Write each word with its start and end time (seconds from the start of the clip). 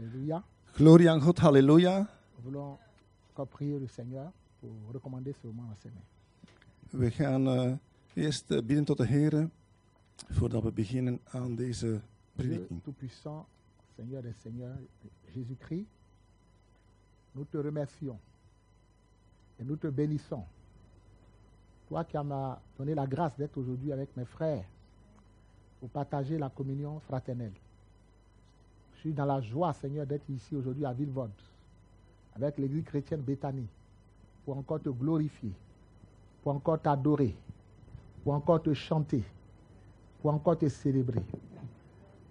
Alléluia. 0.00 0.42
Glorie 0.76 1.10
aan 1.10 1.20
God, 1.20 1.38
halleluja. 1.38 1.98
Nous 2.36 2.42
voulons 2.44 2.78
encore 3.30 3.48
prier 3.48 3.78
le 3.78 3.86
Seigneur 3.86 4.32
pour 4.60 4.70
recommander 4.92 5.34
ce 5.34 5.46
moment 5.46 5.68
à 5.70 5.76
ses 5.82 5.90
mains. 5.90 6.06
We 6.92 7.10
gaan 7.10 7.46
eh, 7.46 7.76
eerst 8.14 8.50
eh, 8.50 8.62
bidden 8.62 8.84
tot 8.84 8.96
de 8.96 9.06
Heer 9.06 9.48
voordat 10.30 10.62
we 10.62 10.72
beginnen 10.72 11.20
aan 11.24 11.54
deze 11.54 11.86
Dieu 11.86 12.00
prediking. 12.32 12.82
Tout-Puissant, 12.82 13.46
Seigneur 13.96 14.22
des 14.22 14.36
Seigneurs, 14.42 14.78
Jésus-Christ, 15.34 15.86
nous 17.32 17.44
te 17.44 17.58
remercions 17.58 18.18
et 19.58 19.64
nous 19.64 19.76
te 19.76 19.90
bénissons. 19.90 20.44
Toi 21.88 22.04
qui 22.04 22.16
m'as 22.16 22.58
donné 22.76 22.94
la 22.94 23.06
grâce 23.06 23.36
d'être 23.36 23.58
aujourd'hui 23.58 23.92
avec 23.92 24.16
mes 24.16 24.24
frères 24.26 24.64
pour 25.78 25.90
partager 25.90 26.38
la 26.38 26.48
communion 26.48 27.00
fraternelle. 27.00 27.52
Je 29.00 29.08
suis 29.08 29.14
dans 29.14 29.24
la 29.24 29.40
joie, 29.40 29.72
Seigneur, 29.72 30.04
d'être 30.04 30.28
ici 30.28 30.54
aujourd'hui 30.54 30.84
à 30.84 30.92
Villevorde 30.92 31.30
avec 32.36 32.58
l'église 32.58 32.84
chrétienne 32.84 33.22
Béthanie 33.22 33.66
pour 34.44 34.58
encore 34.58 34.78
te 34.78 34.90
glorifier, 34.90 35.52
pour 36.42 36.54
encore 36.54 36.78
t'adorer, 36.78 37.34
pour 38.22 38.34
encore 38.34 38.62
te 38.62 38.74
chanter, 38.74 39.24
pour 40.20 40.34
encore 40.34 40.58
te 40.58 40.68
célébrer. 40.68 41.22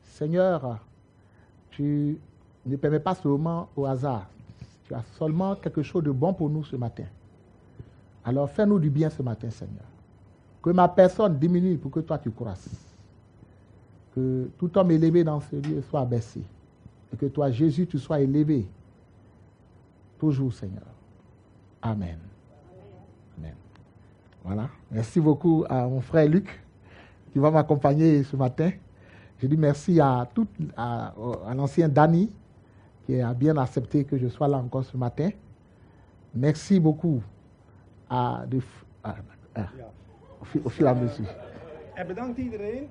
Seigneur, 0.03 0.77
tu 1.71 2.19
ne 2.67 2.75
permets 2.75 2.99
pas 2.99 3.15
ce 3.15 3.27
moment 3.27 3.69
au 3.75 3.87
hasard. 3.87 4.29
Tu 4.83 4.93
as 4.93 5.01
seulement 5.17 5.55
quelque 5.55 5.81
chose 5.81 6.03
de 6.03 6.11
bon 6.11 6.35
pour 6.35 6.51
nous 6.51 6.63
ce 6.63 6.75
matin. 6.75 7.05
Alors 8.23 8.47
fais-nous 8.47 8.77
du 8.77 8.91
bien 8.91 9.09
ce 9.09 9.23
matin, 9.23 9.49
Seigneur. 9.49 9.85
Que 10.61 10.69
ma 10.69 10.87
personne 10.87 11.35
diminue 11.39 11.79
pour 11.79 11.89
que 11.89 12.01
toi 12.01 12.19
tu 12.19 12.29
croisses. 12.29 12.69
Que 14.13 14.51
tout 14.59 14.77
homme 14.77 14.91
élevé 14.91 15.23
dans 15.23 15.39
ce 15.39 15.55
lieu 15.55 15.81
soit 15.81 16.01
abaissé. 16.01 16.43
Et 17.13 17.17
que 17.17 17.25
toi, 17.27 17.49
Jésus, 17.51 17.87
tu 17.87 17.97
sois 17.97 18.19
élevé. 18.19 18.67
Toujours, 20.17 20.53
Seigneur. 20.53 20.85
Amen. 21.81 22.19
Amen. 23.37 23.55
Voilà. 24.43 24.69
Merci 24.91 25.19
beaucoup 25.19 25.65
à 25.69 25.87
mon 25.87 26.01
frère 26.01 26.27
Luc 26.27 26.61
qui 27.31 27.39
va 27.39 27.51
m'accompagner 27.51 28.23
ce 28.23 28.35
matin. 28.35 28.71
Je 29.37 29.47
dis 29.47 29.57
merci 29.57 29.99
à, 29.99 30.27
tout, 30.33 30.47
à, 30.75 31.13
l'ancien 31.55 31.87
Danny 31.87 32.29
qui 33.05 33.19
a 33.21 33.33
bien 33.33 33.55
accepté 33.57 34.03
que 34.03 34.17
je 34.17 34.27
sois 34.27 34.47
là 34.47 34.57
encore 34.57 34.83
ce 34.83 34.97
matin. 34.97 35.29
Merci 36.35 36.79
beaucoup 36.79 37.23
à, 38.09 38.45
au, 40.65 40.69
fil, 40.69 40.85
à 40.85 40.93
mesure. 40.93 41.25
Bedankt 42.07 42.39
iedereen. 42.39 42.87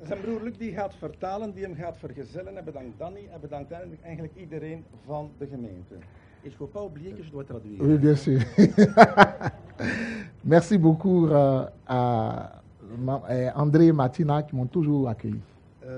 Eh, 0.00 0.06
zijn 0.06 0.20
broer 0.20 0.42
Luc 0.42 0.56
die 0.58 0.72
gaat 0.72 0.94
vertalen, 0.94 1.52
die 1.54 1.62
hem 1.64 1.74
gaat 1.74 1.96
vergezellen. 1.98 2.54
Hij 2.54 2.64
bedankt 2.64 2.98
Danny. 2.98 3.26
Hij 3.30 3.40
bedankt 3.40 3.70
eigenlijk 4.02 4.34
iedereen 4.36 4.84
van 5.04 5.30
de 5.38 5.46
gemeente. 5.46 5.94
Et 5.94 6.42
je 6.42 6.48
ne 6.48 6.56
faut 6.56 6.72
pas 6.72 6.82
oublier 6.82 7.14
que 7.14 7.22
je 7.24 7.30
dois 7.30 7.46
traduire. 7.46 7.82
Oui, 7.84 7.98
bien 7.98 8.16
sûr. 8.16 8.40
Merci 10.40 10.78
beaucoup 10.78 11.26
euh, 11.28 11.64
à 11.86 12.62
ma- 12.98 13.22
euh, 13.28 13.50
André 13.54 13.86
et 13.86 13.92
Martina 13.92 14.42
qui 14.42 14.54
m'ont 14.54 14.70
toujours 14.70 15.08
accueilli. 15.08 15.40
Eh, 15.80 15.88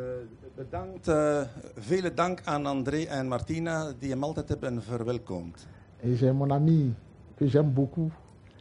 bedankt, 0.57 1.09
eh, 1.09 1.41
vele 1.77 2.15
dank 2.15 2.41
aan 2.45 2.67
André 2.67 3.05
en 3.05 3.27
Martina 3.29 3.93
die 3.99 4.11
hem 4.11 4.23
altijd 4.23 4.49
hebben 4.49 4.83
verwelkomd. 4.83 5.67
Et 6.03 6.17
j'ai 6.19 6.33
mon 6.33 6.51
ami 6.51 6.95
que 7.37 7.47
j'aime 7.49 7.71
beaucoup, 7.71 8.11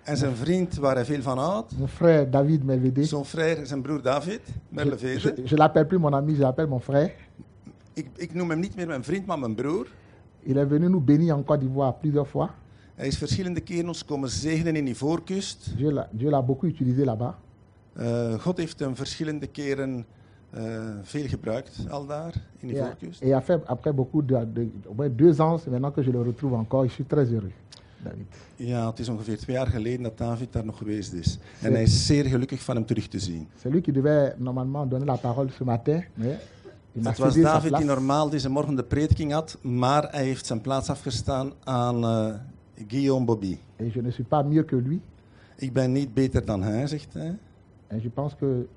En 0.07 0.17
zijn 0.17 0.35
vriend 0.35 0.75
waar 0.75 0.95
hij 0.95 1.05
veel 1.05 1.21
van 1.21 1.37
houdt. 1.37 1.77
mon 1.77 1.87
frère 1.87 2.29
David 2.29 2.63
Melvede. 2.63 3.03
Zijn 3.03 3.25
frère, 3.25 3.65
zijn 3.65 3.81
broer 3.81 4.01
David, 4.01 4.41
Je, 4.45 4.53
Merlevede. 4.69 5.19
je, 5.35 5.41
je 5.45 5.55
l'appelle 5.55 5.85
plus 5.85 5.99
mon 5.99 6.13
ami, 6.13 6.31
je 6.33 6.39
l'appelle 6.39 6.67
mon 6.69 6.79
frère. 6.81 7.11
Ik, 7.93 8.07
ik 8.15 8.33
noem 8.33 8.49
hem 8.49 8.59
niet 8.59 8.75
meer 8.75 8.87
mijn 8.87 9.03
vriend, 9.03 9.25
maar 9.25 9.39
mijn 9.39 9.55
broer. 9.55 9.87
Il 10.43 10.57
est 10.57 10.67
venu 10.69 10.89
nous 10.89 11.03
bénir 11.03 11.33
en 11.33 11.43
Côte 11.43 11.59
d'Ivoire 11.59 11.93
plusieurs 12.01 12.29
fois. 12.29 12.49
Hij 12.95 13.07
is 13.07 13.17
verschillende 13.17 13.59
keren 13.59 13.87
ons 13.87 14.05
komen 14.05 14.29
zegenen 14.29 14.75
in 14.75 14.87
Ivoorkust. 14.87 15.73
Dieu 15.77 15.91
l'a 15.91 16.07
Dieu 16.11 16.29
l'a 16.29 16.41
beaucoup 16.41 16.71
utilisé 16.71 17.03
là-bas. 17.05 17.33
Eh, 17.93 18.33
God 18.39 18.57
heeft 18.57 18.79
hem 18.79 18.95
verschillende 18.95 19.47
keren 19.47 20.05
eh, 20.49 20.63
veel 21.03 21.27
gebruikt, 21.27 21.85
al 21.89 22.05
daar, 22.05 22.33
in 22.59 22.69
Et, 22.69 22.75
Ivoorkust. 22.75 23.21
et 23.21 23.31
a 23.33 23.41
fait, 23.41 23.65
après 23.65 23.93
beaucoup 23.93 24.25
de, 24.27 24.47
de- 24.53 24.69
au 24.87 24.93
moins 24.95 25.15
deux 25.15 25.39
ans, 25.41 25.65
maintenant 25.69 25.91
que 25.93 26.03
je 26.03 26.11
le 26.11 26.21
retrouve 26.21 26.53
encore. 26.53 26.83
Je 26.87 26.91
suis 26.93 27.05
très 27.07 27.25
heureux, 27.33 27.51
David. 28.03 28.25
Ja, 28.55 28.89
het 28.89 28.99
is 28.99 29.09
ongeveer 29.09 29.37
twee 29.37 29.55
jaar 29.55 29.67
geleden 29.67 30.03
dat 30.03 30.17
David 30.17 30.53
daar 30.53 30.65
nog 30.65 30.77
geweest 30.77 31.13
is. 31.13 31.39
En 31.61 31.73
hij 31.73 31.83
is 31.83 32.05
zeer 32.05 32.25
gelukkig 32.25 32.61
van 32.61 32.75
hem 32.75 32.85
terug 32.85 33.07
te 33.07 33.19
zien. 33.19 33.47
C'est 33.55 33.71
lui 33.71 33.81
qui 33.81 33.91
devait 33.91 34.39
normalement 34.39 34.89
donner 34.89 35.07
la 35.07 35.15
parole 35.15 35.49
ce 35.51 35.63
matin, 35.63 36.03
mais 36.13 36.37
Het 37.03 37.17
was 37.17 37.35
David 37.35 37.75
die 37.75 37.85
normaal 37.85 38.29
deze 38.29 38.49
morgen 38.49 38.75
de 38.75 38.83
prediking 38.83 39.31
had, 39.31 39.57
maar 39.61 40.07
hij 40.11 40.23
heeft 40.23 40.45
zijn 40.45 40.61
plaats 40.61 40.89
afgestaan 40.89 41.53
aan 41.63 42.03
eh, 42.03 42.33
Guillaume 42.87 43.25
Bobby. 43.25 43.57
Et 43.75 43.93
je 43.93 44.01
ne 44.01 44.11
suis 44.11 44.27
pas 44.27 44.45
mieux 44.45 44.65
que 44.65 44.81
lui. 44.81 45.01
Ik 45.55 45.73
ben 45.73 45.91
niet 45.91 46.13
beter 46.13 46.45
dan 46.45 46.63
hij, 46.63 46.87
zegt 46.87 47.13
hij. 47.13 47.37
Et 47.87 48.01
je 48.01 48.09
pense 48.09 48.35
que 48.35 48.67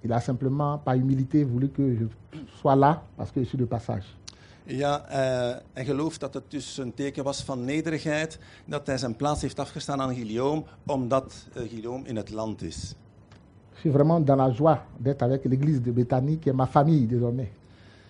il 0.00 0.12
a 0.12 0.20
simplement, 0.20 0.82
par 0.82 0.94
humilité, 0.94 1.44
voulu 1.44 1.68
que 1.68 1.96
je 1.98 2.06
sois 2.46 2.76
là 2.76 3.02
parce 3.16 3.30
que 3.32 3.40
je 3.40 3.46
suis 3.46 3.58
de 3.58 3.66
passage. 3.66 4.06
Ja, 4.76 5.04
eh, 5.08 5.56
hij 5.72 5.84
gelooft 5.84 6.20
dat 6.20 6.34
het 6.34 6.42
dus 6.48 6.78
een 6.78 6.94
teken 6.94 7.24
was 7.24 7.42
van 7.42 7.64
nederigheid, 7.64 8.38
dat 8.64 8.86
hij 8.86 8.98
zijn 8.98 9.16
plaats 9.16 9.42
heeft 9.42 9.58
afgestaan 9.58 10.00
aan 10.00 10.14
Guillaume, 10.14 10.62
omdat 10.86 11.34
eh, 11.54 11.62
Guillaume 11.68 12.06
in 12.08 12.16
het 12.16 12.30
land 12.30 12.62
is. 12.62 12.94
Je 13.72 13.78
suis 13.88 13.92
vraiment 13.94 14.26
dans 14.26 14.38
la 14.38 14.50
joie 14.50 14.78
d'être 14.98 15.22
avec 15.22 15.44
l'église 15.44 15.80
de 15.82 15.90
Béthanie, 15.92 16.38
qui 16.38 16.48
est 16.50 16.56
ma 16.56 16.66
famille 16.66 17.06
désormais. 17.06 17.48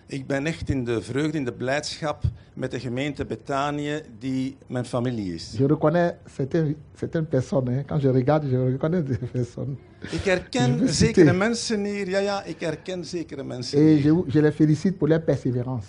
Ik 0.07 0.27
ben 0.27 0.45
echt 0.45 0.69
in 0.69 0.83
de 0.83 1.01
vreugde, 1.01 1.37
in 1.37 1.45
de 1.45 1.51
blijdschap 1.53 2.23
met 2.53 2.71
de 2.71 2.79
gemeente 2.79 3.25
Betanië, 3.25 4.01
die 4.19 4.57
mijn 4.67 4.85
familie 4.85 5.33
is. 5.33 5.53
Je 5.57 5.67
reconnais 5.67 6.13
certaines, 6.35 6.75
certaines 6.95 7.29
personnes. 7.29 7.73
hein. 7.75 7.85
Quand 7.85 8.01
je 8.01 8.11
regarde, 8.11 8.49
je 8.49 8.69
reconnais 8.71 9.03
des 9.07 9.17
personnes. 9.31 9.77
Ik 10.11 10.23
herken 10.23 10.77
zekere 10.89 10.93
citer. 10.93 11.35
mensen 11.35 11.85
hier. 11.85 12.09
Ja, 12.09 12.19
ja, 12.19 12.43
ik 12.43 12.59
herken 12.59 13.05
zekere 13.05 13.43
mensen 13.43 13.77
Et 13.79 13.83
hier. 13.85 14.13
je, 14.13 14.23
je 14.27 14.41
les 14.41 14.55
félicite 14.55 14.97
pour 14.97 15.07
leur 15.07 15.23
persévérance, 15.23 15.85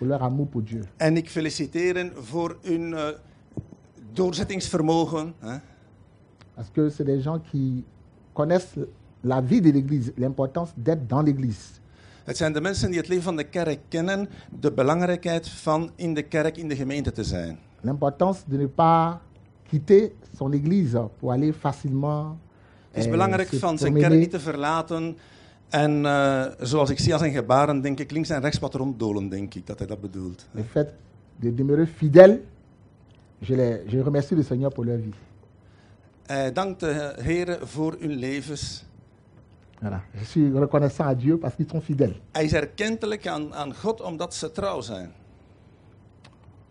pour 0.00 0.08
leur 0.08 0.22
amour 0.22 0.46
pour 0.48 0.62
Dieu. 0.62 0.82
En 0.96 1.16
ik 1.16 1.30
feliciteer 1.30 1.94
hen 1.94 2.12
voor 2.14 2.56
hun 2.62 2.94
eh, 2.94 3.08
doorzettingsvermogen. 4.12 5.34
Hè? 5.38 5.56
Parce 6.54 6.70
que 6.72 6.88
c'est 6.90 7.06
des 7.06 7.22
gens 7.22 7.40
qui 7.50 7.84
connaissent 8.32 8.78
la 9.20 9.42
vie 9.42 9.60
de 9.60 9.70
l'église, 9.72 10.12
l'importance 10.16 10.70
d'être 10.74 11.06
dans 11.06 11.24
l'église. 11.24 11.78
Het 12.24 12.36
zijn 12.36 12.52
de 12.52 12.60
mensen 12.60 12.90
die 12.90 12.98
het 12.98 13.08
leven 13.08 13.22
van 13.22 13.36
de 13.36 13.44
kerk 13.44 13.78
kennen, 13.88 14.28
de 14.60 14.72
belangrijkheid 14.72 15.48
van 15.48 15.90
in 15.94 16.14
de 16.14 16.22
kerk, 16.22 16.56
in 16.56 16.68
de 16.68 16.76
gemeente 16.76 17.12
te 17.12 17.24
zijn. 17.24 17.58
L'importance 17.80 18.42
de 18.46 18.56
ne 18.56 18.68
pas 18.68 19.16
quitter 19.68 20.10
son 20.36 20.52
église 20.52 21.08
pour 21.18 21.30
aller 21.30 21.52
facilement. 21.52 22.36
Het 22.90 22.98
is 22.98 23.04
eh, 23.04 23.10
belangrijk 23.10 23.48
se 23.48 23.58
van 23.58 23.78
zijn 23.78 23.94
kerk 23.94 24.12
niet 24.12 24.30
te 24.30 24.40
verlaten. 24.40 25.16
En 25.70 26.06
eh, 26.06 26.44
zoals 26.60 26.90
ik 26.90 26.98
zie 26.98 27.12
aan 27.12 27.18
zijn 27.18 27.32
gebaren, 27.32 27.80
denk 27.80 27.98
ik 27.98 28.10
links 28.10 28.28
en 28.28 28.40
rechts 28.40 28.58
wat 28.58 28.74
ronddolen, 28.74 29.28
denk 29.28 29.54
ik 29.54 29.66
dat 29.66 29.78
hij 29.78 29.86
dat 29.86 30.00
bedoelt. 30.00 30.48
Le 30.50 30.62
fait 30.64 30.92
de 31.36 31.54
demeurer 31.54 31.86
fidèle, 31.86 32.40
je, 33.38 33.56
les, 33.56 33.78
je 33.86 34.02
remercie 34.02 34.36
le 34.36 34.42
Seigneur 34.42 34.72
pour 34.72 34.84
leur 34.84 34.98
vie. 35.02 35.14
Hij 36.26 36.52
dankt 36.52 36.80
de 36.80 37.14
Heer 37.20 37.58
voor 37.62 37.96
hun 38.00 38.10
levens. 38.14 38.84
Voilà. 39.82 40.00
Je 40.18 40.24
suis 40.24 40.52
reconnaissant 40.58 41.06
à 41.08 41.14
Dieu 41.14 41.36
parce 41.38 41.54
qu'ils 41.56 41.70
sont 41.70 41.84
fidèles. 41.84 42.20
Hij 42.32 42.44
is 42.44 42.52
erkentelijk 42.52 43.26
aan, 43.26 43.54
aan 43.54 43.74
God 43.74 44.00
omdat 44.00 44.34
ze 44.34 44.52
trouw 44.52 44.80
zijn. 44.80 45.12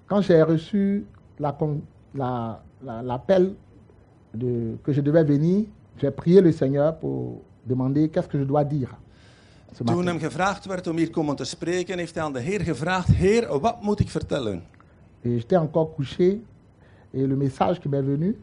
Quand 0.05 0.23
j'ai 0.25 0.43
reçu 0.45 1.05
la 1.37 1.51
con- 1.57 1.85
la- 2.11 2.61
la- 2.79 3.01
l'appel 3.03 3.55
de 4.31 4.77
que 4.83 4.93
je 4.93 5.01
devais 5.01 5.25
venir, 5.27 5.65
j'ai 5.95 6.11
prié 6.11 6.41
le 6.41 6.51
Seigneur 6.51 6.97
pour 6.97 7.41
demander 7.63 8.09
qu'est-ce 8.09 8.27
que 8.29 8.37
je 8.37 8.45
dois 8.45 8.67
dire. 8.67 8.95
Toen 9.85 10.05
hem 10.05 10.19
gevraagd 10.19 10.65
werd 10.65 10.87
om 10.87 10.97
hier 10.97 11.09
komen 11.09 11.35
te 11.35 11.43
spreken, 11.43 11.97
heeft 11.97 12.15
hij 12.15 12.23
aan 12.23 12.33
de 12.33 12.39
Heer 12.39 12.61
gevraagd: 12.61 13.07
Heer, 13.07 13.59
wat 13.59 13.81
moet 13.81 13.99
ik 13.99 14.09
vertellen? 14.09 14.63
Et 15.21 15.31
j'étais 15.31 15.59
encore 15.59 15.95
couché. 15.95 16.41
Et 17.13 17.27
le 17.27 17.35
message 17.35 17.79
qui 17.79 17.89
m'est 17.89 18.05
venu, 18.05 18.35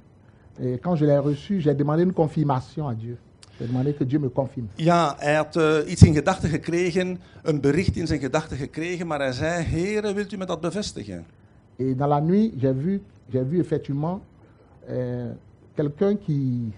et 0.59 0.81
quand 0.81 0.97
je 0.97 1.05
l'ai 1.05 1.19
reçu, 1.19 1.61
j'ai 1.61 1.75
demandé 1.75 2.03
une 2.03 2.13
confirmation 2.13 2.89
à 2.89 2.95
Dieu. 2.95 3.17
J'ai 3.59 3.67
demandé 3.67 3.95
que 3.95 4.05
Dieu 4.05 4.19
me 4.19 4.29
confirme. 4.29 4.69
Ja, 4.75 5.15
hij 5.19 5.35
had 5.35 5.57
eh, 5.57 5.91
iets 5.91 6.03
in 6.03 6.15
gedachten 6.15 6.49
gekregen, 6.49 7.19
een 7.43 7.61
bericht 7.61 7.97
in 7.97 8.07
zijn 8.07 8.21
gedachten 8.21 8.57
gekregen, 8.57 9.07
maar 9.07 9.19
hij 9.19 9.33
zei: 9.33 9.65
Heer, 9.65 10.15
wilt 10.15 10.33
u 10.33 10.37
me 10.37 10.47
dat 10.47 10.61
bevestigen? 10.61 11.27
Et 11.77 11.99
dans 11.99 12.09
la 12.09 12.21
nuit, 12.21 12.53
j'ai 12.61 12.75
vu, 12.75 13.03
j'ai 13.33 13.49
vu 13.49 13.59
effectivement 13.59 14.21
euh, 14.89 15.33
quelqu'un 15.75 16.17
qui, 16.17 16.73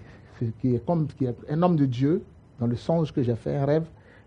qui 0.59 0.75
est 0.75 0.85
comme 0.85 1.07
qui 1.17 1.25
est 1.25 1.35
un 1.49 1.61
homme 1.61 1.77
de 1.77 1.85
Dieu, 1.85 2.21
dans 2.59 2.67
le 2.67 2.75
songe 2.75 3.11
que 3.11 3.23
j'ai 3.23 3.35
fait, 3.35 3.55
un 3.55 3.65
rêve. 3.65 3.85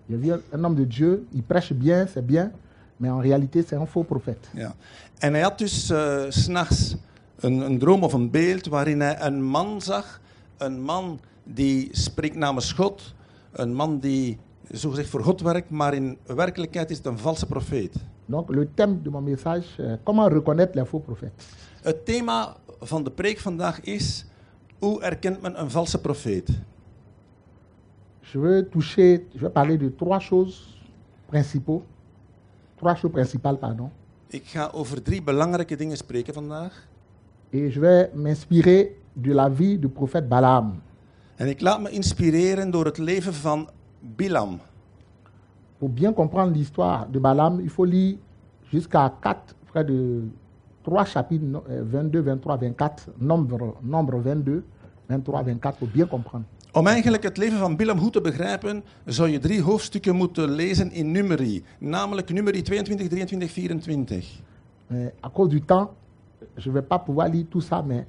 J'ai 0.09 0.17
vu 0.17 0.33
un, 0.33 0.65
homme 0.65 0.75
de 0.75 0.85
Dieu, 0.85 1.27
il 1.33 1.43
prêche 1.43 1.73
bien, 1.73 2.07
c'est 2.07 2.27
bien, 2.27 2.51
mais 2.99 3.11
en 3.11 3.19
réalité, 3.19 3.63
c'est 3.63 3.77
un 3.77 3.87
faux 3.87 4.05
prophète. 4.05 4.49
Ja. 4.55 4.75
En 5.19 5.33
hij 5.33 5.43
had 5.43 5.59
dus 5.59 5.91
eh, 5.91 6.25
s'nachts 6.29 6.97
een, 7.41 7.61
een 7.61 7.79
droom 7.79 8.03
of 8.03 8.13
een 8.13 8.31
beeld 8.31 8.67
waarin 8.67 9.01
hij 9.01 9.21
een 9.21 9.43
man 9.43 9.81
zag. 9.81 10.21
Een 10.59 10.83
man 10.83 11.21
die 11.45 11.89
spreekt 11.93 12.37
namens 12.37 12.73
God. 12.73 13.15
Een 13.53 13.75
man 13.75 13.99
die 13.99 14.39
zogezegd 14.71 15.09
voor 15.09 15.25
God 15.25 15.41
werkt, 15.41 15.71
maar 15.71 15.95
in 15.95 16.19
werkelijkheid 16.27 16.91
is 16.91 16.97
het 16.97 17.07
een 17.07 17.19
valse 17.19 17.47
profeet. 17.47 17.97
Donc 18.27 18.51
le 18.51 18.69
thème 18.75 19.03
de 19.03 19.11
mon 19.11 19.23
message, 19.23 19.67
euh, 19.79 19.97
comment 20.05 20.33
reconnaître 20.33 20.75
les 20.75 20.89
faux 20.89 21.05
prophètes. 21.05 21.45
Het 21.83 22.05
thema 22.05 22.57
van 22.81 23.05
de 23.05 23.11
preek 23.11 23.39
vandaag 23.39 23.81
is: 23.81 24.25
hoe 24.79 25.03
erkent 25.03 25.43
men 25.43 25.61
een 25.61 25.71
valse 25.71 26.01
profeet? 26.01 26.49
Je 28.23 28.39
veux 28.39 28.63
toucher, 28.69 29.27
je 29.35 29.41
vais 29.41 29.51
parler 29.53 29.77
de 29.79 29.89
trois 29.89 30.19
choses 30.21 30.79
principaux, 31.27 31.83
trois 32.77 32.95
choses 32.95 33.13
principales, 33.13 33.59
pardon. 33.59 33.91
Ik 34.31 34.47
ga 34.47 34.71
over 34.73 35.03
drie 35.03 35.23
belangrijke 35.23 35.77
dingen 35.77 35.97
spreken 35.97 36.35
vandaag. 36.35 36.89
Et 37.51 37.71
je 37.73 37.81
vais 37.81 38.11
m'inspirer 38.15 38.97
de 39.13 39.33
la 39.35 39.49
vie 39.51 39.79
du 39.79 39.89
prophète 39.89 40.29
Balaam. 40.29 40.81
En 41.37 41.49
ik 41.49 41.61
laat 41.61 41.81
me 41.81 41.91
inspireren 41.91 42.71
door 42.71 42.85
het 42.85 42.99
leven 42.99 43.35
van 43.35 43.69
Bilam. 44.17 44.59
Pour 45.79 45.91
bien 45.91 46.13
comprendre 46.15 46.53
l'histoire 46.57 47.07
de 47.11 47.19
Balaam, 47.21 47.61
il 47.61 47.69
faut 47.71 47.85
lire 47.89 48.17
jusqu'à 48.71 49.13
4, 49.21 49.55
près 49.67 49.85
de 49.85 50.23
3 50.83 51.05
chapitres, 51.05 51.45
no- 51.45 51.65
euh, 51.69 51.83
22, 51.85 52.21
23, 52.23 52.57
24, 52.57 53.09
nombre, 53.19 53.75
nombre 53.83 54.19
22, 54.21 54.63
23, 55.09 55.43
24, 55.43 55.77
pour 55.79 55.89
bien 55.89 56.07
comprendre. 56.07 56.45
Om 56.75 56.87
eigenlijk 56.87 57.23
het 57.23 57.37
leven 57.37 57.59
van 57.59 57.77
Bilam 57.77 57.99
goed 57.99 58.13
te 58.13 58.21
begrijpen, 58.21 58.85
zou 59.05 59.29
je 59.29 59.39
drie 59.39 59.63
hoofdstukken 59.63 60.17
moeten 60.17 60.51
lezen 60.51 60.93
in 60.93 61.11
Numeri. 61.11 61.65
Namelijk 61.79 62.33
Numeri 62.33 62.63
22, 62.63 63.09
23, 63.09 63.51
24. 63.51 64.41
Mais 64.87 65.13
à 65.21 65.31
cause 65.35 65.49
du 65.49 65.61
temps, 65.61 65.91
je 66.57 66.69
ne 66.69 66.75
vais 66.75 66.87
pas 66.87 67.05
pouvoir 67.05 67.29
lire 67.29 67.47
tout 67.49 67.65
ça, 67.65 67.83
mais 67.87 68.07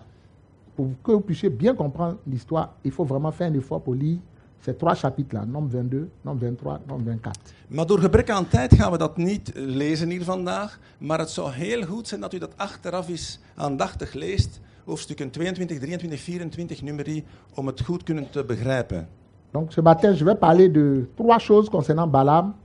pour 0.76 0.88
que 1.02 1.12
vous 1.12 1.24
puissiez 1.24 1.50
bien 1.50 1.76
comprendre 1.76 2.18
l'histoire, 2.26 2.70
il 2.82 2.92
faut 2.92 3.08
vraiment 3.08 3.34
faire 3.34 3.52
un 3.52 3.54
effort 3.54 3.82
pour 3.82 3.96
lire 3.96 4.20
ces 4.62 4.76
trois 4.76 4.96
chapitres-là, 4.96 5.46
nombre 5.46 5.70
22, 5.70 6.10
nombre 6.22 6.40
23, 6.40 6.80
nombre 6.88 7.04
24. 7.04 7.54
Maar 7.68 7.86
door 7.86 8.00
gebrek 8.00 8.30
aan 8.30 8.48
tijd 8.48 8.76
gaan 8.76 8.92
we 8.92 8.98
dat 8.98 9.18
niet 9.18 9.52
lezen 9.56 10.10
hier 10.10 10.24
vandaag. 10.24 10.80
Maar 10.98 11.20
het 11.20 11.30
zou 11.30 11.52
heel 11.52 11.86
goed 11.86 12.08
zijn 12.08 12.22
dat 12.22 12.34
u 12.34 12.38
dat 12.38 12.58
achteraf 12.58 13.10
eens 13.10 13.40
aandachtig 13.56 14.14
leest. 14.14 14.60
Hoofdstukken 14.86 15.30
22, 15.30 15.80
23, 15.80 16.20
24 16.20 16.82
Numeri. 16.82 17.24
Om 17.56 17.68
het 17.68 17.82
goed 17.82 18.04
kunnen 18.04 18.30
te 18.30 18.46
begrijpen. 18.46 19.08
Donc 19.52 19.72
ce 19.72 19.82
matin, 19.82 20.18
je 20.18 20.24
vais 20.24 20.38
parler 20.40 20.72
de 20.72 21.08
trois 21.16 21.44
choses 21.44 21.70
concernant 21.70 22.12
Balaam. 22.12 22.56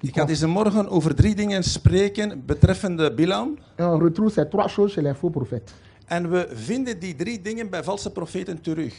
Ik 0.00 0.14
ga 0.14 0.24
deze 0.24 0.46
morgen 0.46 0.88
over 0.88 1.14
drie 1.14 1.34
dingen 1.34 1.62
spreken 1.62 2.42
betreffende 2.46 3.14
Bilam. 3.14 3.58
Et 3.76 3.84
on 3.84 4.00
retrouve 4.00 4.30
ces 4.32 4.48
trois 4.48 4.68
choses 4.68 4.92
chez 4.92 5.02
les 5.02 5.16
faux 5.16 5.32
prophètes. 5.32 5.74
En 6.08 6.30
we 6.30 6.48
vinden 6.52 6.98
die 6.98 7.14
drie 7.14 7.40
dingen 7.40 7.70
bij 7.70 7.82
valse 7.82 8.10
profeten 8.10 8.60
terug. 8.60 8.94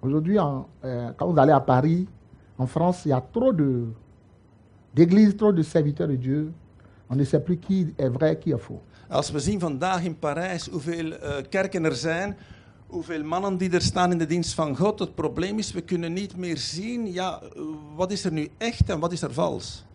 Aujourd'hui, 0.00 0.38
euh, 0.38 1.10
quand 1.16 1.30
vous 1.30 1.38
allez 1.38 1.52
à 1.52 1.60
Paris, 1.60 2.06
en 2.56 2.66
France, 2.66 3.04
il 3.04 3.08
y 3.08 3.12
a 3.12 3.20
trop 3.32 3.52
de 3.52 3.92
d'églises, 4.94 5.36
trop 5.36 5.52
de 5.52 5.62
serviteurs 5.62 6.08
de 6.08 6.16
Dieu. 6.16 6.52
On 7.08 7.16
ne 7.16 7.24
sait 7.24 7.40
plus 7.40 7.58
qui 7.58 7.94
est 7.96 8.08
vrai, 8.08 8.38
qui 8.38 8.52
est 8.52 8.58
faux. 8.58 8.80
Als 9.08 9.30
we 9.30 9.38
zien 9.38 9.60
vandaag 9.60 10.04
in 10.04 10.18
Parijs 10.18 10.68
hoeveel 10.68 11.12
eh, 11.12 11.36
kerken 11.48 11.84
er 11.84 11.94
zijn, 11.94 12.36
hoeveel 12.86 13.24
mannen 13.24 13.56
die 13.56 13.70
er 13.70 13.82
staan 13.82 14.12
in 14.12 14.18
de 14.18 14.26
dienst 14.26 14.54
van 14.54 14.76
God, 14.76 14.98
het 14.98 15.14
probleem 15.14 15.58
is, 15.58 15.72
we 15.72 15.80
kunnen 15.80 16.12
niet 16.12 16.36
meer 16.36 16.56
zien, 16.56 17.12
ja, 17.12 17.40
eh, 17.40 17.62
wat 17.96 18.12
is 18.12 18.24
er 18.24 18.32
nu 18.32 18.48
echt 18.58 18.90
en 18.90 18.98
wat 18.98 19.12
is 19.12 19.22
er 19.22 19.32
vals? 19.32 19.86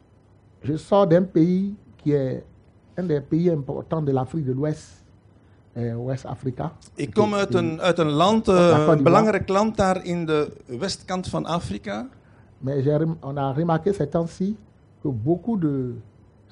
Je 0.61 0.77
sors 0.77 1.07
d'un 1.09 1.31
pays 1.31 1.73
qui 2.03 2.13
est 2.13 2.43
un 2.95 3.07
des 3.07 3.21
pays 3.27 3.51
importants 3.51 4.05
de 4.05 4.13
l'Afrique 4.13 4.45
de 4.45 4.53
l'Ouest, 4.53 5.03
euh, 5.73 5.97
Ouest-Africa. 5.97 6.71
Ik 6.95 7.13
kom 7.13 7.33
uit 7.33 7.53
een, 7.53 7.81
uit 7.81 7.97
een 7.97 8.11
land, 8.11 8.47
eh, 8.47 8.85
een 8.87 9.03
belangrijk 9.03 9.49
land 9.49 9.77
daar 9.77 10.05
in 10.05 10.25
de 10.25 10.51
westkant 10.65 11.27
van 11.27 11.45
Afrika. 11.45 12.09
Mais 12.57 12.87
on 13.21 13.37
a 13.37 13.51
remarqué 13.51 13.93
ces 13.93 14.09
temps-ci 14.09 14.55
que 15.01 15.09
beaucoup 15.09 15.61
de 15.61 15.95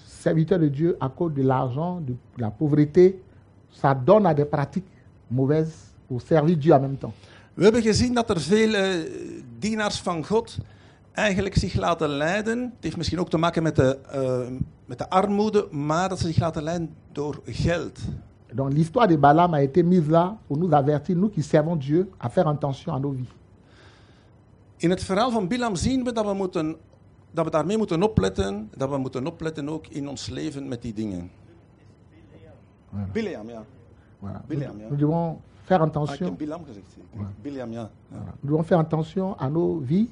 serviteurs 0.06 0.59
de 0.59 0.69
Dieu, 0.69 0.98
à 1.00 1.09
cause 1.09 1.33
de 1.33 1.42
l'argent, 1.42 2.01
de 2.01 2.15
la 2.38 2.50
pauvreté, 2.51 3.21
ça 3.71 3.94
donne 3.94 4.25
à 4.25 4.33
des 4.33 4.45
pratiques 4.45 4.92
mauvaises 5.30 5.94
pour 6.07 6.21
servir 6.21 6.57
Dieu 6.57 6.74
en 6.74 6.80
même 6.80 6.98
temps. 6.98 7.13
We 7.53 7.63
hebben 7.63 7.81
gezien 7.81 8.13
dat 8.13 8.30
er 8.30 8.39
veel 8.42 8.74
eh, 8.74 8.89
dienaars 9.59 10.00
van 10.01 10.25
God 10.25 10.57
eigenlijk 11.12 11.56
zich 11.56 11.74
laten 11.74 12.09
leiden. 12.09 12.59
Het 12.62 12.83
heeft 12.83 12.98
misschien 12.98 13.19
ook 13.19 13.30
te 13.30 13.38
maken 13.38 13.63
met 13.63 13.75
de, 13.75 13.98
eh, 14.12 14.57
met 14.86 14.98
de 14.98 15.09
armoede, 15.09 15.68
maar 15.71 16.09
dat 16.09 16.19
ze 16.19 16.27
zich 16.27 16.39
laten 16.39 16.63
leiden 16.63 16.89
door 17.12 17.42
geld. 17.45 18.00
Donc 18.53 18.74
l'histoire 18.74 19.07
de 19.07 19.18
Balaam 19.18 19.53
a 19.53 19.62
été 19.62 19.83
mise 19.83 20.09
là 20.09 20.38
pour 20.48 20.57
nous 20.57 20.74
avertir, 20.74 21.15
nous 21.15 21.30
qui 21.30 21.42
servons 21.42 21.77
Dieu, 21.77 22.09
à 22.19 22.30
faire 22.30 22.48
attention 22.48 22.94
à 22.94 23.00
nos 23.00 23.15
vies. 23.15 23.30
In 24.77 24.89
het 24.89 25.03
verhaal 25.03 25.31
van 25.31 25.48
Bilam 25.48 25.75
zien 25.75 26.03
we 26.03 26.12
dat 26.12 26.25
we, 26.25 26.33
moeten, 26.33 26.75
dat 27.31 27.45
we 27.45 27.51
daarmee 27.51 27.78
moeten 27.78 28.04
opletten. 28.04 28.69
Dat 28.78 28.89
we 28.89 28.98
moeten 28.98 29.28
opletten 29.28 29.69
ook 29.69 29.88
in 29.88 30.07
ons 30.10 30.30
leven 30.30 30.68
met 30.68 30.81
die 30.81 30.94
dingen. 30.94 31.30
Voilà. 32.94 33.12
Bileam, 33.12 33.50
ja. 33.50 33.63
Voilà. 34.19 34.45
Bileam, 34.48 34.72
Nous, 34.72 34.81
ja. 34.81 34.88
nous 34.89 35.00
devons 35.00 35.38
faire 35.63 35.81
Ah, 35.81 35.88
attention, 35.88 36.30
heb 36.30 36.38
Bilam 36.38 36.63
gezegd. 36.66 36.86
zeker. 36.95 37.28
Bileam, 37.42 37.72
ja. 37.72 37.80
ja. 37.81 37.89
voilà. 38.18 38.33
nous 38.39 38.50
devons 38.51 38.63
faire 38.66 38.80
attention 38.80 39.36
à 39.38 39.50
nos 39.50 39.80
vies 39.86 40.07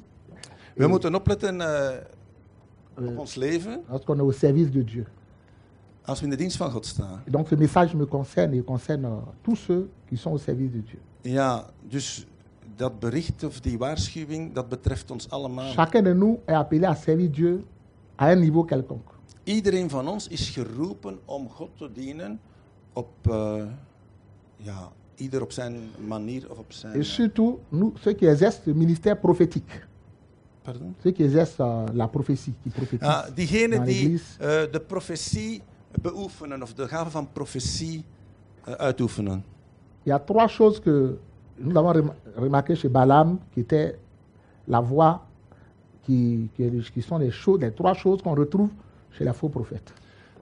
We 0.75 0.87
moeten 0.87 1.15
opletten 1.15 1.61
eh, 1.61 1.67
euh, 2.95 3.07
op 3.07 3.17
ons 3.17 3.35
leven 3.35 3.81
lorsqu'on 3.89 4.15
est 4.17 4.21
au 4.23 4.31
service 4.31 4.71
de 4.71 4.83
Dieu. 4.83 5.05
als 6.05 6.19
we 6.19 6.25
in 6.25 6.29
de 6.31 6.37
dienst 6.37 6.57
van 6.57 6.71
God 6.71 6.85
staan. 6.85 7.21
Et 7.27 7.31
donc 7.31 7.47
ce 7.47 7.55
message 7.55 7.93
me 7.95 8.05
concerne 8.05 8.53
et 8.53 8.63
concerne 8.63 9.05
euh, 9.05 9.19
tous 9.43 9.55
ceux 9.57 9.89
qui 10.07 10.17
sont 10.17 10.31
au 10.31 10.37
service 10.37 10.71
de 10.71 10.79
Dieu. 10.81 10.99
Ja, 11.23 11.65
dus 11.89 12.25
dat 12.79 12.99
bericht 12.99 13.43
of 13.43 13.59
die 13.59 13.77
waarschuwing, 13.77 14.53
dat 14.53 14.69
betreft 14.69 15.11
ons 15.11 15.29
allemaal. 15.29 15.71
Chacun 15.71 16.03
de 16.03 16.13
nous 16.13 16.39
est 16.45 16.55
appelé 16.55 16.85
à 16.85 16.95
servir 16.95 17.29
Dieu 17.31 17.63
à 18.15 18.31
un 18.31 18.39
niveau 18.39 18.65
quelconque. 18.65 19.13
Iedereen 19.43 19.89
van 19.89 20.07
ons 20.07 20.27
is 20.27 20.49
geroepen 20.49 21.19
om 21.25 21.49
God 21.49 21.69
te 21.77 21.91
dienen 21.91 22.39
op, 22.93 23.09
eh, 23.29 23.63
ja, 24.55 24.91
ieder 25.15 25.41
op 25.41 25.51
zijn 25.51 25.89
manier 26.07 26.51
of 26.51 26.57
op 26.57 26.71
zijn... 26.71 26.93
Et 26.93 27.05
surtout, 27.05 27.59
nous, 27.69 27.93
ceux 27.99 28.15
qui 28.15 28.27
exercent 28.27 28.65
le 28.65 28.73
ministère 28.73 29.19
prophétique, 29.19 29.87
Pardon? 30.61 30.93
ceux 31.03 31.11
qui 31.11 31.23
exercent 31.23 31.59
euh, 31.59 31.85
la 31.93 32.07
prophétie, 32.07 32.53
qui 32.63 32.69
prophétisent. 32.69 33.09
Ja, 33.09 33.29
diegenen 33.33 33.83
die 33.83 34.21
eh, 34.39 34.71
de 34.71 34.79
profetie 34.87 35.61
beoefenen 36.01 36.61
of 36.61 36.73
de 36.73 36.87
gave 36.87 37.09
van 37.09 37.31
profetie 37.31 38.05
eh, 38.63 38.73
uitoefenen. 38.73 39.43
Il 40.03 40.09
y 40.09 40.11
a 40.11 40.19
trois 40.19 40.47
choses 40.55 40.79
que 40.79 41.17
nous 41.61 41.77
avons 41.77 41.91
rem- 41.93 42.13
remarquées 42.35 42.75
chez 42.75 42.89
Balaam, 42.89 43.39
qui 43.53 43.59
étaient 43.61 43.97
la 44.67 44.79
voix, 44.81 45.25
qui, 46.05 46.49
qui, 46.55 46.69
qui 46.93 47.01
sont 47.01 47.17
les 47.19 47.31
choses, 47.31 47.59
les 47.61 47.71
trois 47.73 47.93
choses 47.93 48.21
qu'on 48.21 48.35
retrouve 48.35 48.69
chez 49.11 49.23
les 49.25 49.33
faux 49.33 49.49
prophètes. 49.51 49.93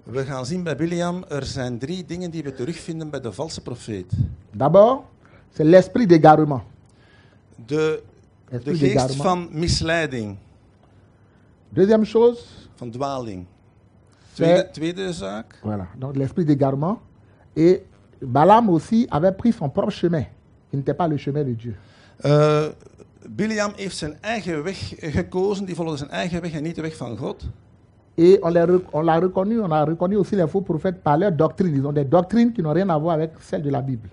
We 0.10 0.24
gaan 0.26 0.46
zien 0.46 0.64
bij 0.64 0.76
Biliam, 0.76 1.24
er 1.28 1.46
zijn 1.46 1.78
drie 1.80 2.06
dingen 2.06 2.32
die 2.32 2.44
we 2.44 2.54
terugvinden 2.54 3.10
bij 3.10 3.20
de 3.22 3.32
valse 3.32 3.62
profeet. 3.62 4.14
D'abord, 4.52 5.02
c'est 5.54 5.66
l'esprit 5.68 6.08
d'égarement. 6.10 6.62
De, 7.66 8.02
de 8.64 8.76
geest 8.76 9.16
van 9.16 9.48
misleiding, 9.52 10.38
Deuxième 11.70 12.06
chose, 12.06 12.40
van 12.76 12.90
dwaling. 12.92 13.46
C'est- 14.34 14.44
Tweede, 14.44 14.70
tweede 14.72 15.14
zaak, 15.14 15.60
voilà, 15.64 15.88
donc 15.98 16.16
l'esprit 16.16 16.46
d'égarement. 16.46 17.00
Et 17.56 17.82
Balaam 18.22 18.70
aussi 18.70 19.08
avait 19.10 19.36
pris 19.36 19.52
son 19.52 19.70
propre 19.70 19.92
chemin, 19.92 20.24
qui 20.70 20.76
n'était 20.78 20.96
pas 20.98 21.08
le 21.10 21.18
chemin 21.18 21.44
de 21.46 21.56
Dieu. 21.56 21.76
Eh 22.18 22.66
Biliam 23.30 23.72
heeft 23.76 23.98
zijn 23.98 24.18
eigen 24.22 24.64
weg 24.64 24.94
gekozen, 24.98 25.66
die 25.66 25.76
volgde 25.76 25.98
zijn 25.98 26.10
eigen 26.10 26.42
weg 26.42 26.52
en 26.54 26.64
niet 26.64 26.76
de 26.76 26.82
weg 26.82 26.96
van 26.96 27.18
God. 27.18 27.44
Et 28.16 28.42
on 28.42 28.52
les 28.52 28.66
rec- 28.66 28.94
on 28.94 29.04
l'a 29.04 29.20
reconnu, 29.20 29.60
on 29.60 29.72
a 29.72 29.84
reconnu 29.84 30.16
aussi 30.18 30.36
les 30.36 30.50
faux 30.50 30.66
prophètes 30.66 31.02
par 31.02 31.18
leur 31.18 31.36
doctrine. 31.36 31.76
Ils 31.76 31.86
ont 31.86 31.94
des 31.94 32.08
doctrines 32.10 32.52
qui 32.54 32.62
n'ont 32.62 32.74
rien 32.74 32.90
à 32.90 32.98
voir 33.00 33.14
avec 33.16 33.32
celles 33.40 33.64
de 33.64 33.70
la 33.70 33.82
Bible. 33.82 34.10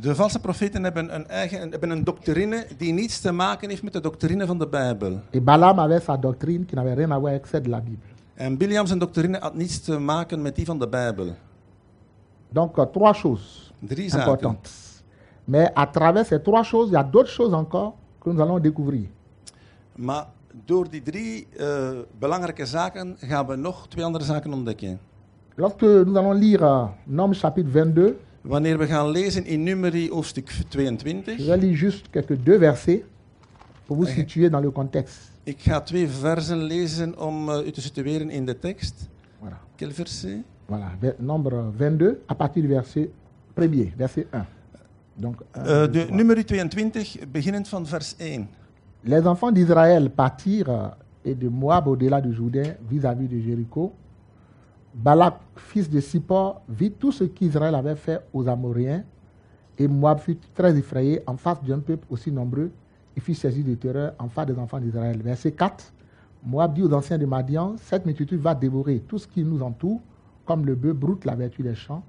De 0.00 0.14
valse 0.14 0.38
profeten 0.38 0.82
hebben 0.84 1.14
een, 1.14 1.26
eigen, 1.28 1.70
hebben 1.70 1.90
een 1.90 2.04
doctrine 2.04 2.66
die 2.76 2.92
niets 2.92 3.20
te 3.20 3.32
maken 3.32 3.68
heeft 3.68 3.82
met 3.82 3.92
de 3.92 4.00
doctrine 4.00 4.46
van 4.46 4.58
de 4.58 4.66
Bijbel. 4.66 5.20
Et 5.30 5.44
Balaam 5.44 5.78
avait 5.78 6.02
sa 6.02 6.16
doctrine 6.16 6.64
qui 6.64 6.74
n'avait 6.74 6.94
rien 6.96 7.10
à 7.10 7.18
voir 7.18 7.32
avec 7.32 7.46
celle 7.46 7.62
de 7.62 7.68
la 7.70 7.80
Bible. 7.80 8.06
En 8.34 8.56
Biliam 8.56 8.86
zijn 8.86 8.98
doctrine 8.98 9.38
had 9.40 9.54
niets 9.54 9.80
te 9.80 9.98
maken 9.98 10.42
met 10.42 10.56
die 10.56 10.64
van 10.64 10.78
de 10.78 10.88
Bijbel. 10.88 11.34
Donc, 12.48 12.76
euh, 12.78 12.84
trois 12.84 13.18
choses 13.18 13.72
Drie 13.78 14.08
zaken. 14.10 14.26
importantes. 14.32 14.81
Mais 15.44 15.70
à 15.74 15.86
travers 15.86 16.24
ces 16.26 16.40
trois 16.42 16.62
choses, 16.62 16.88
il 16.88 16.92
y 16.92 16.96
a 16.96 17.02
d'autres 17.04 17.30
choses 17.30 17.52
encore 17.54 17.94
que 18.20 18.30
nous 18.30 18.40
allons 18.40 18.60
découvrir. 18.60 19.08
Maar 19.96 20.26
door 20.66 20.88
die 20.90 21.02
drie 21.02 21.46
eh, 21.56 21.90
belangrijke 22.18 22.66
zaken 22.66 23.16
gaan 23.18 23.46
we 23.46 23.56
nog 23.56 23.88
twee 23.88 24.04
andere 24.04 24.24
zaken 24.24 24.52
ontdekken. 24.52 24.98
Lorsque 25.54 25.82
nous 26.04 26.16
allons 26.16 26.38
lire 26.38 26.88
Nombre 27.04 27.38
chapitre 27.38 27.70
22, 27.70 28.14
Wanneer 28.42 28.78
we 28.78 28.86
gaan 28.86 29.10
lezen 29.10 29.44
in 29.46 29.62
Numeri 29.62 30.08
hoofdstuk 30.10 30.50
je 30.50 30.64
22, 30.68 31.36
vais 31.46 31.56
lire 31.60 31.76
juste 31.76 32.10
quelques 32.10 32.36
deux 32.44 32.58
versets 32.58 33.04
pour 33.86 33.96
vous 33.96 34.04
Ouais. 34.06 34.14
situer 34.14 34.50
dans 34.50 34.62
le 34.62 34.70
contexte. 34.70 35.30
ik 35.44 35.60
ga 35.60 35.80
twee 35.80 36.08
versen 36.08 36.62
lezen 36.62 37.18
om 37.18 37.50
eh, 37.50 37.66
u 37.66 37.70
te 37.70 37.80
situeren 37.80 38.30
in 38.30 38.44
de 38.44 38.58
tekst. 38.58 39.08
Voilà. 39.42 39.56
Quel 39.76 39.92
verset? 39.92 40.42
Voilà. 40.66 41.14
Nombre 41.18 41.70
22 41.76 42.16
à 42.26 42.34
partir 42.34 42.62
du 42.62 42.68
verset 42.68 43.08
1er, 43.54 43.92
verset 43.96 44.26
1. 44.30 44.46
Donc, 45.16 45.36
de. 45.54 46.10
Numeri 46.10 46.44
22, 46.44 47.26
beginnend 47.26 47.68
van 47.68 47.82
vers 47.82 48.14
1. 48.20 48.44
Les 49.04 49.26
enfants 49.26 49.50
d'Israël 49.50 50.10
partirent 50.10 50.70
euh, 50.70 50.88
et 51.24 51.34
de 51.34 51.48
Moab 51.48 51.88
au-delà 51.88 52.20
du 52.20 52.32
Jourdain 52.32 52.74
vis-à-vis 52.88 53.28
de 53.28 53.38
Jéricho 53.40 53.92
Balak, 54.94 55.38
fils 55.56 55.88
de 55.88 56.00
Sippor, 56.00 56.62
vit 56.68 56.92
tout 56.92 57.12
ce 57.12 57.24
qu'Israël 57.24 57.74
avait 57.74 57.96
fait 57.96 58.20
aux 58.32 58.46
Amoréens, 58.46 59.04
et 59.78 59.88
Moab 59.88 60.18
fut 60.18 60.36
très 60.54 60.76
effrayé 60.76 61.22
en 61.26 61.36
face 61.36 61.62
d'un 61.62 61.78
peuple 61.78 62.06
aussi 62.10 62.30
nombreux, 62.30 62.70
et 63.16 63.20
fut 63.20 63.34
saisi 63.34 63.62
de 63.64 63.74
terreur 63.74 64.12
en 64.18 64.28
face 64.28 64.46
des 64.46 64.58
enfants 64.58 64.78
d'Israël. 64.78 65.20
Verset 65.22 65.52
4. 65.52 65.92
Moab 66.44 66.74
dit 66.74 66.82
aux 66.82 66.92
anciens 66.92 67.18
de 67.18 67.24
Madian, 67.24 67.76
cette 67.78 68.04
multitude 68.04 68.40
va 68.40 68.54
dévorer 68.54 69.00
tout 69.00 69.18
ce 69.18 69.26
qui 69.26 69.42
nous 69.42 69.62
entoure, 69.62 70.00
comme 70.44 70.66
le 70.66 70.74
bœuf 70.74 70.94
broute 70.94 71.24
la 71.24 71.34
vertu 71.34 71.62
des 71.62 71.74
champs. 71.74 72.02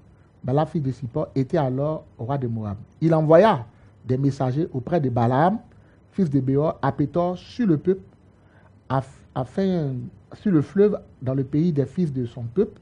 Balak, 0.44 0.68
fils 0.68 0.82
de 0.82 0.92
Sippor, 0.92 1.28
était 1.34 1.56
alors 1.56 2.04
roi 2.18 2.36
de 2.38 2.46
Moab. 2.46 2.76
Il 3.00 3.14
envoya 3.14 3.64
des 4.04 4.18
messagers 4.18 4.68
auprès 4.72 5.00
de 5.00 5.08
Balaam, 5.08 5.58
fils 6.12 6.28
de 6.30 6.38
Béor, 6.40 6.78
à 6.82 6.92
Pétor, 6.92 7.36
sur 7.38 7.66
le 7.66 7.78
peuple, 7.78 8.02
af- 8.88 9.04
afin, 9.34 9.94
sur 10.34 10.52
le 10.52 10.60
fleuve, 10.62 11.00
dans 11.22 11.34
le 11.34 11.44
pays 11.44 11.72
des 11.72 11.86
fils 11.86 12.12
de 12.12 12.26
son 12.26 12.42
peuple, 12.42 12.78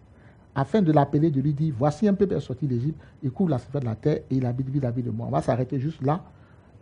afin 0.55 0.83
de 0.83 0.93
l'appeler, 0.93 1.31
de 1.31 1.41
lui 1.41 1.55
dire, 1.55 1.73
voici 1.79 2.07
un 2.09 2.15
peuple 2.15 2.35
est 2.35 2.41
sorti 2.41 2.67
d'Égypte, 2.67 3.01
il 3.23 3.31
couvre 3.31 3.51
la 3.51 3.59
surface 3.59 3.81
de 3.83 3.87
la 3.87 3.95
terre 3.95 4.19
et 4.31 4.37
il 4.37 4.45
habite 4.45 4.69
vis-à-vis 4.69 5.03
de 5.03 5.11
moi. 5.11 5.27
On 5.29 5.31
va 5.31 5.41
s'arrêter 5.41 5.79
juste 5.79 6.03
là, 6.03 6.21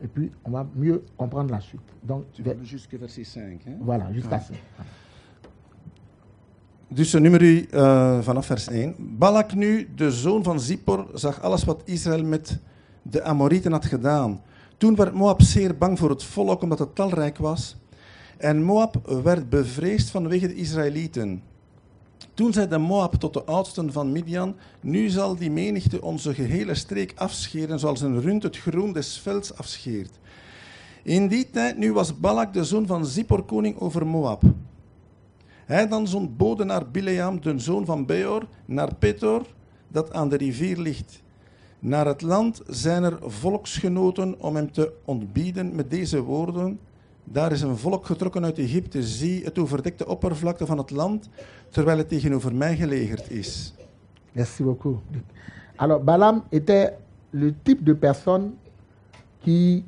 et 0.02 0.08
puis 0.08 0.32
on 0.44 0.50
va 0.50 0.66
mieux 0.74 1.04
comprendre 1.16 1.50
la 1.52 1.60
suite. 1.60 1.80
Donc, 2.02 2.24
Tu 2.32 2.42
vas 2.42 2.54
jusqu'à 2.62 2.96
verset 2.96 3.22
5. 3.24 3.60
Hè? 3.66 3.70
voilà, 3.80 4.10
juste 4.12 4.32
assez. 4.32 4.54
Dus 6.92 7.12
nummer 7.12 7.38
3 7.38 7.68
vanaf 8.22 8.46
vers 8.46 8.68
1. 8.68 8.94
Balak 8.98 9.54
nu, 9.54 9.88
de 9.96 10.10
zoon 10.10 10.42
van 10.42 10.60
Zippor, 10.60 11.06
zag 11.14 11.42
alles 11.42 11.64
wat 11.64 11.82
Israël 11.84 12.24
met 12.24 12.58
de 13.02 13.22
Amorieten 13.22 13.72
had 13.72 13.84
gedaan. 13.84 14.42
Toen 14.76 14.94
werd 14.94 15.14
Moab 15.14 15.42
zeer 15.42 15.76
bang 15.76 15.98
voor 15.98 16.10
het 16.10 16.24
volk, 16.24 16.62
omdat 16.62 16.78
het 16.78 16.94
talrijk 16.94 17.38
was. 17.38 17.76
En 18.36 18.62
Moab 18.62 19.22
werd 19.22 19.48
bevreesd 19.48 20.10
vanwege 20.10 20.46
de 20.46 20.54
Israëlieten. 20.54 21.42
Toen 22.34 22.52
zei 22.52 22.68
de 22.68 22.78
Moab 22.78 23.14
tot 23.14 23.34
de 23.34 23.44
oudsten 23.44 23.92
van 23.92 24.12
Midian, 24.12 24.54
nu 24.80 25.08
zal 25.08 25.36
die 25.36 25.50
menigte 25.50 26.02
onze 26.02 26.34
gehele 26.34 26.74
streek 26.74 27.12
afscheren, 27.16 27.78
zoals 27.78 28.00
een 28.00 28.20
rund 28.20 28.42
het 28.42 28.58
groen 28.58 28.92
des 28.92 29.18
velds 29.18 29.56
afscheert. 29.56 30.18
In 31.02 31.28
die 31.28 31.50
tijd 31.50 31.78
nu 31.78 31.92
was 31.92 32.18
Balak 32.18 32.52
de 32.52 32.64
zoon 32.64 32.86
van 32.86 33.06
Zippor 33.06 33.42
koning 33.42 33.78
over 33.78 34.06
Moab. 34.06 34.42
Hij 35.70 35.88
dan 35.88 36.06
zond 36.06 36.36
bode 36.36 36.64
naar 36.64 36.90
Bileam, 36.90 37.40
de 37.40 37.58
zoon 37.58 37.84
van 37.84 38.06
Beor, 38.06 38.46
naar 38.64 38.94
Petor, 38.94 39.46
dat 39.88 40.12
aan 40.12 40.28
de 40.28 40.36
rivier 40.36 40.78
ligt. 40.78 41.22
Naar 41.78 42.06
het 42.06 42.22
land 42.22 42.62
zijn 42.66 43.02
er 43.02 43.18
volksgenoten 43.20 44.40
om 44.40 44.56
hem 44.56 44.72
te 44.72 44.92
ontbieden 45.04 45.74
met 45.74 45.90
deze 45.90 46.22
woorden. 46.22 46.78
Daar 47.24 47.52
is 47.52 47.60
een 47.60 47.76
volk 47.76 48.06
getrokken 48.06 48.44
uit 48.44 48.58
Egypte, 48.58 49.02
zie 49.02 49.44
het 49.44 49.58
overdekte 49.58 50.06
oppervlakte 50.06 50.66
van 50.66 50.78
het 50.78 50.90
land, 50.90 51.28
terwijl 51.68 51.98
het 51.98 52.08
tegenover 52.08 52.54
mij 52.54 52.76
gelegerd 52.76 53.30
is. 53.30 53.74
Merci 54.32 54.62
beaucoup. 54.62 54.98
Alors, 55.76 56.04
Balaam 56.04 56.42
était 56.48 56.92
le 57.30 57.54
type 57.62 57.84
de 57.84 57.94
personne 57.94 58.50
qui 59.42 59.84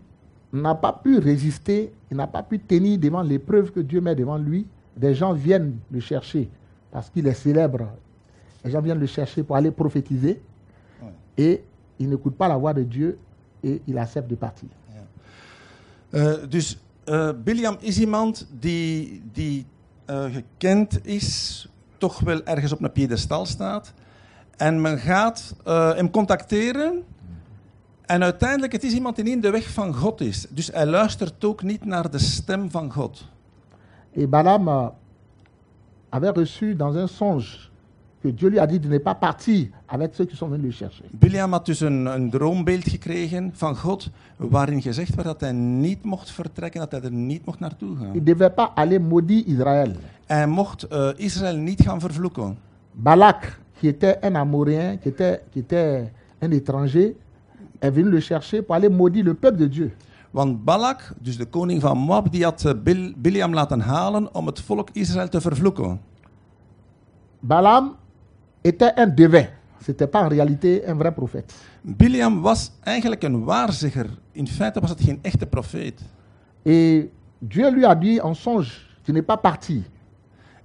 n'a 0.51 0.75
pas 0.75 1.01
pu 1.03 1.19
résister, 1.19 1.93
il 2.11 2.17
n'a 2.17 2.27
pas 2.27 2.49
pu 2.49 2.59
tenir 2.59 2.99
devant 2.99 3.29
l'épreuve 3.29 3.71
que 3.73 3.83
Dieu 3.83 4.01
met 4.01 4.17
devant 4.17 4.49
lui. 4.49 4.67
Des 4.97 5.15
gens 5.15 5.33
viennent 5.33 5.79
le 5.91 6.01
chercher 6.01 6.49
parce 6.91 7.09
qu'il 7.11 7.27
est 7.27 7.35
célèbre. 7.35 7.89
Les 8.65 8.71
gens 8.71 8.81
viennent 8.81 9.01
le 9.01 9.07
chercher 9.07 9.43
pour 9.43 9.57
aller 9.57 9.71
prophétiser 9.71 10.41
et 11.37 11.63
il 11.99 12.09
n'écoute 12.09 12.37
pas 12.37 12.49
la 12.49 12.57
voix 12.57 12.75
de 12.75 12.83
Dieu 12.83 13.19
et 13.63 13.81
il 13.87 13.99
accepte 13.99 14.29
de 14.29 14.35
partir. 14.35 14.69
Eh, 16.13 16.33
dus 16.49 16.79
eh 17.05 17.31
Biliam 17.45 17.77
is 17.81 17.99
iemand 17.99 18.47
die, 18.61 19.23
die 19.33 19.67
eh, 20.05 20.25
gekend 20.25 21.07
is, 21.07 21.69
toch 21.99 22.21
wel 22.21 22.45
ergens 22.45 22.73
op 22.73 22.83
een 22.83 22.93
piedestal 22.93 23.47
staat. 23.47 23.93
En 24.57 24.81
men 24.81 24.99
gaat 24.99 25.55
eh, 25.65 25.95
hem 25.95 26.11
contacteren. 26.11 27.03
En 28.03 28.23
uiteindelijk, 28.23 28.73
het 28.73 28.85
is 28.85 28.93
iemand 28.93 29.17
die 29.17 29.25
in 29.25 29.41
de 29.41 29.51
weg 29.51 29.71
van 29.71 29.95
God 29.95 30.21
is. 30.21 30.47
Dus 30.51 30.67
hij 30.73 30.87
luistert 30.87 31.45
ook 31.45 31.63
niet 31.63 31.85
naar 31.85 32.11
de 32.11 32.19
stem 32.19 32.71
van 32.71 32.93
God. 32.93 33.29
Et 34.15 34.27
Balaam 34.27 34.69
euh, 34.69 34.89
avait 36.11 36.31
reçu 36.31 36.75
dans 36.75 36.97
un 36.97 37.07
songe 37.07 37.71
que 38.23 38.29
Dieu 38.29 38.49
lui 38.51 38.59
a 38.59 38.67
dit 38.67 38.79
de 38.79 38.89
ne 38.89 38.99
pas 38.99 39.15
partir 39.15 39.69
avec 39.89 40.15
ceux 40.15 40.25
qui 40.27 40.37
sont 40.37 40.47
venus 40.49 40.67
le 40.67 40.71
chercher. 40.71 41.05
Biliam 41.13 41.53
had 41.53 41.67
dus 41.67 41.81
een, 41.81 42.07
een 42.07 42.31
droombeeld 42.31 42.89
gekregen 42.89 43.51
van 43.55 43.77
God, 43.77 44.11
waarin 44.37 44.83
gezegd 44.83 45.15
werd 45.15 45.27
dat 45.27 45.41
hij 45.41 45.53
niet 45.53 46.05
mocht 46.05 46.31
vertrekken, 46.31 46.81
dat 46.81 46.93
hij 46.93 47.03
er 47.03 47.13
niet 47.13 47.47
mocht 47.47 47.61
naartoe 47.61 47.97
gaan. 47.97 48.15
Il 48.15 48.21
ne 48.21 48.23
devait 48.23 48.55
pas 48.55 48.69
aller 48.75 49.01
maudire 49.01 49.45
Israël. 49.45 49.93
Hij 50.27 50.47
mocht 50.47 50.83
eh, 50.83 51.09
Israël 51.17 51.57
niet 51.57 51.81
gaan 51.81 52.01
vervloeken. 52.01 52.57
Balak, 52.93 53.59
qui 53.79 53.89
était 53.89 54.19
un 54.25 54.35
Amoréen, 54.35 54.99
qui 54.99 55.09
était, 55.09 55.41
qui 55.51 55.59
était 55.59 56.13
un 56.41 56.51
étranger, 56.51 57.17
est 57.81 57.95
venu 57.95 58.11
le 58.11 58.21
chercher 58.21 58.63
pour 58.63 58.75
aller 58.75 58.91
maudire 58.91 59.25
le 59.25 59.35
peuple 59.35 59.59
de 59.59 59.69
Dieu. 59.69 59.91
Want 60.33 60.65
Balak, 60.65 61.13
dus 61.21 61.37
de 61.37 61.45
koning 61.45 61.81
van 61.81 61.99
Moab, 61.99 62.33
die 62.33 62.45
had 62.45 62.65
eh, 62.65 62.73
Bil- 62.83 63.13
Biliam 63.17 63.55
laten 63.55 63.81
halen 63.81 64.35
om 64.35 64.47
het 64.47 64.61
volk 64.61 64.89
Israël 64.93 65.29
te 65.29 65.41
vervloeken. 65.41 66.01
Balaam 67.41 67.97
était 68.63 68.93
un 68.99 69.15
devin. 69.15 69.47
Ce 69.81 69.91
n'était 69.91 70.11
pas 70.11 70.23
en 70.23 70.29
réalité 70.29 70.83
un 70.87 70.95
vrai 70.97 71.13
prophète. 71.13 71.55
Biliam 71.83 72.41
was 72.41 72.71
eigenlijk 72.81 73.23
een 73.23 73.45
waarzegger. 73.45 74.07
In 74.33 74.47
feite 74.47 74.81
was 74.81 74.91
het 74.91 75.01
geen 75.01 75.19
echte 75.23 75.47
profeet. 75.47 76.01
Et 76.63 77.09
Dieu 77.39 77.71
lui 77.71 77.85
a 77.85 77.95
dit 77.95 78.21
en 78.21 78.35
songe, 78.35 78.73
tu 79.03 79.13
n'es 79.13 79.25
pas 79.25 79.41
parti. 79.41 79.85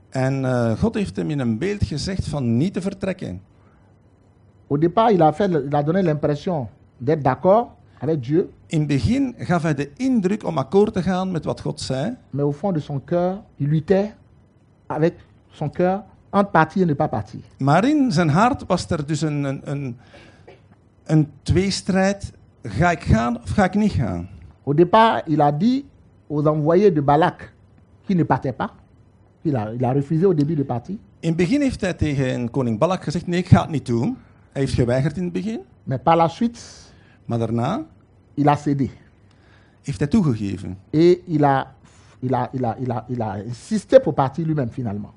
En 0.09 0.45
eh, 0.45 0.79
God 0.79 0.93
heeft 0.95 1.15
hem 1.15 1.29
in 1.29 1.39
een 1.39 1.57
beeld 1.57 1.83
gezegd 1.83 2.27
van 2.27 2.57
niet 2.57 2.73
te 2.73 2.81
vertrekken. 2.81 3.41
Au 4.67 4.77
départ, 4.77 5.11
il 5.11 5.21
a, 5.21 5.33
fait, 5.33 5.49
il 5.51 5.75
a 5.75 5.83
donné 5.83 6.01
l'impression 6.01 6.67
d'être 6.97 7.21
d'accord 7.23 7.76
avec 7.99 8.23
Dieu, 8.23 8.49
In 8.67 8.79
het 8.79 8.87
begin 8.87 9.35
gaf 9.37 9.61
hij 9.61 9.73
de 9.73 9.89
indruk 9.95 10.43
om 10.45 10.57
akkoord 10.57 10.93
te 10.93 11.01
gaan 11.01 11.31
met 11.31 11.45
wat 11.45 11.61
God 11.61 11.81
zei. 11.81 12.15
mais 12.29 12.45
au 12.45 12.53
fond 12.53 12.73
de 12.73 12.79
son 12.79 13.01
cœur, 13.05 13.41
il 13.55 13.67
luttait 13.67 14.13
avec 14.87 15.13
son 15.49 15.69
cœur 15.69 16.03
entre 16.29 16.51
partir 16.51 16.81
et 16.81 16.85
ne 16.85 16.93
pas 16.93 17.09
partir. 17.09 17.39
Maar 17.57 17.85
in 17.87 18.11
zijn 18.11 18.29
hart 18.29 18.63
was 18.67 18.89
er 18.89 19.05
dus 19.05 19.21
een, 19.21 19.43
een, 19.43 19.61
een, 19.63 19.97
een 21.05 21.27
tweestrijd. 21.41 22.31
Ga 22.63 22.91
ik 22.91 23.01
gaan 23.03 23.41
of 23.41 23.49
ga 23.49 23.63
ik 23.63 23.75
niet 23.75 23.91
gaan? 23.91 24.27
Au 24.65 24.75
départ, 24.75 25.27
il 25.27 25.41
a 25.41 25.51
dit 25.51 25.83
aux 26.29 26.45
envoyés 26.45 26.93
de 26.93 27.01
Balak 27.01 27.53
qui 28.05 28.15
ne 28.15 28.23
partaient 28.23 28.55
pas. 28.57 28.69
Il 29.41 29.55
a, 29.55 29.71
il 29.73 29.85
a 29.85 29.91
refusé 29.91 30.25
au 30.25 30.33
début 30.33 30.55
de 30.55 30.63
partir. 30.63 30.95
In 31.19 31.27
het 31.27 31.37
begin 31.37 31.61
heeft 31.61 31.81
hij 31.81 31.93
tegen 31.93 32.49
koning 32.49 32.79
Balak 32.79 33.03
gezegd: 33.03 33.27
Nee, 33.27 33.39
ik 33.39 33.47
ga 33.47 33.61
het 33.61 33.69
niet 33.69 33.85
doen. 33.85 34.17
Hij 34.51 34.61
heeft 34.61 34.73
geweigerd 34.73 35.17
in 35.17 35.23
het 35.23 35.33
begin. 35.33 35.59
Mais 35.83 35.99
par 36.03 36.15
la 36.15 36.27
suite, 36.27 36.59
Maar 37.27 37.39
daarna 37.39 37.85
il 38.33 38.47
a 38.47 38.55
cédé. 38.55 38.89
heeft 39.87 39.99
hij 39.99 40.07
toegegeven. 40.07 40.77
Et 40.89 41.19
il 41.25 41.43
a, 41.43 41.75
il 42.19 42.33
a, 42.33 42.49
il 42.53 42.65
a, 42.65 42.75
il 42.79 42.91
a, 42.91 43.05
il 43.07 43.21
a 43.21 43.37
insisté 43.47 43.99
pour 43.99 44.13
partir 44.13 44.45
lui-même 44.45 44.71
finalement. 44.71 45.13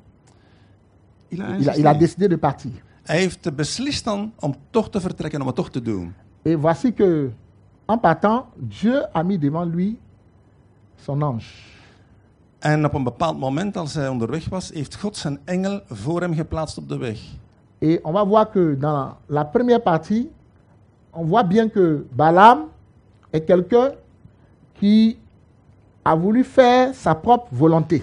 Il 1.29 1.43
a, 1.43 1.57
Il 1.59 1.69
a, 1.69 1.77
il 1.77 1.87
a 1.87 1.95
décidé 1.95 2.29
de 2.29 2.37
partir. 2.37 2.73
Hij 3.03 3.19
heeft 3.19 3.55
beslist 3.57 4.05
dan 4.05 4.33
om 4.39 4.55
toch 4.71 4.91
te 4.91 5.01
vertrekken, 5.01 5.41
om 5.41 5.47
het 5.47 5.57
toch 5.57 5.71
te 5.71 5.83
doen. 5.83 6.15
Et 6.43 6.59
voici 6.61 6.93
que, 6.93 7.31
en 7.87 8.01
partant, 8.01 8.45
Dieu 8.57 9.03
a 9.15 9.23
mis 9.23 9.39
devant 9.39 9.75
lui 9.75 9.99
son 10.97 11.23
ange. 11.23 11.45
En 12.59 12.85
op 12.85 12.95
een 12.95 13.05
bepaald 13.05 13.39
moment, 13.39 13.77
als 13.77 13.95
hij 13.95 14.09
onderweg 14.09 14.49
was, 14.49 14.71
heeft 14.71 14.97
God 14.97 15.17
zijn 15.17 15.39
engel 15.45 15.81
voor 15.87 16.21
hem 16.21 16.35
geplaatst 16.35 16.79
op 16.79 16.89
de 16.89 16.97
weg. 16.97 17.21
Et 17.79 18.03
on 18.03 18.13
va 18.13 18.27
voir 18.27 18.51
que 18.51 18.77
dans 18.79 19.15
la 19.27 19.45
première 19.45 19.81
partie, 19.81 20.31
on 21.13 21.25
voit 21.25 21.43
bien 21.45 21.69
que 21.69 22.07
Balaam 22.13 22.69
est 23.33 23.45
quelqu'un 23.47 23.93
qui 24.79 25.19
a 26.05 26.15
voulu 26.15 26.45
faire 26.45 26.95
sa 26.95 27.15
propre 27.15 27.49
volonté. 27.53 28.03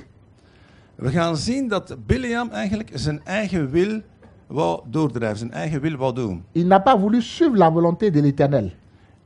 We 0.95 1.09
gaan 1.11 1.37
zien 1.37 1.67
dat 1.67 1.95
Biliam 2.05 2.49
eigenlijk 2.49 2.89
zijn 2.93 3.21
eigen 3.23 3.69
wil 3.69 4.01
wou 4.47 4.81
doordrijven, 4.85 5.37
zijn 5.37 5.51
eigen 5.51 5.81
wil 5.81 5.95
wou 5.97 6.13
doen. 6.13 6.43
Il 6.51 6.65
n'a 6.67 6.79
pas 6.79 6.99
voulu 6.99 7.21
suivre 7.21 7.57
la 7.57 7.71
volonté 7.71 8.09
de 8.11 8.21
l'Éternel. 8.21 8.71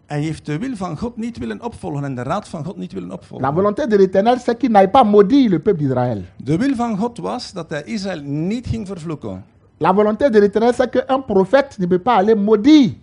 Hij 0.06 0.22
heeft 0.22 0.46
de 0.46 0.58
wil 0.58 0.76
van 0.76 0.98
God 0.98 1.18
niet 1.18 1.38
willen 1.38 1.64
opvolgen 1.64 2.04
en 2.04 2.16
de 2.16 2.24
raad 2.24 2.48
van 2.48 2.66
God 2.66 2.78
niet 2.78 2.94
willen 2.94 3.08
La 3.08 3.16
opvolgen. 3.16 3.54
volonté 3.54 3.88
de 3.88 3.98
l'Éternel, 3.98 4.38
c'est 4.40 4.58
qu'il 4.58 4.72
n'aille 4.72 4.92
pas 4.92 5.04
maudire 5.06 5.50
le 5.50 5.60
peuple 5.60 5.80
d'Israël. 5.84 6.22
De 6.44 6.58
wil 6.58 6.76
van 6.76 6.98
God 6.98 7.18
was 7.18 7.54
dat 7.54 7.70
hij 7.70 7.84
Israël 7.86 8.22
niet 8.22 8.68
ging 8.68 8.88
vervloeken. 8.88 9.44
La 9.78 9.94
volonté 9.94 10.30
de 10.30 10.40
l'Éternel, 10.40 10.74
c'est 10.74 10.90
qu'un 10.90 11.22
prophète 11.22 11.78
ne 11.80 11.88
peut 11.88 12.02
pas 12.02 12.16
aller 12.18 12.36
maudire 12.36 12.94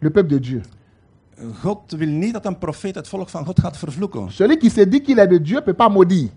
le 0.00 0.10
peuple 0.10 0.28
de 0.28 0.40
Dieu. 0.40 0.62
God 1.60 1.90
wil 1.92 2.08
niet 2.08 2.32
dat 2.32 2.44
een 2.46 2.58
profeet 2.58 2.94
het 2.94 3.08
volk 3.08 3.28
van 3.28 3.44
God 3.44 3.60
gaat 3.60 3.76
vervloeken. 3.76 4.30
Celui 4.32 4.56
qui 4.56 4.70
se 4.70 4.88
dit 4.88 5.02
qu'il 5.02 5.18
est 5.18 5.30
de 5.30 5.40
Dieu 5.40 5.62
peut 5.62 5.76
pas 5.76 5.92
maudire. 5.92 6.30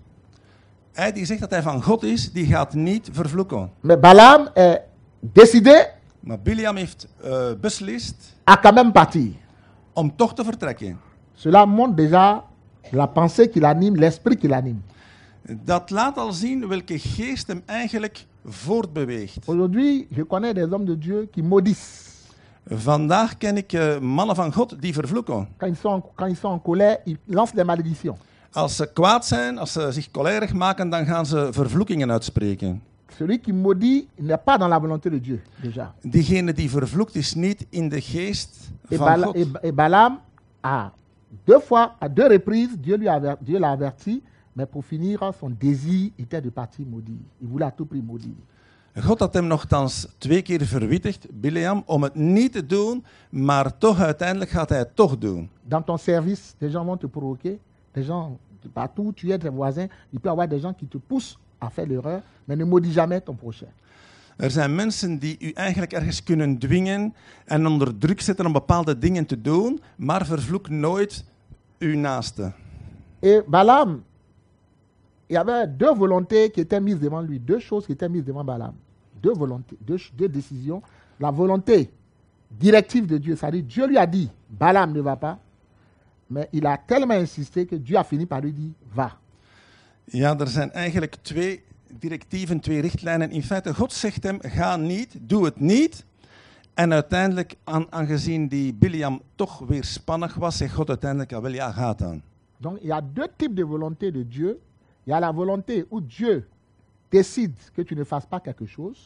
Hij 0.92 1.12
die 1.12 1.24
zegt 1.24 1.40
dat 1.40 1.50
hij 1.50 1.62
van 1.62 1.82
God 1.82 2.02
is, 2.02 2.32
die 2.32 2.46
gaat 2.46 2.74
niet 2.74 3.08
vervloeken. 3.12 3.70
Mais 3.80 4.00
Balaam 4.00 4.48
est 4.54 4.80
décidé 5.20 5.86
Maar 6.20 6.40
Biliam 6.40 6.76
heeft 6.76 7.06
eh, 7.22 7.52
beslist 7.60 8.16
à 8.50 8.56
quand 8.56 8.74
même 8.74 8.92
partir. 8.92 9.32
om 9.92 10.16
toch 10.16 10.34
te 10.34 10.44
vertrekken. 10.44 10.98
Cela 11.34 11.66
montre 11.66 11.94
déjà 11.96 12.44
la 12.92 13.06
pensée 13.06 13.48
qui 13.50 13.60
l'anime, 13.60 13.96
l'esprit 13.96 14.36
qui 14.36 14.48
l'anime. 14.48 14.80
Dat 15.64 15.90
laat 15.90 16.16
al 16.18 16.32
zien 16.32 16.68
welke 16.68 16.98
geest 16.98 17.46
hem 17.46 17.62
eigenlijk 17.66 18.26
voortbeweegt. 18.44 19.38
Aujourd'hui, 19.48 20.06
je 20.10 20.26
connais 20.26 20.54
des 20.54 20.64
hommes 20.70 20.86
de 20.86 20.98
Dieu 20.98 21.28
qui 21.32 21.42
maudissent. 21.42 22.12
Vandaag 22.66 23.36
ken 23.38 23.56
ik 23.56 23.72
eh, 23.72 23.98
mannen 23.98 24.36
van 24.36 24.52
God 24.52 24.80
die 24.82 24.92
vervloeken. 24.92 25.48
Quand 25.56 25.70
ils 25.72 25.80
sont 25.80 26.02
quand 26.14 26.30
ils 26.30 26.38
sont 26.38 26.52
en 26.52 26.62
colère, 26.62 26.98
ils 27.04 27.18
lancent 27.26 27.54
des 27.54 27.64
malédictions. 27.64 28.16
Als 28.52 28.76
ze 28.76 28.92
kwaad 28.92 29.26
zijn, 29.26 29.58
als 29.58 29.72
ze 29.72 29.92
zich 29.92 30.08
cholerig 30.12 30.52
maken, 30.52 30.90
dan 30.90 31.06
gaan 31.06 31.26
ze 31.26 31.48
vervloekingen 31.52 32.10
uitspreken. 32.10 32.82
Celui 33.16 33.38
qui 33.40 33.52
maudit 33.52 34.08
n'est 34.18 34.42
pas 34.44 34.58
dans 34.58 34.68
la 34.70 34.78
volonté 34.80 35.10
de 35.10 35.20
Dieu, 35.20 35.40
déjà. 35.62 35.92
Diegene 36.02 36.52
die 36.52 36.70
vervloekt 36.70 37.14
is 37.14 37.34
niet 37.34 37.66
in 37.70 37.88
de 37.88 38.00
geest 38.00 38.70
Et, 38.88 38.96
van 38.98 39.06
Bala- 39.06 39.26
God. 39.26 39.34
et- 39.36 39.58
et 39.62 39.74
Balaam, 39.74 40.18
a 40.60 40.90
deux 41.44 41.60
fois, 41.60 41.94
à 42.00 42.08
deux 42.08 42.26
reprises, 42.28 42.76
Dieu 42.80 42.96
lui 42.96 43.08
a 43.08 43.36
Dieu 43.40 43.58
l'a 43.58 43.70
averti, 43.70 44.22
mais 44.52 44.66
pour 44.70 44.84
finir, 44.84 45.32
son 45.40 45.50
désir 45.58 46.10
était 46.18 46.40
de 46.40 46.50
partir 46.50 46.86
maudit. 46.86 47.20
Il 47.40 47.48
voulait 47.48 47.66
à 47.66 47.70
tout 47.70 47.86
prix 47.86 48.02
maudire. 48.02 48.34
God 49.02 49.18
had 49.18 49.34
hem 49.34 49.46
nogthans 49.46 50.06
twee 50.18 50.42
keer 50.42 50.66
verwittigd, 50.66 51.26
Bileam, 51.40 51.82
om 51.86 52.02
het 52.02 52.14
niet 52.14 52.52
te 52.52 52.66
doen, 52.66 53.04
maar 53.30 53.78
toch 53.78 54.00
uiteindelijk 54.00 54.50
gaat 54.50 54.68
hij 54.68 54.78
het 54.78 54.96
toch 54.96 55.18
doen. 55.18 55.50
Dans 55.62 55.84
ton 55.84 55.98
service, 55.98 56.42
des 56.58 56.72
gens 56.72 56.86
vont 56.86 57.00
te 57.00 57.08
provoquer, 57.08 57.58
des 57.92 58.06
gens, 58.06 58.38
partout 58.72 59.16
tu 59.16 59.32
es, 59.32 59.38
tes 59.38 59.50
voisins, 59.50 59.88
il 60.10 60.20
peut 60.20 60.28
y 60.28 60.32
avoir 60.32 60.48
des 60.48 60.60
gens 60.60 60.76
qui 60.76 60.86
te 60.86 60.98
poussent 60.98 61.38
à 61.58 61.70
faire 61.70 61.88
l'erreur, 61.88 62.22
mais 62.44 62.58
ne 62.58 62.64
maudis 62.64 62.92
jamais 62.92 63.20
ton 63.20 63.34
prochain. 63.36 63.68
Er 64.36 64.50
zijn 64.50 64.74
mensen 64.74 65.18
die 65.18 65.36
u 65.40 65.50
eigenlijk 65.50 65.92
ergens 65.92 66.22
kunnen 66.22 66.58
dwingen 66.58 67.14
en 67.44 67.66
onder 67.66 67.98
druk 67.98 68.20
zetten 68.20 68.46
om 68.46 68.52
bepaalde 68.52 68.98
dingen 68.98 69.26
te 69.26 69.40
doen, 69.40 69.80
maar 69.96 70.26
vervloek 70.26 70.68
nooit 70.68 71.24
uw 71.78 71.96
naaste. 71.96 72.52
Et 73.20 73.46
Balaam, 73.46 74.04
il 75.26 75.34
y 75.34 75.36
avait 75.36 75.76
deux 75.76 75.96
volontés 75.96 76.50
qui 76.50 76.60
étaient 76.60 76.82
mises 76.82 77.00
devant 77.00 77.26
lui, 77.26 77.40
deux 77.40 77.60
choses 77.60 77.86
qui 77.86 77.92
étaient 77.92 78.10
mises 78.10 78.24
devant 78.24 78.44
Balaam. 78.44 78.74
Deux 79.24 79.32
volontés, 79.32 79.76
deux, 79.80 79.98
deux 80.12 80.28
décisions. 80.28 80.82
La 81.18 81.30
volonté 81.30 81.90
directive 82.50 83.06
de 83.06 83.18
Dieu, 83.18 83.36
c'est-à-dire 83.36 83.62
Dieu 83.62 83.86
lui 83.86 83.96
a 83.96 84.06
dit, 84.06 84.30
Balaam 84.50 84.92
ne 84.92 85.00
va 85.00 85.16
pas, 85.16 85.38
mais 86.28 86.48
il 86.52 86.66
a 86.66 86.76
tellement 86.76 87.14
insisté 87.14 87.64
que 87.66 87.76
Dieu 87.76 87.96
a 87.96 88.04
fini 88.04 88.26
par 88.26 88.40
lui 88.42 88.52
dire, 88.52 88.72
va. 88.94 89.18
Ja, 90.12 90.38
er 90.38 90.48
zijn 90.48 90.72
eigenlijk 90.72 91.16
twee 91.22 91.62
directieven, 91.98 92.60
twee 92.60 92.80
richtlijnen. 92.80 93.30
In 93.30 93.42
feite, 93.42 93.74
God 93.74 93.92
zegt 93.92 94.22
hem, 94.22 94.38
ga 94.40 94.76
niet, 94.76 95.16
doe 95.20 95.44
het 95.44 95.60
niet. 95.60 96.04
En 96.74 96.92
uiteindelijk, 96.92 97.56
aan, 97.64 97.86
aangezien 97.90 98.48
die 98.48 98.74
Biliam 98.74 99.20
toch 99.34 99.58
weer 99.58 99.84
spannig 99.84 100.34
was, 100.34 100.56
zegt 100.56 100.74
God 100.74 100.88
uiteindelijk, 100.88 101.30
wel 101.30 101.52
ja, 101.52 101.72
ga 101.72 101.94
dan. 101.94 102.22
Donc 102.58 102.78
il 102.80 102.86
y 102.86 102.92
a 102.92 103.00
deux 103.00 103.28
types 103.36 103.56
de 103.56 103.64
volonté 103.64 104.10
de 104.10 104.28
Dieu. 104.28 104.58
Il 105.06 105.10
y 105.10 105.12
a 105.12 105.20
la 105.20 105.32
volonté 105.32 105.84
où 105.90 106.00
Dieu 106.00 106.46
décide 107.14 107.56
que 107.74 107.82
tu 107.82 107.94
ne 107.94 108.04
fasses 108.04 108.28
pas 108.28 108.40
quelque 108.40 108.66
chose. 108.66 108.98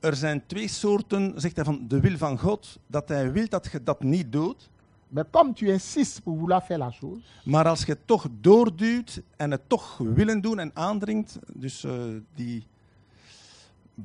Er 0.00 0.16
zijn 0.16 0.46
twee 0.46 0.68
soorten, 0.68 1.40
zegt 1.40 1.56
hij, 1.56 1.64
van 1.64 1.88
de 1.88 2.00
wil 2.00 2.16
van 2.16 2.38
God, 2.38 2.78
dat 2.86 3.08
hij 3.08 3.32
wil 3.32 3.48
dat 3.48 3.68
je 3.72 3.82
dat 3.82 4.02
niet 4.02 4.32
doet. 4.32 4.70
Mais 5.08 5.24
comme 5.30 5.52
tu 5.52 5.68
insistes 5.70 6.20
pour 6.20 6.36
vouloir 6.36 6.62
faire 6.62 6.78
la 6.78 6.90
chose, 6.90 7.20
Maar 7.44 7.68
als 7.68 7.84
je 7.84 7.92
het 7.92 8.06
toch 8.06 8.28
doorduwt 8.40 9.22
en 9.36 9.50
het 9.50 9.68
toch 9.68 9.98
willen 9.98 10.40
doen 10.40 10.58
en 10.58 10.70
aandringt, 10.74 11.38
dus 11.54 11.84
eh, 11.84 11.92
die 12.34 12.66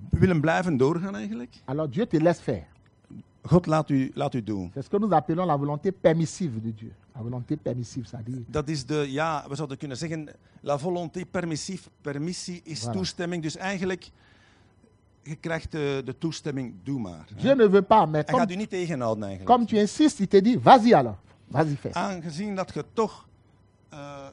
willen 0.09 0.41
blijven 0.41 0.77
doorgaan 0.77 1.15
eigenlijk, 1.15 1.55
alors 1.65 1.89
Dieu 1.91 2.07
te 2.07 2.21
laisse 2.21 2.43
faire. 2.43 2.65
God 3.41 3.65
laat 3.65 3.89
u, 3.89 4.11
laat 4.13 4.33
u 4.33 4.43
doen. 4.43 4.71
C'est 4.73 4.83
ce 4.83 4.89
que 4.89 4.99
nous 4.99 5.11
appelons 5.11 5.47
la 5.47 5.57
volonté 5.57 5.91
permissive 5.91 6.61
de 6.61 6.73
Dieu. 6.73 6.93
La 7.15 7.21
volonté 7.21 7.57
permissive, 7.57 8.05
c'est-à-dire 8.07 8.41
Dat 8.47 8.69
is 8.69 8.85
de, 8.85 9.05
ja, 9.11 9.45
we 9.49 9.55
zouden 9.55 9.77
kunnen 9.77 9.97
zeggen, 9.97 10.27
la 10.61 10.77
volonté 10.77 11.25
permissief. 11.25 11.89
Permissie 12.01 12.61
is 12.63 12.85
Voilà. 12.87 12.91
toestemming. 12.91 13.43
Dus 13.43 13.57
eigenlijk, 13.57 14.09
je 15.23 15.35
krijgt 15.35 15.71
de, 15.71 16.01
de 16.05 16.17
toestemming, 16.17 16.73
doe 16.83 16.99
maar. 16.99 17.25
hè. 17.29 17.35
Dieu 17.41 17.55
ne 17.55 17.69
veut 17.69 17.87
pas, 17.87 18.07
mais 18.09 18.23
Hij 18.25 18.39
gaat 18.39 18.51
u 18.51 18.55
niet 18.55 18.69
tegenhouden 18.69 19.23
eigenlijk. 19.23 19.55
comme 19.55 19.65
tu 19.69 19.77
insistes, 19.79 20.19
il 20.19 20.27
te 20.27 20.41
dit, 20.41 20.61
vas-y 20.61 20.93
alors, 20.93 21.15
vas-y 21.47 21.75
fais. 21.75 21.93
Aangezien 21.95 22.55
dat 22.55 22.73
je 22.73 22.83
toch 22.93 23.27
eh, 23.89 24.27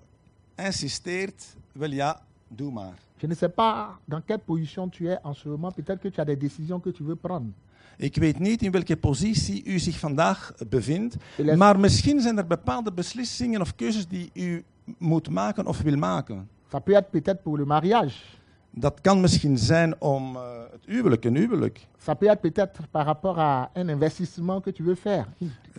insisteert, 0.56 1.56
wel 1.72 1.90
ja, 1.90 2.20
doe 2.48 2.72
maar. 2.72 2.94
Je 3.20 3.26
ne 3.26 3.34
sais 3.34 3.54
pas 3.54 3.98
dans 4.04 4.22
quelle 4.24 4.42
position 4.44 4.88
tu 4.90 5.08
es 5.10 5.18
en 5.22 5.34
ce 5.34 5.48
moment. 5.48 5.74
Peut-être 5.74 6.00
que 6.00 6.08
tu 6.10 6.20
as 6.20 6.24
des 6.26 6.36
décisions 6.38 6.80
que 6.80 6.90
tu 6.92 7.02
veux 7.04 7.16
prendre. 7.16 7.52
Ik 8.00 8.16
weet 8.16 8.38
niet 8.38 8.62
in 8.62 8.70
welke 8.70 8.96
positie 8.96 9.64
u 9.64 9.78
zich 9.78 9.98
vandaag 9.98 10.52
bevindt, 10.68 11.16
maar 11.56 11.80
misschien 11.80 12.20
zijn 12.20 12.38
er 12.38 12.46
bepaalde 12.46 12.92
beslissingen 12.92 13.60
of 13.60 13.74
keuzes 13.74 14.08
die 14.08 14.30
u 14.34 14.64
moet 14.98 15.30
maken 15.30 15.66
of 15.66 15.80
wil 15.80 15.96
maken. 15.96 16.48
Ça 16.72 16.80
peut 16.80 16.96
être 16.96 17.10
peut-être 17.10 17.42
pour 17.42 17.56
le 17.56 17.64
mariage. 17.64 18.16
Dat 18.70 19.00
kan 19.00 19.20
misschien 19.20 19.58
zijn 19.58 20.00
om 20.00 20.36
eh, 20.36 20.42
het 20.72 20.80
huwelijk, 20.86 21.24
een 21.24 21.36
huwelijk. 21.36 21.86
Ça 21.98 22.14
peut 22.18 22.30
être 22.30 22.40
peut-être 22.40 22.86
par 22.90 23.04
rapport 23.04 23.38
à 23.38 23.70
un 23.74 23.88
investissement 23.88 24.62
que 24.62 24.72
tu 24.72 24.82
veux 24.84 24.98
faire. 24.98 25.26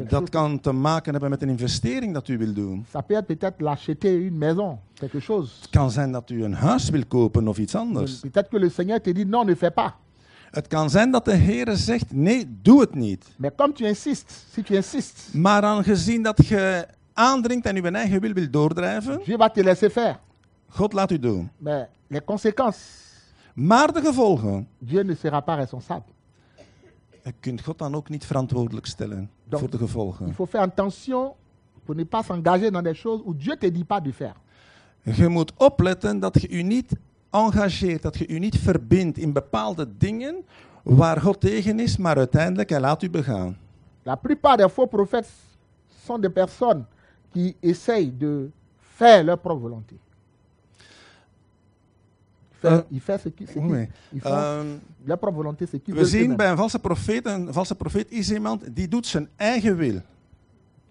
Dat 0.10 0.30
kan 0.30 0.60
te 0.60 0.72
maken 0.72 1.12
hebben 1.12 1.30
met 1.30 1.42
een 1.42 1.50
investering 1.50 2.14
dat 2.14 2.28
u 2.28 2.38
wil 2.38 2.54
doen. 2.54 2.86
Ça 2.88 3.02
peut 3.06 3.18
être 3.18 3.26
peut-être 3.26 3.64
l'acheter 3.64 4.12
une 4.26 4.38
maison, 4.38 4.78
quelque 4.94 5.20
chose. 5.20 5.52
Het 5.62 5.70
kan 5.70 5.92
zijn 5.92 6.12
dat 6.12 6.30
u 6.30 6.44
een 6.44 6.54
huis 6.54 6.90
wil 6.90 7.06
kopen 7.08 7.48
of 7.48 7.58
iets 7.58 7.76
anders. 7.76 8.20
Peut-être 8.20 8.50
que 8.50 8.60
le 8.60 8.70
Seigneur 8.70 9.02
te 9.02 9.12
dit, 9.12 9.28
non, 9.28 9.46
ne 9.46 9.56
fais 9.56 9.74
pas. 9.74 9.94
Het 10.52 10.68
kan 10.68 10.90
zijn 10.90 11.12
dat 11.12 11.26
de 11.26 11.34
Heer 11.36 11.76
zegt, 11.76 12.14
nee, 12.14 12.58
doe 12.62 12.82
het 12.82 12.96
niet. 12.96 13.26
Mais 13.38 13.52
comme 13.56 13.74
tu 13.74 13.86
insistes, 13.86 14.46
si 14.54 14.64
tu 14.64 14.76
insistes, 14.76 15.32
Maar 15.34 15.64
aangezien 15.64 16.24
dat 16.24 16.46
je 16.48 16.88
aandringt 17.14 17.66
en 17.66 17.76
uw 17.76 17.84
eigen 17.84 18.22
wil 18.22 18.34
wil 18.34 18.50
doordrijven, 18.50 19.20
Dieu 19.24 19.38
va 19.38 19.50
te 19.50 19.64
laisser 19.64 19.90
faire. 19.90 20.18
God 20.68 20.94
laat 20.94 21.12
u 21.12 21.20
doen. 21.20 21.50
Mais 21.58 21.88
les 22.08 22.22
conséquences, 22.26 23.08
Maar 23.54 23.94
de 23.94 24.02
gevolgen, 24.02 24.68
Dieu 24.78 25.04
ne 25.04 25.16
sera 25.16 25.40
pas 25.40 25.58
responsable. 25.58 26.14
je 27.24 27.34
kunt 27.40 27.62
God 27.64 27.78
dan 27.78 27.96
ook 27.96 28.10
niet 28.10 28.26
verantwoordelijk 28.26 28.86
stellen 28.86 29.30
Donc, 29.44 29.60
voor 29.62 29.70
de 29.70 29.78
Il 29.78 29.84
gevolgen. 29.86 30.34
faut 30.34 30.50
faire 30.50 30.64
attention 30.66 31.32
pour 31.86 31.96
ne 31.96 32.06
pas 32.06 32.26
s'engager 32.26 32.72
dans 32.72 32.84
des 32.84 32.98
choses 33.00 33.22
où 33.26 33.34
Dieu 33.38 33.58
te 33.58 33.72
dit 33.72 33.86
pas 33.88 34.04
de 34.04 34.14
faire. 34.14 34.36
Je 35.04 35.28
moet 35.28 35.54
opletten 35.58 36.20
dat 36.20 36.42
je 36.42 36.50
u 36.50 36.64
niet 36.64 36.92
engageert, 37.30 38.02
dat 38.02 38.18
je 38.18 38.28
u 38.28 38.39
niet 38.39 38.58
verbindt 38.58 39.18
in 39.18 39.34
bepaalde 39.34 39.88
dingen 39.98 40.36
waar 40.84 41.22
God 41.22 41.39
tegen 41.42 41.80
is, 41.80 41.98
maar 41.98 42.18
uiteindelijk 42.18 42.70
hij 42.70 42.80
laat 42.80 43.04
u 43.04 43.10
begaan. 43.10 43.58
La 44.04 44.15
plupart 44.15 44.58
des 44.58 44.72
faux 44.72 44.89
prophètes 44.89 45.30
sont 46.06 46.22
des 46.22 46.32
personnes 46.32 46.84
qui 47.32 47.56
essayent 47.60 48.18
de 48.18 48.50
faire 48.96 49.24
leur 49.24 49.38
propre 49.39 49.62
volonté. 49.62 49.96
Faire- 52.60 52.74
Euh, 52.74 52.82
ils 52.92 53.00
font 53.02 53.18
ce 53.20 53.30
qui- 53.30 53.46
ce 53.48 53.54
qui- 53.54 53.60
oui. 53.60 53.88
font 54.22 54.30
Ehm, 54.30 54.68
leur 55.06 55.18
propre 55.18 55.36
volonté, 55.38 55.65
ce 55.65 55.78
qu'ils 55.80 55.96
we 55.96 56.06
zien 56.06 56.36
bij 56.36 56.50
een 56.50 56.58
valse 56.58 56.80
profeet, 56.80 57.26
een 57.26 57.54
valse 57.54 57.76
profeet 57.76 58.12
is 58.12 58.32
iemand 58.32 58.76
die 58.76 58.88
doet 58.88 59.06
zijn 59.08 59.30
eigen 59.36 59.76
wil. 59.78 60.02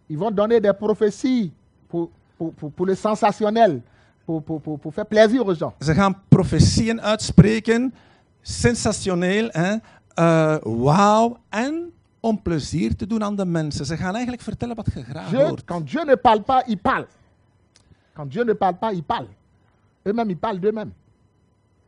Ils 0.07 0.19
vont 0.19 0.37
donner 0.37 0.61
des 0.63 0.73
prophéties 0.79 1.51
pour, 1.87 2.09
pour, 2.37 2.53
pour, 2.55 2.71
pour 2.73 2.87
le 2.87 2.95
sensationnel, 2.95 3.83
pour, 4.29 4.43
pour, 4.43 4.61
pour, 4.61 4.79
pour 4.79 4.93
faire 4.93 5.07
plaisir 5.07 5.47
aux 5.47 5.55
gens. 5.55 5.73
Ze 5.81 5.95
gaan 5.95 6.15
profetieën 6.29 7.01
uitspreken, 7.01 7.95
sensationeel, 8.43 9.49
hè? 9.53 9.77
Eh, 10.15 10.57
wauw, 10.63 11.37
en 11.49 11.93
om 12.21 12.43
plezier 12.43 12.97
te 12.97 13.07
doen 13.07 13.25
aan 13.25 13.37
de 13.37 13.45
mensen. 13.45 13.87
Ze 13.87 13.97
gaan 13.97 14.13
eigenlijk 14.13 14.43
vertellen 14.43 14.77
wat 14.77 14.87
je 14.95 15.03
graag 15.03 15.29
Dieu, 15.29 15.43
hoort. 15.43 15.65
quand 15.65 15.87
Dieu 15.87 16.05
ne 16.05 16.17
parle 16.17 16.43
pas, 16.43 16.63
il 16.67 16.77
parle. 16.77 17.07
Quand 18.13 18.31
Dieu 18.31 18.45
ne 18.45 18.53
parle 18.53 18.75
pas, 18.75 18.93
il 18.93 19.03
parle. 19.03 19.27
Eux-mêmes, 20.03 20.31
ils 20.31 20.39
parlent 20.39 20.61
d'eux-mêmes. 20.61 20.93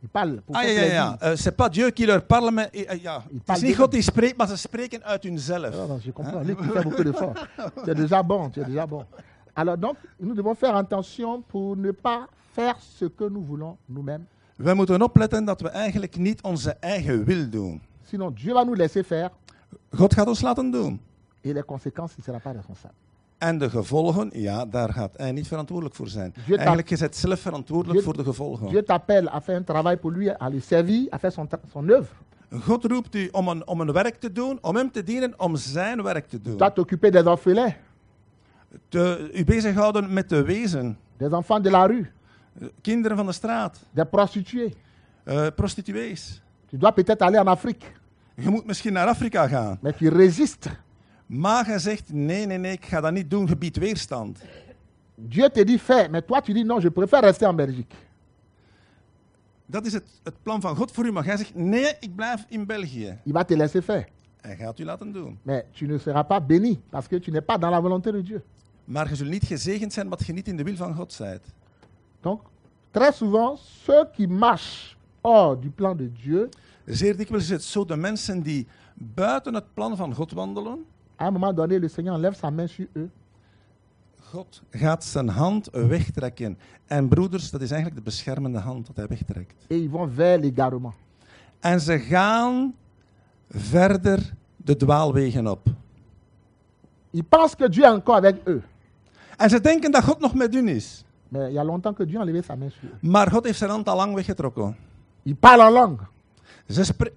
Ils 0.01 0.09
parlent 0.09 0.41
pour 0.41 0.55
Ah 0.55 0.63
ja, 0.63 0.71
ja, 0.71 0.85
ja. 0.85 1.17
Eh, 1.21 1.35
c'est 1.35 1.55
pas 1.55 1.69
Dieu 1.69 1.91
qui 1.91 2.05
leur 2.05 2.21
parle, 2.21 2.51
maar 2.51 2.69
eh, 2.71 2.85
eh, 2.89 3.01
ja. 3.01 3.23
Het 3.45 3.57
is 3.57 3.63
niet 3.63 3.77
God 3.77 3.91
die 3.91 4.01
spreekt, 4.01 4.37
maar 4.37 4.47
ze 4.47 4.57
spreken 4.57 5.03
uit 5.03 5.23
hunzelf. 5.23 5.75
Non, 5.75 5.87
non, 5.87 5.99
je 6.03 6.11
comprends. 6.11 6.45
Lui 6.45 6.55
qui 6.55 6.63
fait 6.63 6.83
beaucoup 6.83 7.03
d'efforts. 7.03 7.47
Tu 7.83 7.91
es 7.91 7.95
déjà 7.95 8.23
bon, 8.23 8.49
tu 8.49 8.61
es 8.61 8.65
déjà 8.65 8.87
bon. 8.87 9.05
Alors 9.53 9.77
donc, 9.77 9.95
nous 10.17 10.33
devons 10.35 10.55
faire 10.55 10.75
attention 10.75 11.41
pour 11.47 11.75
ne 11.77 11.91
pas 11.91 12.27
faire 12.53 12.75
ce 12.79 13.05
que 13.05 13.29
nous 13.29 13.45
voulons 13.47 13.77
nous-mêmes. 13.85 14.25
We 14.57 14.73
moeten 14.73 15.01
opletten 15.01 15.45
dat 15.45 15.61
we 15.61 15.69
eigenlijk 15.69 16.17
niet 16.17 16.41
onze 16.43 16.75
eigen 16.79 17.23
wil 17.23 17.49
doen. 17.49 17.81
Sinon, 18.03 18.33
Dieu 18.33 18.53
va 18.53 18.63
nous 18.63 18.77
laisser 18.77 19.03
faire 19.03 19.29
God 19.95 20.13
gaat 20.13 20.27
ons 20.27 20.41
laten 20.41 20.71
doen. 20.71 20.99
et 21.43 21.53
les 21.53 21.63
conséquences, 21.65 22.17
il 22.17 22.19
ne 22.19 22.23
sera 22.23 22.39
pas 22.39 22.53
responsable. 22.55 22.95
En 23.37 23.57
de 23.57 23.69
gevolgen, 23.69 24.29
ja, 24.33 24.65
daar 24.65 24.93
gaat 24.93 25.17
hij 25.17 25.31
niet 25.31 25.47
verantwoordelijk 25.47 25.95
voor 25.95 26.07
zijn. 26.07 26.33
Dieu 26.45 26.57
Eigenlijk 26.57 26.89
is 26.89 26.99
het 26.99 27.15
zelf 27.15 27.39
verantwoordelijk 27.39 27.91
Dieu- 27.99 28.03
voor 28.03 28.17
de 28.17 28.23
gevolgen. 28.23 28.67
Dieu 28.67 28.83
t'appelle 28.83 29.29
à 29.33 29.41
faire 29.41 29.57
un 29.59 29.63
travail 29.63 29.97
pour 29.97 30.11
lui, 30.11 30.29
à 30.29 30.49
le 30.49 30.59
servir, 30.59 31.07
à 31.13 31.17
faire 31.19 31.33
son, 31.33 31.47
son 31.71 31.87
œuvre. 31.89 32.13
God 32.65 32.85
roept 32.85 33.15
u 33.15 33.27
om 33.31 33.47
een, 33.47 33.67
om 33.67 33.81
een 33.81 33.91
werk 33.91 34.15
te 34.19 34.31
doen, 34.31 34.57
om 34.61 34.75
hem 34.75 34.91
te 34.91 35.03
dienen, 35.03 35.33
om 35.39 35.55
zijn 35.55 36.03
werk 36.03 36.27
te 36.27 36.37
Tu 36.41 36.49
doen. 36.49 36.57
dois 36.57 36.73
t'occuper 36.73 37.11
des 37.11 37.23
orphelins, 37.25 37.73
Te, 38.89 39.29
u 39.33 39.43
bezighouden 39.43 40.13
met 40.13 40.29
de 40.29 40.43
wezen, 40.43 40.97
des 41.17 41.31
enfants 41.31 41.63
de 41.63 41.69
la 41.69 41.85
rue, 41.85 42.11
eh, 42.59 42.67
kinderen 42.81 43.17
van 43.17 43.25
de 43.25 43.31
straat, 43.31 43.79
des 43.91 44.05
prostituées. 44.09 44.73
eh, 45.23 45.47
prostituees. 45.55 46.41
Tu 46.69 46.77
dois 46.77 46.93
peut-être 46.93 47.21
aller 47.21 47.39
en 47.39 47.47
Afrique, 47.47 47.85
Je 48.35 48.49
moet 48.49 48.65
misschien 48.65 48.93
naar 48.93 49.07
Afrika 49.07 49.47
gaan. 49.47 49.77
mais 49.81 49.95
tu 49.97 50.07
résistes. 50.09 50.71
Maar 51.25 51.69
je 51.71 51.79
zegt, 51.79 52.13
nee, 52.13 52.45
nee, 52.45 52.57
nee, 52.57 52.71
ik 52.71 52.85
ga 52.85 53.01
dat 53.01 53.11
niet 53.11 53.29
doen, 53.29 53.47
gebied 53.47 53.77
weerstand. 53.77 54.39
Dieu 55.15 55.49
te 55.49 55.63
dit 55.63 55.81
fais, 55.81 56.09
mais 56.09 56.23
toi 56.25 56.41
tu 56.41 56.53
dis 56.53 56.63
non, 56.65 56.81
je 56.81 56.89
préfère 56.91 57.21
rester 57.21 57.47
en 57.47 57.55
Belgique. 57.55 57.95
Dat 59.65 59.85
is 59.85 59.93
het, 59.93 60.03
het 60.23 60.33
plan 60.43 60.61
van 60.61 60.75
God 60.75 60.91
voor 60.91 61.05
u. 61.05 61.11
Maar 61.11 61.25
jij 61.25 61.37
zegt, 61.37 61.55
nee, 61.55 61.93
ik 61.99 62.15
blijf 62.15 62.45
in 62.49 62.65
België. 62.65 63.17
Il 63.23 63.31
va 63.33 63.43
te 63.43 63.57
laisser 63.57 63.81
faire. 63.81 64.05
Hij 64.41 64.55
gaat 64.55 64.79
u 64.79 64.83
laten 64.85 65.11
doen. 65.11 65.39
Mais 65.41 65.63
tu 65.71 65.85
ne 65.87 65.97
seras 65.97 66.25
pas 66.27 66.45
béni 66.45 66.79
parce 66.89 67.07
que 67.07 67.19
tu 67.19 67.31
n'es 67.31 67.45
pas 67.45 67.59
dans 67.59 67.71
la 67.71 67.81
volonté 67.81 68.11
de 68.11 68.21
Dieu. 68.23 68.41
Maar 68.85 69.09
je 69.09 69.15
zult 69.15 69.29
niet 69.29 69.43
gezegend 69.43 69.93
zijn 69.93 70.09
wat 70.09 70.25
je 70.25 70.33
niet 70.33 70.47
in 70.47 70.57
de 70.57 70.63
wil 70.63 70.75
van 70.75 70.95
God 70.95 71.13
zijt. 71.13 71.41
Donc, 72.21 72.41
très 72.91 73.17
souvent, 73.17 73.59
ceux 73.85 74.05
qui 74.13 74.27
marchent 74.27 74.95
hors 75.21 75.59
du 75.61 75.69
plan 75.69 75.97
de 75.97 76.11
Dieu, 76.11 76.49
Zeer 76.85 77.17
dikwijls 77.17 77.43
is 77.43 77.49
het 77.49 77.63
zo, 77.63 77.85
de 77.85 77.95
mensen 77.95 78.41
die 78.41 78.67
buiten 78.95 79.53
het 79.53 79.73
plan 79.73 79.95
van 79.95 80.13
God 80.13 80.31
wandelen, 80.31 80.85
à 81.21 81.25
un 81.25 81.31
moment 81.33 81.55
donné, 81.57 81.79
le 81.79 81.87
Seigneur 81.87 82.15
enlève 82.15 82.35
sa 82.35 82.49
main 82.49 82.67
sur 82.67 82.87
eux. 82.95 83.09
God 84.21 84.61
gaat 84.69 85.03
zijn 85.03 85.29
hand 85.29 85.69
wegtrekken. 85.71 86.57
En 86.85 87.07
broeders, 87.07 87.51
dat 87.51 87.61
is 87.61 87.71
eigenlijk 87.71 88.03
de 88.03 88.09
beschermende 88.09 88.59
hand 88.59 88.87
dat 88.87 88.95
hij 88.95 89.07
wegtrekt. 89.07 89.65
et 89.67 89.77
ils 89.81 89.89
vont 89.89 90.13
vers 90.13 90.41
l'égarement. 90.41 90.93
En 91.59 91.79
ze 91.79 91.99
gaan 91.99 92.73
verder 93.51 94.33
de 94.57 94.75
dwaalwegen 94.75 95.47
op. 95.47 95.67
Ils 97.11 97.23
pensent 97.29 97.55
que 97.55 97.69
Dieu 97.69 97.83
est 97.83 97.91
encore 97.93 98.15
avec 98.17 98.35
eux. 98.47 98.61
En 99.37 99.49
ze 99.49 99.59
denken 99.61 99.91
dat 99.91 100.03
God 100.03 100.19
nog 100.19 100.33
met 100.33 100.53
hun 100.53 100.67
is. 100.67 101.03
Mais 101.29 101.47
il 101.47 101.53
y 101.53 101.57
a 101.59 101.63
longtemps 101.63 101.95
que 101.97 102.05
Dieu 102.05 102.17
a 102.19 102.21
enlevé 102.21 102.41
sa 102.41 102.55
main 102.55 102.69
sur 102.71 102.89
eux. 102.89 103.09
Maar 103.09 103.31
God 103.31 103.43
heeft 103.45 103.57
zijn 103.57 103.69
hand 103.69 103.87
al 103.87 103.95
lang 103.95 104.13
weggetrokken. 104.15 104.75
Ils 105.23 105.35
parlent 105.39 105.61
en 105.67 105.71
langue. 105.71 105.99
Ze, 106.67 106.83
spre- 106.83 107.11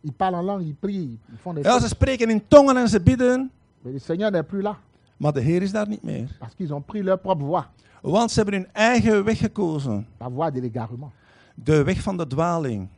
Ils 0.00 0.12
parlent 0.16 0.34
en 0.38 0.44
langue, 0.44 0.64
ils 0.66 0.74
prient, 0.80 1.18
ils 1.32 1.38
font 1.40 1.54
des 1.54 1.62
ja, 1.64 1.70
choses. 1.70 1.82
ze 1.82 1.88
spreken 1.88 2.30
in 2.30 2.42
tongen 2.48 2.76
en 2.76 2.88
ze 2.88 3.00
bidden. 3.00 3.50
Mais 3.82 3.92
le 3.92 3.98
Seigneur 3.98 4.30
n'est 4.30 4.46
plus 4.48 4.62
là 4.62 4.76
Maar 5.16 5.32
de 5.32 5.40
Heer 5.40 5.62
is 5.62 5.72
daar 5.72 5.88
niet 5.88 6.02
meer. 6.02 6.36
parce 6.38 6.54
qu'ils 6.56 6.72
ont 6.72 6.86
pris 6.86 7.02
leur 7.02 7.18
propre 7.20 7.44
voie, 7.44 7.66
Want 8.02 8.30
ze 8.30 8.40
hebben 8.42 8.54
hun 8.60 8.68
eigen 8.72 9.24
weg 9.24 9.38
gekozen. 9.38 10.06
la 10.18 10.28
voie 10.30 10.50
de 10.50 10.60
l'égarement. 10.60 11.12
De 11.54 11.82
weg 11.84 12.00
van 12.02 12.16
de 12.16 12.26
dwaling. 12.26 12.88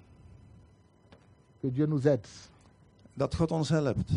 Que 1.60 1.72
Dieu 1.72 1.86
nous 1.86 2.06
aide. 2.06 2.28
Dat 3.14 3.34
God 3.34 3.52
ons 3.52 3.68
helpt. 3.68 4.10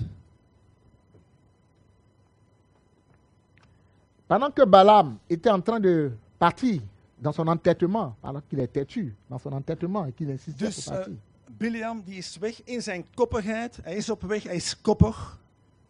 Pendant 4.27 4.51
que 4.51 4.65
Balaam 4.65 5.17
était 5.29 5.51
en 5.51 5.61
train 5.61 5.79
de 5.79 6.11
partir 6.39 6.81
dans 7.21 7.31
son 7.31 7.47
entêtement, 7.47 8.15
alors 8.23 8.41
qu'il 8.49 8.59
est 8.59 8.67
têtu 8.67 9.13
dans 9.29 9.37
son 9.37 9.51
entêtement 9.53 10.05
et 10.05 10.11
qu'il 10.11 10.29
insistait 10.31 10.65
Dus 10.65 10.83
pour 10.85 10.93
eh, 10.93 10.97
partir, 10.97 11.13
Biliam 11.59 12.01
die 12.01 12.17
is 12.17 12.37
weg 12.39 12.61
in 12.65 12.81
zijn 12.81 13.05
koppigheid. 13.15 13.77
Hij 13.83 13.95
is 13.95 14.09
op 14.09 14.21
weg, 14.21 14.43
hij 14.43 14.55
is 14.55 14.81
koppig. 14.81 15.37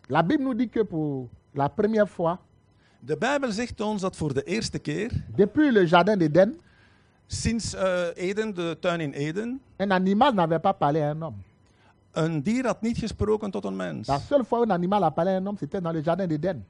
la 0.07 0.21
Bible 0.23 0.43
nous 0.43 0.55
dit 0.57 0.69
que 0.69 0.83
pour 0.83 1.27
la 1.53 1.67
première 1.69 2.07
fois, 2.07 2.37
De 3.05 3.15
Bijbel 3.17 3.51
zegt 3.51 3.81
ons 3.81 4.01
dat 4.01 4.15
voor 4.15 4.33
de 4.33 4.43
eerste 4.43 4.79
keer, 4.79 5.11
depuis 5.35 5.71
le 5.71 5.85
jardin 5.87 6.17
d'Éden, 6.17 6.59
sinds 7.27 7.73
eh, 7.73 8.07
Eden, 8.15 8.53
de 8.55 8.77
tuin 8.79 8.99
in 9.01 9.11
Eden, 9.13 9.61
un 9.77 9.91
animal 9.91 10.33
n'avait 10.33 10.61
pas 10.61 10.73
parlé 10.73 11.01
à 11.01 11.09
un 11.09 11.21
homme. 11.21 11.35
Een 12.17 12.41
dier 12.43 12.65
had 12.65 12.81
niet 12.81 12.97
gesproken 12.97 13.51
tot 13.51 13.65
een 13.65 13.75
mens. 13.75 14.07
La 14.07 14.19
seule 14.19 14.43
fois 14.45 14.61
où 14.61 14.65
un 14.65 14.71
animal 14.71 15.03
a 15.03 15.09
parlé 15.09 15.31
à 15.31 15.35
un 15.37 15.45
homme, 15.45 15.57
c'était 15.57 15.81
dans 15.81 15.93
le 15.95 16.01
jardin 16.03 16.27
d'Éden. 16.27 16.65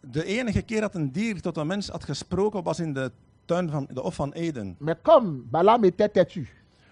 De 0.00 0.24
enige 0.24 0.62
keer 0.62 0.80
dat 0.80 0.94
een 0.94 1.12
dier 1.12 1.40
tot 1.40 1.56
een 1.56 1.66
mens 1.66 1.88
had 1.88 2.04
gesproken 2.04 2.62
was 2.62 2.80
in 2.80 2.92
de 2.92 3.10
tuin 3.44 3.70
van 3.70 3.86
de 3.92 4.00
Hof 4.00 4.14
van 4.14 4.32
Eden. 4.32 4.76
Mais 4.78 4.96
comme 5.02 5.30
Balaam 5.50 5.84
était 5.84 6.12
têtu 6.12 6.48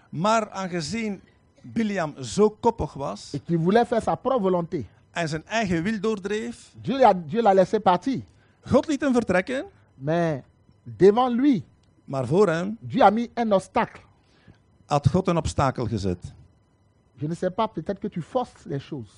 Maar 0.09 0.49
aangezien 0.49 1.21
Biliam 1.61 2.13
zo 2.23 2.49
koppig 2.49 2.93
was 2.93 3.33
et 3.33 3.41
qu'il 3.45 3.57
voulait 3.57 3.87
faire 3.87 4.01
sa 4.03 4.15
propre 4.15 4.41
volonté, 4.41 4.85
en 5.11 5.27
zijn 5.29 5.45
eigen 5.45 5.83
wil 5.83 5.99
doordreef, 5.99 6.71
Dieu 6.81 6.97
l'a, 6.99 7.13
Dieu 7.13 7.41
l'a 7.41 7.53
laissé 7.53 7.79
partir. 7.79 8.21
God 8.61 8.87
liet 8.87 9.01
hem 9.01 9.13
vertrekken, 9.13 9.65
Mais 9.95 10.41
devant 10.83 11.35
lui, 11.35 11.63
maar 12.05 12.25
voor 12.27 12.47
hem 12.47 12.77
Dieu 12.79 13.01
a 13.01 13.09
mis 13.09 13.27
un 13.35 13.53
obstacle. 13.53 14.01
had 14.85 15.07
God 15.09 15.27
een 15.27 15.37
obstakel 15.37 15.85
gezet. 15.85 16.33
Je 17.21 17.27
ne 17.27 17.35
sais 17.35 17.51
pas, 17.51 17.67
peut-être 17.67 17.99
que 17.99 18.07
tu 18.07 18.21
forces 18.21 18.65
les 18.65 18.79
choses 18.79 19.11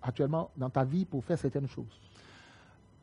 actuellement 0.00 0.50
dans 0.56 0.70
ta 0.70 0.84
vie 0.84 1.04
pour 1.04 1.24
faire 1.24 1.38
certaines 1.38 1.68
choses. 1.68 2.00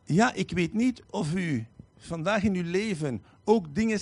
Ja, 0.08 0.34
ik 0.34 0.52
weet 0.52 0.74
niet 0.74 1.04
of 1.10 1.36
u 1.36 1.65
vandaag 1.98 2.44
in 2.44 2.56
uw 2.56 2.72
leven 2.72 3.22
ook 3.44 3.76
dingen 3.76 4.00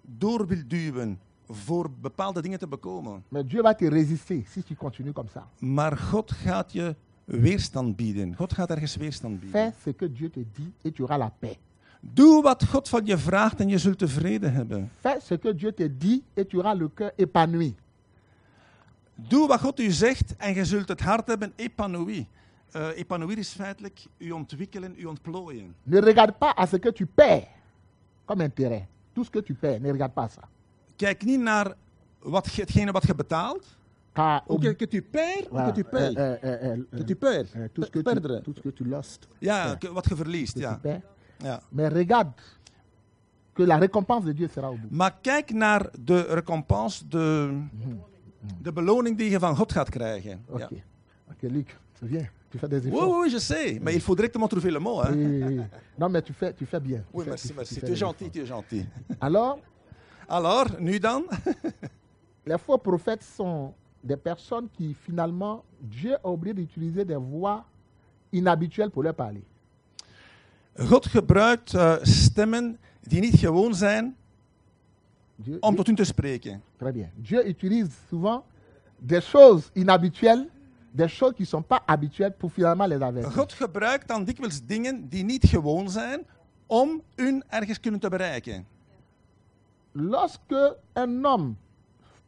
door 0.00 0.46
wilt 0.46 0.70
duwen 0.70 1.18
voor 1.48 1.90
bepaalde 2.00 2.42
dingen 2.42 2.58
te 2.58 2.68
bekomen. 2.68 3.22
Mais 3.28 3.46
Dieu 3.46 3.62
va 3.62 3.74
te 3.74 3.88
résister 3.88 4.42
si 4.46 4.62
tu 4.62 4.74
continues 4.74 5.14
comme 5.14 5.28
ça. 5.28 5.48
Maar 5.58 5.96
God 5.96 6.32
gaat 6.32 6.72
je 6.72 6.94
weerstand 7.24 7.96
bieden. 7.96 8.34
God 8.34 8.52
gaat 8.52 8.70
ergens 8.70 8.96
weerstand 8.96 9.40
bieden. 9.40 9.60
Fais 9.60 9.82
ce 9.82 9.90
que 9.90 10.12
Dieu 10.12 10.30
te 10.30 10.44
dit 10.52 10.72
et 10.82 10.92
tu 10.92 11.02
auras 11.02 11.18
la 11.18 11.30
paix. 11.38 11.58
Doe 12.00 12.42
wat 12.42 12.64
God 12.64 12.88
van 12.88 13.06
je 13.06 13.18
vraagt 13.18 13.60
en 13.60 13.68
je 13.68 13.78
zult 13.78 13.98
tevreden 13.98 14.52
hebben. 14.52 14.90
Fais 15.00 15.26
ce 15.26 15.34
que 15.34 15.54
Dieu 15.54 15.72
te 15.72 15.96
dit 15.96 16.22
et 16.34 16.46
tu 16.46 16.56
auras 16.56 16.74
le 16.74 16.88
cœur 16.88 17.12
épanoui. 17.16 17.74
Doe 19.14 19.46
wat 19.48 19.60
God 19.60 19.80
u 19.80 19.90
zegt 19.90 20.36
en 20.36 20.54
je 20.54 20.64
zult 20.64 20.88
het 20.88 21.00
hart 21.00 21.26
hebben 21.26 21.52
epanoui. 21.56 22.26
Eh 22.72 22.88
epanouir 22.96 23.38
is 23.38 23.48
feitelijk 23.52 24.06
u 24.18 24.30
ontwikkelen, 24.30 24.94
u 24.98 25.04
ontplooien. 25.04 25.74
Ne 25.82 26.00
regarde 26.00 26.32
pas 26.32 26.54
à 26.58 26.66
ce 26.66 26.78
que 26.78 26.92
tu 26.92 27.06
perds 27.06 27.46
comme 28.24 28.44
intérêt. 28.44 28.86
Tout 29.12 29.24
ce 29.24 29.30
que 29.30 29.42
tu 29.42 29.54
perds, 29.54 29.80
ne 29.80 29.90
regarde 29.92 30.12
pas 30.14 30.32
ça. 30.34 30.48
Kijk 30.96 31.24
niet 31.24 31.40
naar 31.40 31.74
wat, 32.18 32.46
hetgene 32.54 32.92
wat 32.92 33.06
je 33.06 33.14
betaalt. 33.14 33.76
Car 34.12 34.42
Ou 34.46 34.58
que, 34.60 34.74
que 34.76 34.86
tu 34.88 35.02
perds 35.02 35.48
ou 35.50 35.64
que 35.64 35.72
tu 35.72 35.84
payes. 35.84 36.16
euh, 36.16 36.42
euh, 36.42 36.78
que 36.96 37.04
tu 37.04 37.14
perds. 37.16 37.48
tout, 37.72 37.84
ce 37.84 37.90
que 37.90 38.02
Pe- 38.02 38.12
tu, 38.14 38.20
perdre. 38.20 38.40
tout 38.42 38.56
ce 38.56 38.60
que 38.62 38.72
tu 38.72 38.84
lost, 38.88 39.28
Ja, 39.38 39.76
wat 39.92 40.06
je 40.08 40.16
verliest. 40.16 40.58
Ja. 40.58 40.80
Ja. 41.38 41.60
Mais 41.68 41.92
regarde 41.92 42.32
que 43.52 43.66
la 43.66 43.76
récompense 43.78 44.24
de 44.26 44.34
Dieu 44.34 44.48
sera 44.48 44.66
au 44.66 44.76
bout. 44.78 44.90
Maar 44.90 45.14
kijk 45.20 45.50
naar 45.52 45.86
de 46.00 46.20
recompense, 46.20 47.08
de, 47.08 47.58
de 48.62 48.72
beloning 48.72 49.16
die 49.18 49.30
je 49.30 49.38
van 49.38 49.56
God 49.56 49.72
gaat 49.72 49.88
krijgen. 49.88 50.44
Ok. 50.48 50.58
Ja. 50.58 50.68
Ok, 51.30 51.50
Luc, 51.50 51.76
c'est 51.98 52.08
bien. 52.10 52.28
Tu 52.50 52.58
fais 52.58 52.68
des 52.70 52.80
Oui, 52.84 52.88
efforts. 52.92 53.18
oui, 53.18 53.30
je 53.30 53.38
sais. 53.38 53.78
Maar 53.80 53.92
il 53.92 54.00
faut 54.00 54.14
directement 54.16 54.48
trouver 54.48 54.70
le 54.70 54.78
mot. 54.78 55.00
Hein? 55.02 55.12
Oui, 55.14 55.24
oui, 55.26 55.42
oui. 55.56 55.64
Non, 55.96 56.08
mais 56.10 56.22
tu 56.24 56.32
fais, 56.32 56.52
tu 56.54 56.66
fais 56.66 56.80
bien. 56.82 56.98
Tu 57.00 57.04
Oui, 57.12 57.24
fais- 57.24 57.30
merci, 57.30 57.48
tu- 57.48 57.54
merci. 57.54 57.74
tu 57.74 57.80
Tu 57.86 57.92
es 57.92 57.96
gentil, 57.98 58.30
tu 58.30 58.40
es 58.40 58.46
gentil. 58.46 58.86
Alors, 59.18 59.58
Alors, 60.28 60.66
nu 60.80 60.98
dan? 60.98 61.24
les 62.46 62.58
faux 62.58 62.78
prophètes 62.80 63.22
sont 63.36 63.74
des 64.02 64.16
personnes 64.16 64.68
qui, 64.72 64.94
finalement, 64.94 65.64
Dieu 65.80 66.14
a 66.22 66.28
oublié 66.28 66.54
d'utiliser 66.54 67.04
des 67.04 67.16
voix 67.18 67.64
inhabituelles 68.32 68.90
pour 68.90 69.02
leur 69.02 69.14
parler. 69.14 69.42
God 70.76 71.06
gebruikt 71.06 71.74
eh, 71.74 71.94
stemmen 72.02 72.78
die 73.02 73.20
niet 73.20 73.38
gewoon 73.38 73.74
zijn 73.74 74.16
Dieu, 75.36 75.56
om 75.60 75.74
tot 75.76 75.86
hun 75.86 75.96
te 75.96 76.04
spreken. 76.04 76.62
très 76.76 76.92
bien. 76.92 77.10
Dieu 77.16 77.48
utilise 77.48 77.90
souvent 78.08 78.44
des 78.98 79.20
choses 79.20 79.70
inhabituelles, 79.74 80.48
des 80.92 81.08
choses 81.08 81.34
qui 81.34 81.42
ne 81.42 81.46
sont 81.46 81.62
pas 81.62 81.82
habituelles 81.86 82.34
pour 82.38 82.52
finalement 82.52 82.86
les 82.86 83.02
avertir. 83.02 83.32
God 83.32 83.52
gebruikt 83.52 84.08
dan 84.08 84.24
dikwijls 84.24 84.66
dingen 84.66 85.08
die 85.08 85.24
niet 85.24 85.44
gewoon 85.44 85.90
zijn 85.90 86.26
om 86.66 87.02
hun 87.16 87.44
ergens 87.48 87.80
kunnen 87.80 88.00
te 88.00 88.08
bereiken. 88.08 88.66
Lorsque 89.92 90.76
un 90.94 91.24
homme 91.24 91.54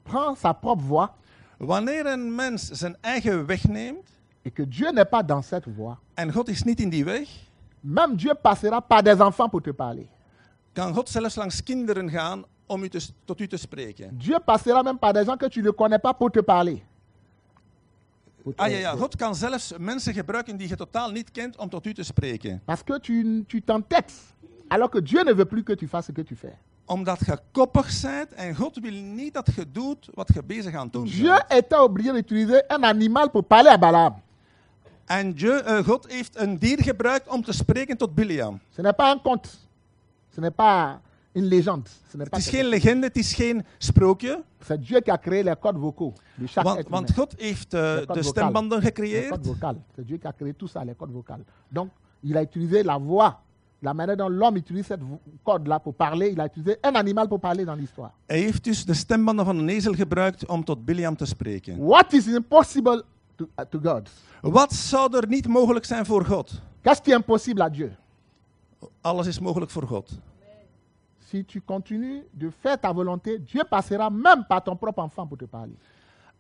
prend 0.02 0.38
sa 0.38 0.52
propre 0.52 0.86
voie 0.86 1.10
Wanneer 1.56 2.06
een 2.06 2.34
mens 2.34 2.70
zijn 2.70 2.96
eigen 3.00 3.46
weg 3.46 3.68
neemt 3.68 4.08
et 4.42 4.52
que 4.52 4.68
Dieu 4.68 4.92
n'est 4.92 5.08
pas 5.08 5.26
dans 5.26 5.46
cette 5.46 5.70
voie, 5.76 5.98
en 6.14 6.32
God 6.32 6.48
is 6.48 6.62
niet 6.62 6.80
in 6.80 6.88
die 6.88 7.04
weg, 7.04 7.28
même 7.80 8.16
Dieu 8.16 8.34
passera 8.34 8.80
par 8.80 9.02
des 9.02 9.20
enfants 9.20 9.50
pour 9.50 9.62
te 9.62 9.72
parler. 9.72 10.06
kan 10.72 10.94
God 10.94 11.08
zelfs 11.08 11.34
langs 11.36 11.62
kinderen 11.62 12.10
gaan 12.10 12.44
om 12.66 12.82
u 12.82 12.88
te, 12.88 13.08
tot 13.24 13.40
u 13.40 13.46
te 13.46 13.56
spreken. 13.56 14.18
Dieu 14.18 14.38
passera 14.44 14.82
même 14.82 14.98
par 14.98 15.12
des 15.12 15.24
gens 15.24 15.36
que 15.36 15.48
tu 15.48 15.62
ne 15.62 15.70
connais 15.70 16.00
pas 16.00 16.14
pour 16.14 16.30
te 16.30 16.40
parler. 16.40 16.82
Ah 18.56 18.70
ja, 18.70 18.78
ja, 18.78 18.96
God 18.96 19.16
kan 19.16 19.34
zelfs 19.34 19.72
mensen 19.78 20.14
gebruiken 20.14 20.56
die 20.56 20.68
je 20.68 20.76
totaal 20.76 21.10
niet 21.10 21.30
kent 21.30 21.56
om 21.56 21.68
tot 21.68 21.86
u 21.86 21.94
te 21.94 22.02
spreken. 22.02 22.62
Parce 22.64 22.82
que 22.84 23.00
tu 23.00 23.44
tu 23.46 23.62
t'entêtes, 23.62 24.12
alors 24.68 24.90
que 24.90 25.02
Dieu 25.02 25.22
ne 25.24 25.32
veut 25.34 25.48
plus 25.48 25.64
que 25.64 25.74
tu 25.74 25.88
fasses 25.88 26.06
ce 26.06 26.12
que 26.12 26.22
tu 26.22 26.36
fais. 26.36 26.54
Omdat 26.84 27.18
je 27.26 27.38
koppig 27.52 28.00
bent 28.02 28.32
en 28.34 28.54
God 28.54 28.78
wil 28.80 28.92
niet 28.92 29.34
dat 29.34 29.50
je 29.54 29.70
doet 29.72 30.08
wat 30.14 30.30
je 30.34 30.42
bezig 30.42 30.74
aan 30.74 30.84
het 30.84 30.92
doen 30.92 31.04
Dieu 31.04 31.32
bent. 31.32 31.52
était 31.52 31.78
obligé 31.78 32.12
d'utiliser 32.12 32.64
un 32.68 32.84
animal 32.84 33.30
pour 33.30 33.44
parler 33.44 33.72
à 33.72 33.78
Balaam. 33.78 34.22
En 35.06 35.32
Dieu, 35.32 35.58
eh, 35.58 35.84
God 35.84 36.06
heeft 36.08 36.36
een 36.36 36.58
dier 36.58 36.82
gebruikt 36.82 37.28
om 37.28 37.42
te 37.42 37.52
spreken 37.52 37.96
tot 37.96 38.14
Biliam. 38.14 38.60
Ce 38.74 38.82
n'est 38.82 38.96
pas 38.96 39.10
un 39.10 39.20
conte. 39.22 39.48
Ce 40.34 40.40
n'est 40.40 40.54
pas 40.54 41.00
une 41.36 41.48
légende. 41.48 41.88
Ce 42.10 42.16
n'est 42.16 42.28
Het 42.30 42.38
is 42.38 42.48
geen 42.48 42.60
chose. 42.60 42.70
legende, 42.70 43.06
het 43.06 43.16
is 43.16 43.34
geen 43.34 43.64
sprookje. 43.78 44.42
C'est 44.60 44.80
Dieu 44.80 45.00
qui 45.00 45.10
a 45.10 45.18
créé 45.18 45.42
les 45.42 45.54
codes 45.60 45.78
vocaux 45.80 46.14
de 46.34 46.46
chaque 46.46 46.64
Want, 46.64 46.88
want. 46.88 47.12
God 47.14 47.34
heeft 47.38 47.68
codes 47.68 48.06
de 48.16 48.22
stembanden 48.22 48.82
gecreëerd. 48.82 49.44
C'est 49.94 50.04
Dieu 50.06 50.18
qui 50.18 50.26
a 50.26 50.32
créé 50.32 50.54
tout 50.54 50.68
ça, 50.68 50.84
les 50.84 50.94
codes 50.96 51.12
vocales. 51.12 51.44
Donc, 51.68 51.90
il 52.22 52.36
a 52.36 52.42
utilisé 52.42 52.82
la 52.82 52.98
voix, 52.98 53.42
la 53.82 53.92
manière 53.94 54.16
dont 54.16 54.30
l'homme 54.30 54.56
utilise 54.56 54.86
cette 54.86 55.00
code-là 55.44 55.78
pour 55.78 55.94
parler. 55.94 56.30
Il 56.32 56.40
a 56.40 56.46
utilisé 56.46 56.78
un 56.82 56.94
animal 56.94 57.28
pour 57.28 57.38
parler 57.40 57.64
dans 57.64 57.76
l'histoire. 57.78 58.10
Hij 58.26 58.38
heeft 58.38 58.64
dus 58.64 58.84
de 58.84 58.94
stembanden 58.94 59.44
van 59.44 59.58
een 59.58 59.68
ezel 59.68 59.92
gebruikt 59.94 60.46
om 60.46 60.64
tot 60.64 60.84
Biliam 60.84 61.16
te 61.16 61.26
spreken. 61.26 61.84
What 61.86 62.12
is 62.12 62.26
impossible 62.26 63.04
to, 63.36 63.46
uh, 63.58 63.64
to 63.70 63.78
God? 63.82 64.10
Wat 64.40 64.72
zou 64.72 65.16
er 65.16 65.26
niet 65.28 65.46
mogelijk 65.48 65.84
zijn 65.84 66.06
voor 66.06 66.24
God? 66.24 66.62
Qu'est-ce 66.82 67.02
qui 67.02 67.10
est 67.12 67.18
impossible 67.18 67.62
à 67.62 67.68
Dieu? 67.68 67.90
Alles 69.00 69.26
is 69.26 69.38
mogelijk 69.38 69.70
voor 69.70 69.86
God. 69.86 70.18
Si 71.26 71.44
tu 71.44 71.60
continues 71.60 72.24
de 72.32 72.50
faire 72.50 72.78
ta 72.78 72.92
volonté, 72.92 73.38
Dieu 73.38 73.64
passera 73.64 74.10
même 74.10 74.44
par 74.48 74.62
ton 74.62 74.76
propre 74.76 75.02
enfant 75.02 75.26
pour 75.26 75.36
te 75.38 75.44
parler. 75.46 75.76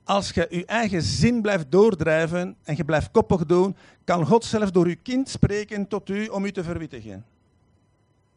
Als 0.04 0.30
je 0.30 0.46
je 0.50 0.64
eigen 0.66 1.02
zin 1.02 1.42
blijft 1.42 1.70
doordrijven 1.70 2.56
en 2.64 2.76
je 2.76 2.84
blijft 2.84 3.10
koppig 3.10 3.46
doen, 3.46 3.76
kan 4.04 4.26
God 4.26 4.44
zelf 4.44 4.70
door 4.70 4.86
uw 4.86 4.94
kind 5.02 5.28
spreken 5.28 5.88
tot 5.88 6.08
u 6.08 6.26
om 6.26 6.44
u 6.44 6.52
te 6.52 6.62
verwittigen. 6.64 7.24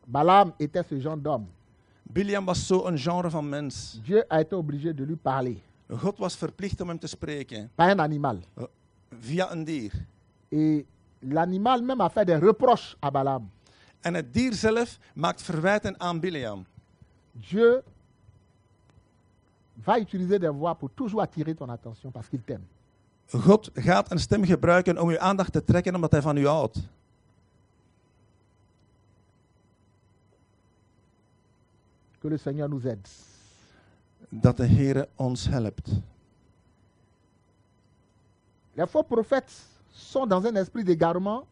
Balaam 0.05 0.53
était 0.57 0.87
ce 0.87 0.99
genre 1.01 1.21
d'homme. 1.21 1.45
Biliam 2.03 2.45
was 2.45 2.67
zo 2.67 2.85
een 2.85 2.97
genre 2.97 3.29
van 3.29 3.49
mens. 3.49 3.99
Dieu 4.03 4.23
a 4.27 4.39
été 4.39 4.55
obligé 4.55 4.93
de 4.93 5.05
lui 5.05 5.15
parler, 5.15 5.57
God 5.87 6.17
was 6.17 6.35
verplicht 6.35 6.81
om 6.81 6.87
hem 6.87 6.99
te 6.99 7.07
spreken 7.07 7.69
pas 7.75 7.91
un 7.91 7.99
animal. 7.99 8.39
via 9.19 9.51
een 9.51 9.63
dier. 9.63 9.91
Et 10.49 10.85
l'animal 11.19 11.81
même 11.81 12.01
a 12.01 12.09
fait 12.09 12.25
des 12.25 12.39
reproches 12.39 12.95
à 13.01 13.11
Balaam. 13.11 13.49
En 14.01 14.13
het 14.13 14.33
dier 14.33 14.53
zelf 14.53 14.99
maakt 15.13 15.41
verwijten 15.41 15.99
aan 15.99 16.19
Biliam. 16.19 16.65
Dieu 17.31 17.81
va 19.81 19.99
utiliser 19.99 20.39
des 20.39 20.51
voix 20.51 20.77
pour 20.77 20.89
toujours 20.93 21.21
attirer 21.21 21.55
ton 21.55 21.69
attention 21.69 22.11
parce 22.11 22.29
qu'il 22.29 22.43
t'aime. 22.43 22.67
God 23.31 23.69
gaat 23.73 24.11
een 24.11 24.19
stem 24.19 24.43
gebruiken 24.43 25.01
om 25.01 25.09
uw 25.09 25.19
aandacht 25.19 25.51
te 25.51 25.63
trekken 25.63 25.95
omdat 25.95 26.11
hij 26.11 26.21
van 26.21 26.37
u 26.37 26.47
houdt. 26.47 26.79
Que 32.19 32.29
le 32.29 32.37
Seigneur 32.37 32.69
nous 32.69 32.85
aide. 32.85 33.09
Dat 34.29 34.57
de 34.57 34.65
Heer 34.65 35.07
ons 35.15 35.47
helpt. 35.47 35.89
Les 38.73 38.89
faux 38.89 39.07
prophètes 39.07 39.51
sont 39.91 40.27
dans 40.27 40.45
un 40.45 40.55
esprit 40.55 40.83
d'égarement 40.83 41.45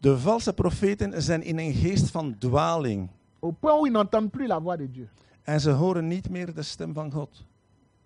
De 0.00 0.18
valse 0.18 0.52
profeten 0.52 1.22
zijn 1.22 1.42
in 1.42 1.58
een 1.58 1.74
geest 1.74 2.10
van 2.10 2.38
dwaling. 2.38 3.08
au 3.40 3.52
point 3.52 3.80
où 3.80 3.86
ils 3.86 3.92
n'entendent 3.92 4.30
plus 4.30 4.46
la 4.48 4.60
voix 4.60 4.76
de 4.76 4.90
Dieu. 4.90 5.08
En 5.44 5.60
ze 5.60 5.70
horen 5.70 6.06
niet 6.08 6.28
meer 6.30 6.54
de 6.54 6.62
stem 6.62 6.94
van 6.94 7.12
God. 7.12 7.44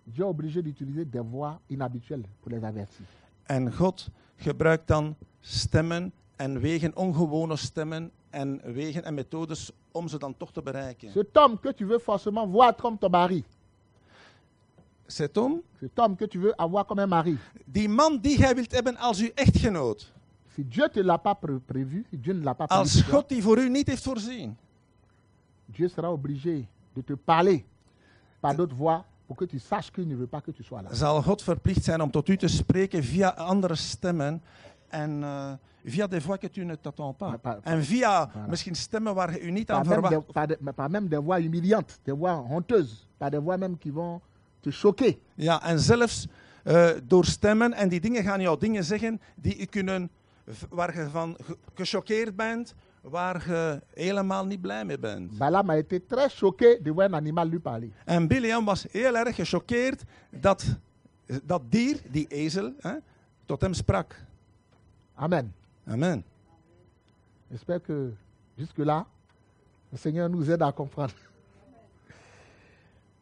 Dieu 0.03 0.23
est 0.23 0.29
obligé 0.29 0.61
d'utiliser 0.61 1.05
des 1.09 1.21
voix 1.31 1.59
inhabituelles 1.67 2.25
pour 2.41 2.51
les 2.51 2.63
avertir. 2.63 3.05
En 3.45 3.73
God 3.73 4.09
gebruikt 4.35 4.87
dan 4.87 5.15
stemmen 5.39 6.11
en 6.35 6.59
wegen, 6.59 6.95
ongewone 6.95 7.55
stemmen 7.55 8.11
en 8.29 8.61
wegen 8.73 9.03
en 9.03 9.13
methodes 9.13 9.71
om 9.91 10.07
ze 10.07 10.17
dan 10.17 10.37
toch 10.37 10.51
te 10.51 10.61
bereiken. 10.61 11.11
Cet 11.11 11.35
homme 11.37 11.59
que 11.59 11.73
tu 11.73 11.85
veux 11.85 11.99
forcément 12.01 12.51
voir 12.51 12.75
comme 12.75 12.97
ton 12.97 13.09
mari, 13.11 13.43
Cet 15.07 15.37
homme, 15.37 15.61
cet 15.79 15.99
homme 15.99 16.15
que 16.15 16.27
tu 16.27 16.39
veux 16.39 16.53
avoir 16.55 16.85
comme 16.85 17.01
un 17.01 17.09
mari, 17.09 17.37
die 17.65 17.89
man 17.89 18.19
die 18.21 18.37
jij 18.37 18.55
wilt 18.55 18.71
hebben 18.71 18.97
als 18.97 19.19
uw 19.19 19.29
echtgenoot. 19.35 20.11
Si 20.55 20.63
Dieu 20.67 20.83
ne 20.83 20.89
te 20.89 20.99
l'a 21.03 21.17
pas 21.17 21.35
pré- 21.35 21.59
prévu, 21.65 22.05
si 22.09 22.17
Dieu 22.17 22.33
ne 22.33 22.43
l'a 22.43 22.53
pas 22.53 22.67
prévu, 22.67 22.81
Als 22.81 23.01
God 23.01 23.29
die 23.29 23.41
voor 23.41 23.57
u 23.57 23.69
niet 23.69 23.87
heeft 23.87 24.03
voorzien. 24.03 24.57
Dieu 25.65 25.87
sera 25.89 26.11
obligé 26.11 26.67
de 26.93 27.03
te 27.03 27.15
parler 27.15 27.63
par 28.39 28.55
d'autres 28.55 28.77
voix 28.77 29.03
pour 29.27 29.35
que 29.37 29.45
tu 29.45 29.59
saches 29.59 29.91
qu'il 29.91 30.07
ne 30.07 30.15
veut 30.15 30.27
pas 30.29 30.41
que 30.41 30.51
tu 30.51 30.63
sois 30.63 30.81
là. 30.81 30.93
zal 30.93 31.21
God 31.21 31.41
verplicht 31.41 31.83
zijn 31.83 32.01
om 32.01 32.11
tot 32.11 32.27
u 32.29 32.37
te 32.37 32.47
spreken 32.47 33.03
via 33.03 33.29
andere 33.29 33.75
stemmen 33.75 34.41
en 34.89 35.23
eh, 35.23 35.51
via 35.85 36.07
des 36.07 36.23
voix 36.23 36.37
que 36.39 36.49
tu 36.49 36.65
ne 36.65 36.75
t'attends 36.75 37.15
pas. 37.17 37.29
Maar 37.29 37.39
pa- 37.39 37.59
En 37.63 37.83
via 37.83 38.29
Voilà. 38.29 38.49
misschien 38.49 38.75
stemmen 38.75 39.13
waar 39.15 39.31
je 39.31 39.39
u 39.41 39.51
niet 39.51 39.65
Par 39.65 39.75
aan 39.77 39.85
verwacht. 39.85 40.31
par, 40.31 40.47
par 40.75 40.89
même 40.89 41.07
des 41.07 41.19
voix 41.23 41.39
humiliantes, 41.39 41.99
des 42.03 42.13
voix 42.17 42.35
honteuses, 42.49 43.07
par 43.17 43.29
des 43.29 43.39
voix 43.41 43.57
même 43.57 43.77
qui 43.77 43.91
vont 43.91 44.21
te 44.61 44.71
choquer. 44.71 45.17
Ja, 45.35 45.61
en 45.63 45.79
zelfs 45.79 46.27
eh, 46.63 46.89
door 47.07 47.25
stemmen 47.25 47.73
en 47.73 47.89
die 47.89 47.99
dingen 47.99 48.23
gaan 48.23 48.41
jou 48.41 48.59
dingen 48.59 48.83
zeggen 48.83 49.19
die 49.35 49.57
u 49.61 49.65
kunnen, 49.65 50.09
waar 50.69 50.97
je 50.97 51.09
van 51.09 51.37
ge- 51.43 51.57
gechoqueerd 51.73 52.35
bent, 52.35 52.73
waar 53.01 53.47
je 53.47 53.81
helemaal 53.93 54.45
niet 54.45 54.61
blij 54.61 54.85
mee 54.85 54.99
bent. 54.99 55.37
Balaam 55.37 55.69
a 55.69 55.75
été 55.75 55.99
très 56.07 56.37
choqué 56.37 56.79
de 56.81 56.91
voir 56.93 57.07
un 57.09 57.15
animal 57.15 57.47
lui 57.47 57.59
parler. 57.59 57.89
En 58.05 58.27
Biliam 58.27 58.65
was 58.65 58.85
heel 58.91 59.15
erg 59.15 59.35
gechoqueerd 59.35 60.03
dat 60.29 60.77
dat 61.43 61.61
dier, 61.69 62.01
die 62.11 62.27
ezel, 62.27 62.73
hè, 62.79 62.93
tot 63.45 63.61
hem 63.61 63.73
sprak. 63.73 64.15
Amen. 65.15 65.53
Amen. 65.87 66.23
J'espère 67.49 67.81
que 67.81 68.11
jusque-là, 68.57 69.05
le 69.89 69.97
Seigneur 69.97 70.29
nous 70.29 70.49
aide 70.49 70.61
à 70.61 70.71
comprendre. 70.71 71.13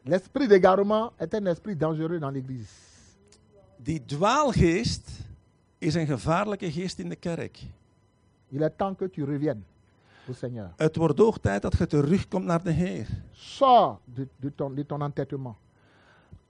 L'esprit 0.04 0.48
d'égarement 0.48 1.12
est 1.20 1.34
un 1.34 1.46
esprit 1.46 1.76
dangereux 1.76 2.20
dans 2.20 2.32
l'Église. 2.32 2.70
Die 3.78 4.00
dwaalgeest 4.06 5.10
is 5.80 5.96
een 5.96 6.06
gevaarlijke 6.08 6.72
geest 6.72 7.00
in 7.00 7.10
de 7.10 7.16
kerk. 7.16 7.60
Il 8.50 8.62
est 8.64 8.78
temps 8.78 8.98
que 8.98 9.10
tu 9.10 9.24
reviennes 9.24 9.64
au 10.28 10.34
Seigneur. 10.36 10.70
Het 10.76 10.96
wordt 10.96 11.20
hoog 11.20 11.38
tijd 11.38 11.62
dat 11.62 11.78
je 11.78 11.88
terugkomt 11.88 12.46
naar 12.46 12.64
de 12.64 12.72
Heer. 12.72 13.08
Sors 13.32 13.98
de, 14.14 14.28
de 14.36 14.56
ton, 14.56 14.76
de 14.76 14.86
ton 14.86 15.02
entêtement 15.02 15.56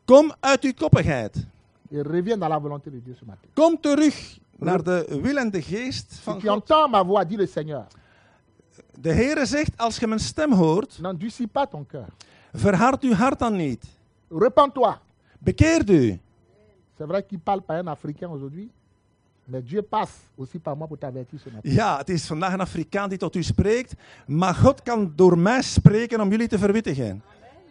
Kom 0.05 0.31
uit 0.39 0.63
uw 0.63 0.73
koppigheid. 0.73 1.45
et 1.91 2.01
reviens 2.07 2.37
dans 2.39 2.49
la 2.49 2.59
volonté 2.59 2.89
de 2.91 3.01
Dieu 3.03 3.15
ce 3.15 3.25
matin. 3.25 3.49
Kom 3.53 3.79
terug 3.81 4.39
naar 4.57 4.83
de 4.83 5.19
wil 5.21 5.37
en 5.37 5.49
de 5.51 5.61
geest 5.61 6.11
Si 6.11 6.21
van 6.21 6.39
tu 6.39 6.47
God. 6.47 6.55
entends 6.55 6.91
ma 6.91 7.03
voix, 7.05 7.25
dit 7.27 7.37
le 7.37 7.45
Seigneur, 7.45 7.85
De 8.99 9.13
Heere 9.13 9.45
zegt, 9.45 9.77
als 9.77 9.97
je 9.97 10.07
mijn 10.07 10.19
stem 10.19 10.53
hoort, 10.53 10.99
n'endurcis 11.01 11.47
pas 11.51 11.67
ton 11.69 11.85
cœur. 11.85 12.07
verhard 12.53 13.03
uw 13.03 13.13
hart 13.13 13.39
dan 13.39 13.55
niet. 13.55 13.85
Repends-toi. 14.29 14.95
Bekeert 15.39 15.89
u. 15.89 16.19
C'est 16.97 17.07
vrai 17.07 17.23
qu'il 17.25 17.39
parle 17.39 17.61
par 17.61 17.77
un 17.77 17.87
Africain 17.87 18.29
aujourd'hui, 18.29 18.69
mais 19.49 19.61
Dieu 19.63 19.81
passe 19.81 20.11
aussi 20.37 20.59
par 20.59 20.75
moi 20.75 20.87
pour 20.87 20.97
t'avertir 20.97 21.39
ce 21.39 21.49
matin. 21.49 21.69
Ja, 21.69 21.97
het 21.97 22.09
is 22.09 22.25
vandaag 22.27 22.53
een 22.53 22.61
Afrikaan 22.61 23.09
die 23.09 23.17
tot 23.17 23.35
u 23.35 23.43
spreekt, 23.43 23.93
maar 24.25 24.55
God 24.55 24.81
kan 24.83 25.13
door 25.15 25.37
mij 25.37 25.61
spreken 25.61 26.21
om 26.21 26.29
jullie 26.29 26.47
te 26.47 26.57
verwittigen. 26.57 27.21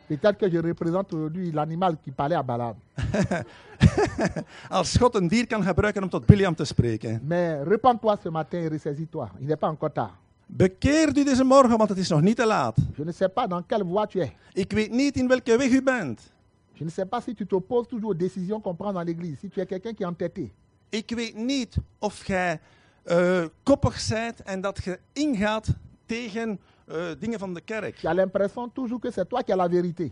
Peut-être 0.08 0.38
que 0.38 0.50
je 0.50 0.60
représente 0.60 1.14
aujourd'hui 1.14 1.52
l'animal 1.52 1.96
qui 2.02 2.10
parlait 2.10 2.38
à 2.38 2.42
Balaam. 2.42 2.74
Als 4.68 4.96
God 4.96 5.14
een 5.14 5.28
dier 5.28 5.46
kan 5.46 5.62
gebruiken 5.62 6.02
om 6.02 6.08
tot 6.08 6.26
Biliam 6.26 6.54
te 6.54 6.64
spreken. 6.64 7.20
Mais 7.24 7.62
repends-toi 7.64 8.16
ce 8.22 8.30
matin 8.30 8.58
et 8.58 8.68
ressaisis-toi. 8.68 9.28
Il 9.40 9.46
n'est 9.46 9.60
pas 9.60 9.70
encore 9.70 9.92
tard. 9.92 10.12
Bekeert 10.46 11.16
u 11.16 11.24
deze 11.24 11.44
morgen, 11.44 11.76
want 11.76 11.88
het 11.88 11.98
is 11.98 12.08
nog 12.08 12.20
niet 12.20 12.36
te 12.36 12.46
laat. 12.46 12.76
Je 12.94 13.04
ne 13.04 13.12
sais 13.12 13.32
pas 13.32 13.48
dans 13.48 13.62
quelle 13.66 13.84
voie 13.84 14.06
tu 14.06 14.20
es. 14.20 14.30
Ik 14.52 14.72
weet 14.72 14.90
niet 14.90 15.16
in 15.16 15.28
welke 15.28 15.56
weg 15.56 15.70
u 15.70 15.82
bent. 15.82 16.32
Je 16.72 16.84
ne 16.84 16.90
sais 16.90 17.08
pas 17.08 17.24
si 17.24 17.34
tu 17.34 17.46
t'opposes 17.46 17.88
toujours 17.88 18.10
aux 18.10 18.18
décisions 18.18 18.60
qu'on 18.60 18.74
prend 18.74 18.92
dans 18.92 19.04
l'Église. 19.04 19.38
Si 19.38 19.48
tu 19.48 19.60
es 19.60 19.66
quelqu'un 19.66 19.92
qui 19.92 20.02
est 20.02 20.06
entêté. 20.06 20.52
Ik 20.88 21.10
weet 21.10 21.34
niet 21.34 21.76
of 21.98 22.26
jij 22.26 22.60
eh, 23.02 23.44
koppig 23.62 24.08
bent 24.08 24.42
en 24.42 24.60
dat 24.60 24.84
je 24.84 24.98
ingaat 25.12 25.68
tegen 26.06 26.60
eh, 26.86 27.10
dingen 27.18 27.38
van 27.38 27.54
de 27.54 27.60
kerk. 27.60 27.96
Tu 27.96 28.06
as 28.06 28.14
l'impression 28.14 28.72
toujours 28.72 29.00
que 29.00 29.10
c'est 29.10 29.28
toi 29.28 29.42
qui 29.42 29.52
as 29.52 29.56
la 29.56 29.68
vérité. 29.68 30.10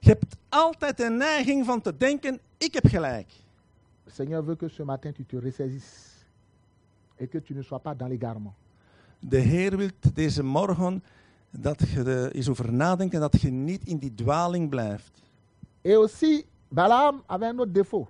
Je 0.00 0.08
hebt 0.08 0.36
altijd 0.48 0.96
de 0.96 1.10
neiging 1.10 1.64
van 1.64 1.80
te 1.80 1.96
denken, 1.96 2.40
ik 2.58 2.74
heb 2.74 2.86
gelijk. 2.86 3.32
Le 4.04 4.10
Seigneur 4.10 4.44
veut 4.44 4.58
que 4.58 4.68
ce 4.68 4.84
matin 4.84 5.12
tu 5.12 5.24
te 5.24 5.38
ressaisisses 5.38 6.26
et 7.16 7.30
que 7.30 7.42
tu 7.42 7.54
ne 7.54 7.62
sois 7.62 7.82
pas 7.82 7.96
dans 7.96 8.10
l'égarement. 8.10 8.54
De 9.18 9.38
Heer 9.38 9.76
wil 9.76 9.90
deze 10.14 10.42
morgen 10.42 11.02
dat 11.50 11.88
je 11.88 12.02
er 12.02 12.32
eens 12.32 12.48
over 12.48 12.72
nadenkt 12.72 13.14
en 13.14 13.20
dat 13.20 13.40
je 13.40 13.50
niet 13.50 13.84
in 13.84 13.98
die 13.98 14.14
dwaling 14.14 14.68
blijft. 14.68 15.22
Et 15.82 15.96
aussi, 15.96 16.44
Balaam 16.68 17.22
avait 17.26 17.48
un 17.48 17.58
autre 17.58 17.72
défaut. 17.72 18.08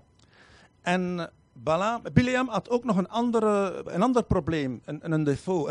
En 0.82 1.30
Balaam, 1.54 2.02
Biliam 2.12 2.48
had 2.48 2.70
ook 2.70 2.84
nog 2.84 2.96
een, 2.96 3.08
andere, 3.08 3.82
een 3.86 4.02
ander 4.02 4.22
probleem, 4.24 4.80
een, 4.84 5.12
een 5.12 5.24
défaut. 5.24 5.70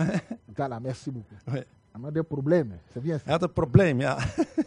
Voilà, 0.54 0.82
merci 0.82 1.12
beaucoup. 1.12 1.40
Ouais. 1.54 1.64
On 1.96 2.06
a 2.06 2.12
des 2.12 2.24
problèmes, 2.28 2.72
c'est 2.92 3.04
bien 3.04 3.18
ça. 3.20 3.24
Hij 3.24 3.34
had 3.34 3.42
een 3.44 3.54
probleem, 3.54 4.00
ja. 4.00 4.18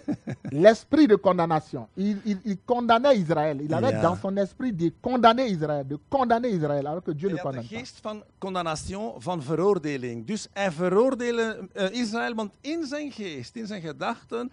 L'esprit 0.64 1.08
de 1.08 1.20
condamnation. 1.20 1.86
Il, 1.94 2.20
il- 2.24 2.40
il 2.44 2.58
condamnait 2.64 3.16
Israël. 3.18 3.60
Il 3.60 3.74
avait 3.74 3.90
Ja. 3.94 4.00
dans 4.00 4.20
son 4.20 4.36
esprit 4.36 4.72
de 4.76 4.92
condamner 5.00 5.46
Israël, 5.50 5.86
de 5.86 5.98
condamner 6.08 6.50
Israël, 6.50 6.86
alors 6.86 7.02
que 7.02 7.14
Dieu 7.14 7.28
de 7.28 7.36
condamne 7.36 7.56
pas. 7.68 7.78
geest 7.78 7.98
van 8.00 8.22
condamnation, 8.38 9.14
van 9.20 9.42
veroordeling. 9.42 10.26
Dus 10.26 10.48
hij 10.52 10.70
veroordeelde 10.72 11.68
eh, 11.72 11.90
Israël, 11.90 12.34
want 12.34 12.50
in 12.60 12.84
zijn 12.86 13.12
geest, 13.12 13.56
in 13.56 13.66
zijn 13.66 13.80
gedachten, 13.80 14.52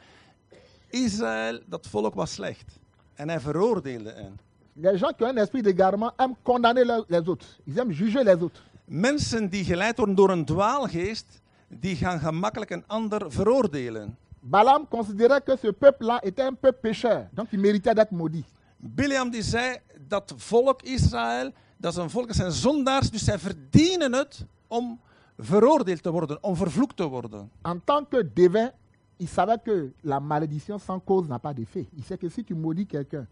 Israël, 0.90 1.60
dat 1.66 1.88
volk 1.88 2.14
was 2.16 2.32
slecht. 2.34 2.80
En 3.14 3.30
hij 3.30 3.40
veroordeelde 3.40 4.12
hen. 4.12 4.40
Les 4.76 4.98
gens 4.98 5.12
qui 5.16 5.24
ont 5.24 5.28
un 5.30 5.38
esprit 5.38 5.62
d'égarement 5.62 6.12
aiment 6.18 6.36
condamner 6.44 6.84
le- 6.84 7.06
les 7.08 7.28
autres. 7.30 7.46
Ils 7.68 7.78
aiment 7.78 7.92
juger 7.92 8.24
les 8.24 8.36
autres. 8.42 8.62
Mensen 8.86 9.50
die 9.50 9.64
geleid 9.64 9.98
worden 9.98 10.16
door 10.16 10.30
een 10.30 10.46
dwaalgeest, 10.46 11.42
die 11.68 11.96
gaan 11.96 12.20
gemakkelijk 12.20 12.72
een 12.72 12.84
ander 12.88 13.32
veroordelen. 13.32 14.18
Balaam 14.40 14.88
considérait 14.88 15.44
que 15.46 15.56
ce 15.58 15.72
peuple-là 15.72 16.20
était 16.24 16.44
un 16.46 16.54
peuple 16.56 16.80
pécheur, 16.82 17.28
donc 17.34 17.48
il 17.52 17.60
méritait 17.60 17.94
d'être 17.94 18.12
maudit. 18.12 18.46
Biliam 18.78 19.30
die 19.30 19.42
zei 19.42 19.78
dat 20.08 20.34
volk 20.38 20.82
Israël, 20.82 21.52
dat 21.78 21.92
is 21.92 21.98
een 21.98 22.10
volk, 22.10 22.28
dat 22.28 22.36
zijn 22.36 22.52
zondaars, 22.52 23.10
dus 23.12 23.24
zij 23.24 23.40
verdienen 23.40 24.14
het 24.14 24.46
om 24.68 25.00
veroordeeld 25.38 26.04
te 26.04 26.12
worden, 26.12 26.38
om 26.44 26.56
vervloekt 26.56 26.96
te 26.98 27.08
worden. 27.08 27.50
En 27.62 27.82
tant 27.86 28.08
que 28.10 28.32
devin, 28.34 28.72
il 29.18 29.28
savait 29.28 29.62
que 29.64 29.92
la 30.02 30.20
malédiction 30.20 30.80
sans 30.80 31.02
cause 31.06 31.28
n'a 31.28 31.40
pas 31.40 31.54
d'effet. 31.56 31.86
Il 31.96 32.04
sait 32.04 32.18
que 32.20 32.30
si 32.30 32.44
tu 32.44 32.56
maudis 32.56 32.86
quelqu'un 32.88 33.26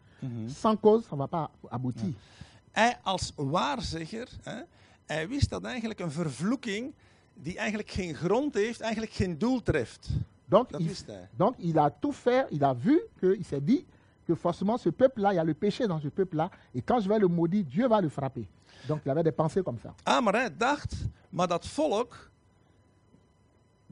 sans 0.47 0.75
cause, 0.79 1.03
ça 1.05 1.15
ne 1.15 1.17
va 1.17 1.27
pas 1.27 1.49
aboutir. 1.69 2.13
Hij 2.71 2.97
als 3.03 3.33
waarzegger, 3.35 4.27
hè, 4.43 4.61
hij 5.05 5.27
wist 5.27 5.49
dat 5.49 5.63
eigenlijk 5.63 5.99
een 5.99 6.11
vervloeking 6.11 6.93
die 7.33 7.57
eigenlijk 7.57 7.89
geen 7.91 8.15
grond 8.15 8.53
heeft, 8.53 8.81
eigenlijk 8.81 9.13
geen 9.13 9.37
doel 9.37 9.61
treft. 9.63 10.09
Donc, 10.45 10.69
Dat 10.69 10.81
il, 10.81 10.87
wist 10.87 11.05
hij. 11.07 11.29
donc 11.37 11.55
il 11.57 11.77
a 11.79 11.89
tout 11.99 12.15
fait, 12.15 12.45
il 12.51 12.63
a 12.63 12.73
vu 12.75 13.01
qu'il 13.19 13.45
s'est 13.45 13.65
dit 13.65 13.85
que 14.25 14.35
forcément 14.35 14.77
ce 14.77 14.89
peuple-là, 14.89 15.31
il 15.31 15.35
y 15.35 15.39
a 15.39 15.43
le 15.43 15.53
péché 15.53 15.87
dans 15.87 15.99
ce 16.01 16.09
peuple-là, 16.09 16.49
et 16.73 16.81
quand 16.81 17.01
je 17.01 17.07
vais 17.07 17.19
le 17.19 17.27
maudire, 17.27 17.63
Dieu 17.65 17.87
va 17.87 17.99
le 18.01 18.09
frapper. 18.09 18.47
Donc 18.87 19.01
il 19.05 19.09
avait 19.11 19.23
des 19.23 19.31
pensées 19.35 19.63
comme 19.63 19.79
ça. 19.79 19.93
Ah, 20.05 20.21
maar 20.23 20.33
hij 20.35 20.57
dacht, 20.57 20.95
maar 21.29 21.47
dat 21.47 21.67
volk, 21.67 22.29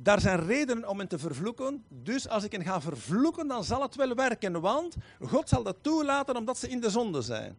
daar 0.04 0.20
zijn 0.22 0.40
redenen 0.46 0.90
om 0.90 0.98
hen 1.00 1.08
te 1.08 1.20
vervloeken. 1.20 1.84
Dus 1.90 2.28
als 2.28 2.44
ik 2.44 2.52
hen 2.52 2.64
ga 2.64 2.82
vervloeken, 2.82 3.48
dan 3.48 3.64
zal 3.64 3.82
het 3.82 3.96
wel 3.96 4.16
werken. 4.16 4.62
Want 4.62 4.96
God 5.22 5.50
zal 5.50 5.64
dat 5.64 5.76
toelaten 5.82 6.38
omdat 6.38 6.58
ze 6.58 6.68
in 6.70 6.80
de 6.80 6.90
zonde 6.90 7.22
zijn. 7.22 7.56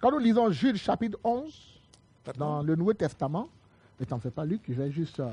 Quand 0.00 0.14
nous 0.14 0.22
lisons 0.24 0.60
Jude 0.60 0.78
chapitre 0.78 1.18
11 1.22 1.54
Pardon? 2.22 2.38
dans 2.46 2.66
le 2.66 2.74
Nouveau 2.76 2.94
Testament, 2.96 3.48
ne 3.96 4.04
t'en 4.04 4.20
fais 4.20 4.32
pas 4.34 4.44
Luc, 4.44 4.60
je 4.68 4.74
vais 4.74 4.90
juste 4.92 5.20
euh, 5.20 5.30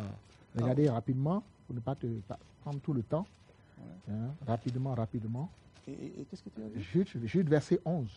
regarder 0.55 0.89
rapidement 0.89 1.43
pour 1.65 1.75
ne 1.75 1.81
pas 1.81 1.95
te 1.95 2.07
prendre 2.61 2.79
tout 2.81 2.93
le 2.93 3.01
temps. 3.03 3.25
Hein, 4.07 4.33
rapidement, 4.47 4.93
rapidement. 4.95 5.49
Eh, 5.87 6.25
Qu'est-ce 6.29 6.43
que 6.43 6.49
tu 6.49 6.61
as 6.61 6.69
dit? 6.69 6.83
Jude, 6.83 7.07
Jude 7.25 7.49
verset 7.49 7.79
11. 7.85 8.07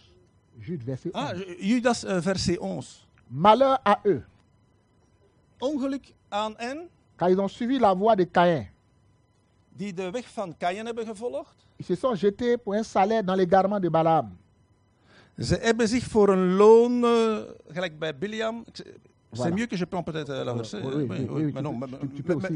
Jude 0.60 0.82
verset 0.82 1.10
11. 1.14 1.22
Ah, 1.22 1.32
Judas 1.60 2.04
eh, 2.08 2.20
verset 2.20 2.58
11. 2.60 3.06
Malheur 3.30 3.78
à 3.84 4.00
eux, 4.04 4.22
Ongeluk 5.58 6.12
aan 6.28 6.54
hen 6.58 6.88
car 7.16 7.30
ils 7.30 7.38
ont 7.38 7.48
suivi 7.50 7.78
la 7.78 7.94
voie 7.94 8.14
de 8.16 8.24
Caïn. 8.30 8.66
die 9.76 9.92
de 9.94 10.10
weg 10.10 10.28
van 10.28 10.54
Caïn 10.58 10.84
hebben 10.86 11.06
gevolgd? 11.06 11.54
Ils 11.76 11.86
se 11.86 11.94
sont 11.94 12.14
jetés 12.18 12.56
pour 12.58 12.74
un 12.74 12.82
salaire 12.84 13.24
dans 13.24 13.36
les 13.38 13.46
garments 13.48 13.80
de 13.82 13.90
Balaam. 13.90 14.36
Ze 15.38 15.54
hebben 15.54 15.88
zich 15.88 16.04
voor 16.04 16.28
een 16.28 16.54
loon, 16.54 17.04
eh, 17.04 17.36
gelijk 17.68 17.98
bij 17.98 18.18
Biliam. 18.18 18.64
C'est 19.32 19.52
mieux 19.54 19.66
que 19.66 19.76
je 19.76 19.86
prends 19.86 20.04
peut-être 20.04 20.28
euh, 20.30 20.44
la 20.44 20.54
verset. 20.54 20.82
Oui, 20.82 20.94
oui, 20.94 21.06
mais- 21.06 21.28
oui, 21.28 21.52
non, 21.62 21.78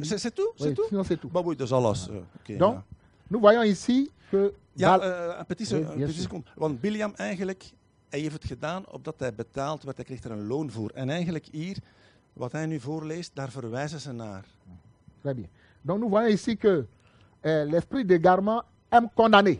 c'est 0.03 0.35
tout? 0.35 0.53
C'est 0.57 0.75
tout? 0.75 0.87
sinon 0.89 1.05
c'est 1.05 1.19
tout. 1.21 1.31
Bah 1.33 1.41
oui, 1.45 1.57
alles. 1.71 2.09
eh, 2.49 2.59
Donc, 2.59 2.75
ja. 2.75 2.85
nous 3.29 3.41
voyons 3.41 3.65
ici 3.65 4.11
que 4.31 4.53
Ja, 4.75 4.99
eh, 5.01 5.39
een 5.39 5.47
petit, 5.47 5.71
een 5.71 5.87
petit 5.87 6.21
seconde. 6.23 6.47
Want 6.55 6.81
Biliam 6.81 7.13
eigenlijk, 7.17 7.73
hij 8.09 8.21
heeft 8.21 8.33
het 8.35 8.45
gedaan 8.45 8.89
opdat 8.91 9.15
hij 9.19 9.35
betaald 9.35 9.83
werd. 9.83 9.97
Hij 9.97 10.05
kreeg 10.07 10.23
er 10.25 10.31
een 10.31 10.47
loon 10.47 10.71
voor. 10.71 10.91
En 10.95 11.11
eigenlijk 11.11 11.47
hier, 11.51 11.77
wat 12.37 12.53
hij 12.53 12.67
nu 12.67 12.81
voorleest, 12.81 13.31
daar 13.35 13.51
verwijzen 13.51 14.01
ze 14.01 14.13
naar. 14.13 14.45
Très 15.21 15.35
bien. 15.35 15.49
Donc 15.83 16.01
nous 16.01 16.11
voyons 16.11 16.33
ici 16.33 16.57
que 16.57 16.85
euh, 17.41 17.71
l'esprit 17.71 18.09
d'égarement 18.09 18.63
aime 18.89 19.11
condamner. 19.15 19.59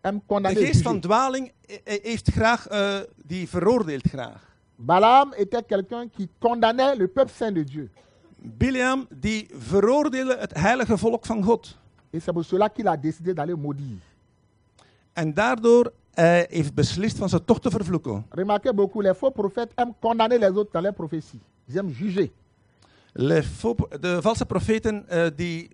Aime 0.00 0.18
De 0.18 0.24
condamner. 0.26 0.60
geest 0.62 0.74
juger. 0.74 0.90
van 0.90 1.00
dwaling 1.00 1.52
eh, 1.66 1.76
eh, 1.84 2.02
heeft 2.02 2.30
graag, 2.30 2.66
eh, 2.68 3.00
die 3.16 3.48
veroordeelt 3.48 4.08
graag. 4.08 4.50
Balaam 4.76 5.32
était 5.36 5.66
quelqu'un 5.66 6.08
qui 6.10 6.28
condamnait 6.38 6.96
le 6.98 7.08
peuple 7.08 7.32
saint 7.32 7.54
de 7.54 7.64
Dieu. 7.64 7.90
Biliam, 8.36 9.06
die 9.10 9.48
veroordeelde 9.52 10.36
het 10.36 10.54
heilige 10.54 10.98
volk 10.98 11.26
van 11.26 11.42
God. 11.44 11.78
Et 12.10 12.22
c'est 12.22 12.32
pour 12.32 12.44
cela 12.44 12.68
qu'il 12.68 12.88
a 12.88 12.96
décidé 12.96 13.34
d'aller 13.34 13.58
maudire. 13.58 14.00
En 15.12 15.34
daardoor 15.34 15.92
hij 16.10 16.46
heeft 16.50 16.74
beslist 16.74 17.16
van 17.16 17.28
ze 17.28 17.44
toch 17.44 17.60
te 17.60 17.70
vervloeken. 17.70 18.26
Remarquez 18.28 18.72
beaucoup, 18.74 19.02
les 19.04 19.16
faux 19.16 19.34
prophètes 19.34 19.72
aiment 19.74 19.94
condamner 20.00 20.38
les 20.38 20.48
autres 20.50 20.72
dans 20.72 20.82
leurs 20.82 20.94
prophéties. 20.94 21.40
Aiment 21.68 21.94
juger. 21.96 22.30
Le 23.14 23.42
faux- 23.42 23.88
de 24.00 24.20
valse 24.22 24.46
profeten 24.46 25.08
eh, 25.08 25.26
die 25.36 25.70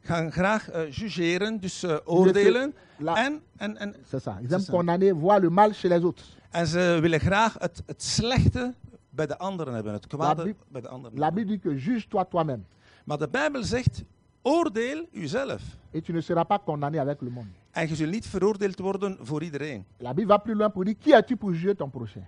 gaan 0.00 0.32
graag 0.32 0.70
eh, 0.70 0.90
jugeren, 0.90 1.60
dus 1.60 1.82
eh, 1.82 1.96
oordelen. 2.04 2.74
La- 2.98 3.16
En, 3.26 3.40
en, 3.56 3.76
en, 3.76 3.94
C'est 4.08 4.22
ça. 4.22 4.38
Ils 4.42 4.52
aiment 4.52 4.66
condamner, 4.70 5.12
voir 5.14 5.40
le 5.40 5.50
mal 5.50 5.72
chez 5.74 5.88
les 5.88 6.02
autres. 6.02 6.36
en 6.50 6.66
ze 6.66 6.98
willen 7.00 7.20
graag 7.20 7.56
het, 7.58 7.82
het 7.86 8.02
slechte 8.02 8.74
bij 9.10 9.26
de 9.26 9.38
anderen 9.38 9.74
hebben, 9.74 9.92
het 9.92 10.06
kwade 10.06 10.54
bij 10.68 10.80
de 10.80 10.88
anderen. 10.88 11.18
La. 11.18 11.30
Bible 11.32 11.50
dit 11.50 11.60
que 11.60 11.74
juge-toi 11.78 12.24
toi-même. 12.30 12.62
Maar 13.04 13.18
de 13.18 13.28
Bijbel 13.28 13.62
zegt, 13.64 14.02
oordeel 14.42 15.06
uzelf. 15.12 15.62
Et 15.90 16.04
tu 16.04 16.12
ne 16.12 16.20
seras 16.20 16.46
pas 16.46 16.58
condamné 16.64 16.98
avec 17.00 17.20
le 17.20 17.30
monde. 17.30 17.50
En 17.70 17.88
je 17.88 17.94
zult 17.94 18.10
niet 18.10 18.26
veroordeeld 18.26 18.78
worden 18.78 19.16
voor 19.20 19.42
iedereen. 19.42 19.84
La 19.98 20.14
Bible 20.14 20.26
va 20.28 20.38
plus 20.38 20.54
loin 20.56 20.70
pour 20.70 20.84
dire 20.84 20.96
qui 20.98 21.12
es-tu 21.12 21.36
pour 21.36 21.52
juger 21.52 21.74
ton 21.76 21.90
prochain 21.90 22.26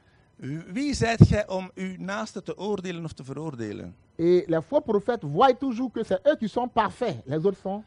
Wie 0.72 0.94
zijt 0.94 1.26
gij 1.26 1.48
om 1.48 1.70
uw 1.74 1.94
naaste 1.98 2.42
te 2.42 2.58
oordelen 2.58 3.04
of 3.04 3.12
te 3.12 3.24
veroordelen? 3.24 3.94
Et 4.16 4.48
les 4.48 4.64
faux 4.66 4.84
prophètes 4.84 5.24
voient 5.24 5.58
toujours 5.58 5.92
que 5.92 6.04
c'est 6.04 6.20
eux 6.26 6.36
qui 6.36 6.48
sont 6.48 6.72
parfaits. 6.72 7.16
Les 7.24 7.44
autres 7.44 7.60
sont, 7.60 7.84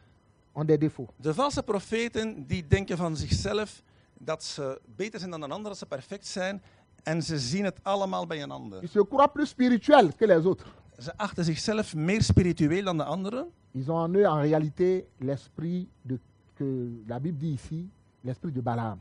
ont 0.54 0.68
des 0.68 0.78
défauts. 0.78 1.10
De 1.16 1.34
valse 1.34 1.64
profeten 1.64 2.46
die 2.48 2.68
denken 2.68 2.98
van 2.98 3.18
zichzelf 3.18 3.84
dat 4.18 4.44
ze 4.44 4.82
beter 4.96 5.20
zijn 5.20 5.32
dan 5.32 5.42
een 5.42 5.52
ander, 5.52 5.70
dat 5.70 5.78
ze 5.78 5.86
perfect 5.86 6.28
zijn. 6.28 6.62
En 7.04 7.24
ze 7.24 7.40
zien 7.40 7.64
het 7.64 7.80
allemaal 7.84 8.28
bij 8.28 8.44
een 8.44 8.52
ander. 8.52 8.84
Ils 8.84 8.92
se 8.92 9.08
croient 9.08 9.34
plus 9.34 9.50
spirituels 9.50 10.16
que 10.16 10.28
les 10.28 10.44
autres. 10.44 10.70
Ze 10.98 11.18
achten 11.18 11.44
zichzelf 11.44 11.96
meer 11.96 12.22
spiritueel 12.22 12.84
dan 12.84 12.98
de 12.98 13.04
anderen. 13.04 13.48
Ils 13.72 13.90
ont 13.90 14.08
en 14.08 14.16
eux 14.16 14.26
en 14.26 14.42
réalité 14.42 15.06
l'esprit 15.18 15.88
de 16.02 16.20
que 16.58 17.04
la 17.08 17.20
Bible 17.20 17.38
dit 17.38 17.54
ici, 17.54 17.90
l'esprit 18.22 18.52
de 18.52 18.62
Balaam, 18.62 19.00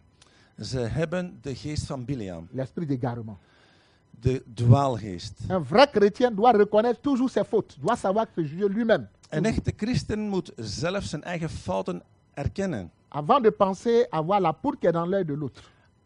Ze 0.61 0.79
hebben 0.79 1.39
de 1.43 1.55
geest 1.55 1.87
van 1.87 2.05
Biliam, 2.05 2.49
l'esprit 2.51 2.89
d'égarement. 2.89 3.39
de 4.21 4.43
dwaalgeest. 4.55 5.41
Un 5.51 5.65
vrai 5.65 5.87
chrétien 5.93 6.31
doit 6.35 6.53
reconnaître 6.53 7.01
toujours 7.01 7.31
ses 7.31 7.45
fautes, 7.45 7.77
doit 7.81 7.97
savoir 7.97 8.27
se 8.35 8.41
juger 8.43 8.69
lui-même. 8.69 9.09
Een 9.29 9.45
echte 9.45 9.73
christen 9.77 10.29
moet 10.29 10.53
zelf 10.57 11.05
zijn 11.05 11.23
eigen 11.23 11.49
fouten 11.51 12.03
erkennen. 12.35 12.91
Avant 13.09 13.43
de 13.43 13.51
penser 13.51 14.07
avoir 14.11 14.41
la 14.41 14.53
poudre 14.53 14.79
qui 14.79 14.87
est 14.87 14.93
dans 14.95 15.09
l'œil 15.11 15.25
de 15.25 15.35
l'autre. 15.35 15.63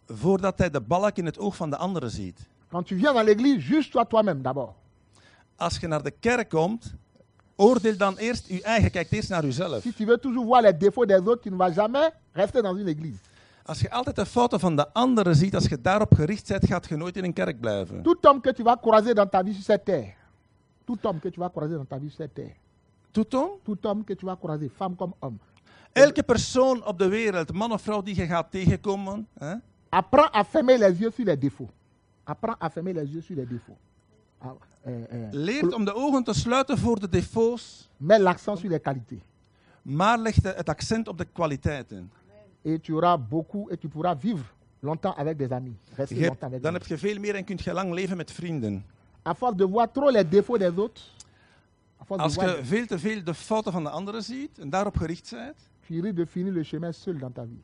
Voordat 0.07 0.59
hij 0.59 0.71
de 0.71 0.81
balk 0.81 1.17
in 1.17 1.25
het 1.27 1.39
oog 1.39 1.57
van 1.57 1.71
de 1.71 1.77
andere 1.77 2.09
ziet. 2.09 2.39
Quand 2.69 2.87
tu 2.87 2.97
viens 2.97 3.15
dans 3.15 3.25
l'église, 3.27 3.67
juge-toi 3.69 4.05
toi-même 4.05 4.43
d'abord. 4.43 4.75
Als 5.57 5.79
je 5.79 5.87
naar 5.87 6.03
de 6.03 6.11
kerk 6.11 6.49
komt, 6.49 6.95
oordeel 7.57 7.97
dan 7.97 8.17
eerst 8.17 8.47
je 8.49 8.63
eigen. 8.63 8.91
Kijk 8.91 9.11
eerst 9.11 9.29
naar 9.29 9.45
jezelf. 9.45 9.83
Si 9.83 9.93
tu 9.93 10.05
veux 10.05 10.21
toujours 10.21 10.45
voir 10.45 10.63
les 10.63 10.79
défauts 10.79 11.07
des 11.07 11.19
autres, 11.19 11.43
tu 11.43 11.51
ne 11.51 11.57
vas 11.57 11.75
jamais 11.75 12.11
rester 12.33 12.63
dans 12.63 12.77
une 12.79 12.89
église. 12.89 13.19
Als 13.71 13.81
je 13.81 13.91
altijd 13.91 14.17
de 14.17 14.27
fouten 14.27 14.61
van 14.61 14.77
de 14.77 14.93
anderen 14.93 15.35
ziet, 15.37 15.55
als 15.55 15.67
je 15.67 15.81
daarop 15.81 16.15
gericht 16.15 16.49
bent, 16.49 16.67
gaat 16.67 16.89
je 16.89 16.97
nooit 16.97 17.17
in 17.17 17.25
een 17.25 17.33
kerk 17.33 17.61
blijven. 17.61 18.03
Tout 18.03 18.25
homme 18.25 18.41
que 18.41 18.53
tu 18.53 18.63
vas 18.63 18.77
croiser 18.81 19.15
dans 19.15 19.31
ta 19.31 19.43
vie 19.45 19.55
sur 19.55 19.63
cette 19.63 19.85
terre, 19.85 20.13
tout 20.85 21.05
homme 21.05 21.21
que 21.21 21.31
tu 21.31 21.41
vas 21.41 21.51
croiser 21.51 21.77
dans 21.77 21.89
ta 21.89 21.99
vie 21.99 22.09
sur 22.09 22.17
cette 22.17 22.35
terre, 22.35 22.55
Toetom? 23.11 23.51
tout 23.65 23.87
homme 23.87 24.05
que 24.05 24.15
tu 24.15 24.25
vas 24.27 24.37
croiser, 24.37 24.69
femme 24.69 24.97
comme 24.97 25.15
homme, 25.21 25.39
Elke 25.93 26.23
persoon 26.23 26.85
op 26.87 26.99
de 26.99 27.09
wereld, 27.09 27.53
man 27.53 27.73
of 27.73 27.83
vrouw 27.83 28.03
die 28.03 28.15
je 28.15 28.27
gaat 28.27 28.51
tegenkomen, 28.51 29.27
hè, 29.39 29.55
apprends 29.89 30.31
à 30.33 30.45
fermer 30.45 30.79
les 30.79 30.99
yeux 31.01 31.13
sur 31.15 31.25
les 31.25 31.39
défauts. 31.39 31.71
Apprends 32.25 32.57
à 32.59 32.71
fermer 32.71 32.93
les 32.93 33.07
yeux 33.13 33.23
sur 33.23 33.37
les 33.37 33.47
défauts. 33.47 33.79
Ah, 34.39 34.55
euh, 34.87 34.93
euh, 35.13 35.29
leert 35.31 35.75
om 35.75 35.85
de 35.85 35.95
ogen 35.95 36.25
te 36.25 36.33
sluiten 36.33 36.79
voor 36.79 37.01
de 37.01 37.09
defaults, 37.09 37.89
mets 37.97 38.23
l'accent 38.23 38.59
sur 38.59 38.69
les 38.71 38.81
qualités. 38.81 39.21
maar 39.83 40.19
legt 40.19 40.45
het 40.45 40.69
accent 40.69 41.09
op 41.09 41.19
de 41.19 41.27
kwaliteiten. 41.33 42.11
Et 42.63 42.79
tu 42.81 42.93
auras 42.93 43.17
beaucoup, 43.17 43.69
et 43.71 43.77
tu 43.77 43.89
pourras 43.89 44.15
vivre 44.15 44.45
longtemps 44.83 45.15
avec 45.17 45.37
des 45.37 45.51
amis. 45.53 45.77
Rester 45.97 46.17
Je 46.17 46.27
longtemps 46.27 46.47
avec 46.47 46.63
dan 46.63 46.73
heb 46.75 46.87
je 46.87 46.99
veel 46.99 47.19
meer 47.21 47.35
en 47.35 47.45
kun 47.45 47.59
je 47.59 47.73
lang 47.73 47.93
leven 47.95 48.17
met 48.17 48.31
vrienden. 48.31 48.85
À 49.23 49.35
force 49.35 49.57
de 49.57 49.65
voir 49.65 49.91
trop 49.93 50.11
les 50.11 50.25
défauts 50.29 50.59
des 50.59 50.79
autres, 50.79 51.03
à 52.01 52.05
force 52.05 52.21
Als 52.23 52.35
de 52.35 52.41
je 52.41 52.65
veel 52.65 52.87
te 52.87 52.99
veel 52.99 53.25
de 53.25 53.35
fouten 53.35 53.73
van 53.73 53.83
de 53.83 53.91
anderen 53.91 54.23
ziet 54.23 54.59
en 54.59 54.71
daarop 54.71 54.97
gericht 54.97 55.31
bent, 55.31 55.55
tu 55.87 56.01
risques 56.01 56.17
de 56.17 56.27
finir 56.27 56.53
le 56.53 56.63
chemin 56.65 56.93
seul 56.93 57.19
dans 57.19 57.33
ta 57.33 57.45
vie. 57.45 57.61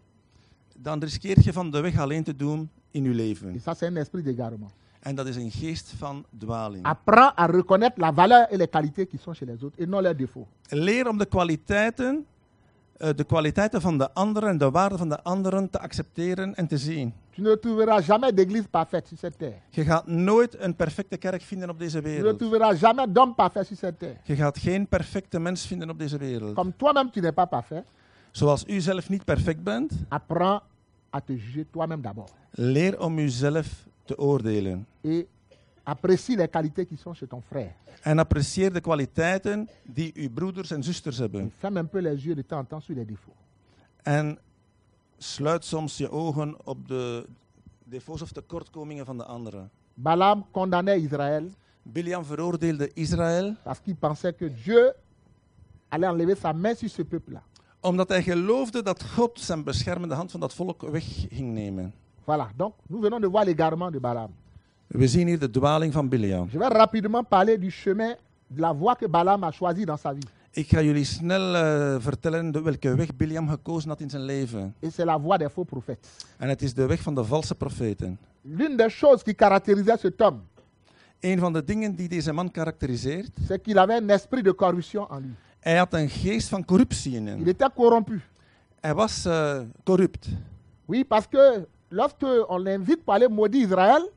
dan 0.79 1.01
riskeer 1.03 1.41
je 1.43 1.53
van 1.53 1.71
de 1.71 1.81
weg 1.81 1.99
alleen 1.99 2.23
te 2.25 2.37
doen 2.37 2.71
in 2.91 3.03
je 3.05 3.11
Et 3.11 3.15
leven. 3.15 3.61
ça, 3.61 3.75
c'est 3.75 3.87
un 3.87 3.97
esprit 3.97 4.23
d'égarement. 4.23 4.71
En 5.03 5.15
dat 5.15 5.27
is 5.27 5.37
een 5.37 5.51
geest 5.51 5.93
van 5.97 6.25
dwaling. 6.39 6.85
Apprends 6.85 7.33
à 7.37 7.47
reconnaître 7.47 8.01
la 8.01 8.13
valeur 8.13 8.47
et 8.53 8.57
les 8.57 8.69
qualités 8.69 9.07
qui 9.07 9.19
sont 9.19 9.33
chez 9.35 9.47
les 9.47 9.63
autres 9.63 9.79
et 9.79 9.87
non 9.87 10.01
leurs 10.03 10.15
défauts. 10.17 10.47
Leer 10.71 11.09
om 11.09 11.19
de 11.19 11.27
kwaliteiten, 11.27 12.25
de 12.99 13.25
kwaliteiten 13.27 13.81
van 13.81 13.99
de 13.99 14.13
anderen 14.15 14.49
en 14.49 14.59
de 14.59 14.71
waarde 14.71 14.97
van 14.99 15.09
de 15.09 15.23
anderen 15.23 15.71
te 15.71 15.79
accepteren 15.81 16.55
en 16.55 16.67
te 16.67 16.79
zien. 16.79 17.13
Tu 17.31 17.41
ne 17.43 17.59
trouveras 17.59 18.05
jamais 18.05 18.35
d'église 18.35 18.69
parfaite 18.69 19.09
sur 19.09 19.19
cette 19.19 19.37
terre. 19.39 19.55
Je 19.71 19.85
gaat 19.85 20.07
nooit 20.07 20.57
een 20.61 20.75
perfecte 20.77 21.17
kerk 21.17 21.43
vinden 21.43 21.71
op 21.71 21.79
deze 21.79 22.01
Tu 22.03 22.09
ne 22.09 22.15
wereld. 22.15 22.39
trouveras 22.39 22.79
jamais 22.79 23.07
d'homme 23.13 23.35
parfait 23.35 23.67
sur 23.67 23.77
cette 23.77 23.97
terre. 23.99 24.17
Je 24.25 24.35
gaat 24.37 24.59
geen 24.59 24.87
perfecte 24.89 25.39
mens 25.39 25.67
vinden 25.67 25.91
op 25.91 25.99
deze 25.99 26.19
wereld. 26.19 26.55
Comme 26.55 26.73
toi-même, 26.77 27.11
tu 27.11 27.21
n'es 27.21 27.33
pas 27.35 27.49
parfait, 27.49 27.83
Zoals 28.31 28.65
u 28.67 28.81
zelf 28.81 29.09
niet 29.09 29.25
perfect 29.25 29.63
bent, 29.63 29.93
apprends 30.09 30.63
à 31.11 31.21
te 31.21 31.33
juger 31.33 31.67
toi-même 31.71 32.03
d'abord. 32.03 32.31
leer 32.51 33.01
om 33.01 33.19
uzelf 33.19 33.67
te 34.05 34.19
oordelen. 34.19 34.87
Et 35.03 35.27
apprécie 35.87 36.37
les 36.37 36.49
qualités 36.49 36.85
qui 36.87 36.97
sont 36.97 37.15
chez 37.15 37.27
ton 37.29 37.41
frère. 37.41 37.73
En 38.05 38.19
apprecieer 38.19 38.73
de 38.73 38.81
kwaliteiten 38.81 39.69
die 39.85 40.13
uw 40.15 40.31
broeders 40.31 40.71
en 40.73 40.83
zusters 40.83 41.19
hebben. 41.19 41.53
ferme 41.59 41.79
un 41.79 41.89
peu 41.89 42.01
les 42.01 42.25
yeux 42.25 42.35
de 42.35 42.43
temps 42.43 42.59
en 42.59 42.65
temps 42.67 42.85
sur 42.85 42.95
les 42.95 43.05
défauts. 43.05 43.37
En 44.05 44.37
sluit 45.19 45.65
soms 45.65 45.97
je 45.97 46.11
ogen 46.11 46.57
op 46.65 46.89
de 46.89 47.27
defaults 47.85 48.23
of 48.23 48.33
tekortkomingen 48.33 49.05
van 49.05 49.17
de 49.17 49.25
anderen. 49.25 49.71
Balaam 49.95 50.45
condamnait 50.51 51.01
Israël 51.03 51.51
Biliam 51.83 52.25
veroordeelde 52.25 52.91
Israël 52.95 53.55
parce 53.63 53.81
qu'il 53.81 53.97
pensait 53.97 54.33
que 54.37 54.49
Dieu 54.49 54.93
allait 55.89 56.09
enlever 56.09 56.35
sa 56.37 56.53
main 56.53 56.75
sur 56.75 56.91
ce 56.91 57.03
peuple-là. 57.03 57.43
omdat 57.81 58.09
hij 58.09 58.23
geloofde 58.23 58.83
dat 58.83 59.05
God 59.05 59.41
zijn 59.41 59.65
beschermende 59.65 60.15
hand 60.15 60.31
van 60.31 60.41
dat 60.41 60.55
volk 60.55 60.83
weg 60.83 61.27
ging 61.31 61.53
nemen. 61.53 61.95
Voilà, 62.25 62.51
donc 62.57 62.75
nous 62.87 63.03
venons 63.03 63.21
de 63.21 63.29
voir 63.29 63.45
l'égarement 63.45 63.93
de 63.93 64.01
Balaam. 64.01 64.31
We 64.87 65.09
zien 65.09 65.27
hier 65.27 65.39
de 65.39 65.51
dwaling 65.51 65.93
van 65.93 66.09
Biliam. 66.09 66.49
Je 66.51 66.59
vais 66.59 66.69
rapidement 66.73 67.29
parler 67.29 67.59
du 67.61 67.71
chemin, 67.71 68.17
de 68.47 68.61
la 68.61 68.73
voie 68.75 68.95
que 68.97 69.09
Balaam 69.09 69.43
a 69.45 69.51
choisie 69.51 69.85
dans 69.85 70.01
sa 70.01 70.13
vie. 70.13 70.23
Ik 70.51 70.69
ga 70.69 70.83
jullie 70.83 71.05
snel 71.05 71.55
eh, 71.55 71.97
vertellen 72.01 72.53
de- 72.53 72.63
welke 72.63 72.95
weg 72.95 73.17
Biliam 73.17 73.49
gekozen 73.49 73.89
had 73.89 74.01
in 74.01 74.11
zijn 74.11 74.23
leven. 74.25 74.75
Et 74.81 74.93
c'est 74.95 75.05
la 75.07 75.19
voie 75.19 75.39
des 75.39 75.49
faux 75.53 75.69
prophètes. 75.71 76.09
En 76.39 76.49
het 76.49 76.63
is 76.63 76.75
de 76.75 76.87
weg 76.87 77.01
van 77.01 77.15
de 77.15 77.25
valse 77.25 77.55
profeten. 77.55 78.19
L'une 78.43 78.77
des 78.77 78.93
choses 78.95 79.23
qui 79.23 79.35
caractérisait 79.35 80.01
cet 80.01 80.21
homme, 80.21 80.39
Een 81.21 81.39
van 81.39 81.53
de 81.53 81.65
dingen 81.65 81.95
die 81.95 82.09
deze 82.09 82.33
man 82.33 82.51
karakteriseert, 82.51 83.31
c'est 83.47 83.63
qu'il 83.63 83.79
avait 83.79 84.03
un 84.03 84.09
esprit 84.09 84.43
de 84.45 84.55
corruption 84.55 85.07
en 85.11 85.21
lui. 85.21 85.35
hij 85.61 85.77
had 85.77 85.93
een 85.95 86.09
geest 86.09 86.49
van 86.49 86.65
corruptie 86.65 87.15
in 87.17 87.23
Il 87.27 87.29
hem. 87.33 87.47
était 87.49 87.71
corrompu. 87.75 88.21
Hij 88.81 88.95
was 88.95 89.25
eh, 89.25 89.59
corrupt. 89.85 90.29
Oui, 90.89 91.05
parce 91.05 91.27
que 91.29 91.67
lorsque 91.89 92.27
on 92.49 92.59
l'invite 92.63 93.03
pour 93.05 93.15
aller 93.15 93.29
maudire 93.31 93.65
Israël, 93.67 94.11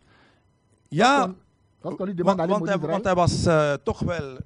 Ja, 0.89 1.33
lorsqu'on 1.81 2.05
lui 2.05 2.15
demande 2.15 2.37
want, 2.47 2.49
want, 2.49 2.69
hij, 2.81 2.89
want 2.89 3.03
hij 3.03 3.15
was 3.15 3.45
eh, 3.45 3.73
toch 3.83 3.99
wel, 3.99 4.37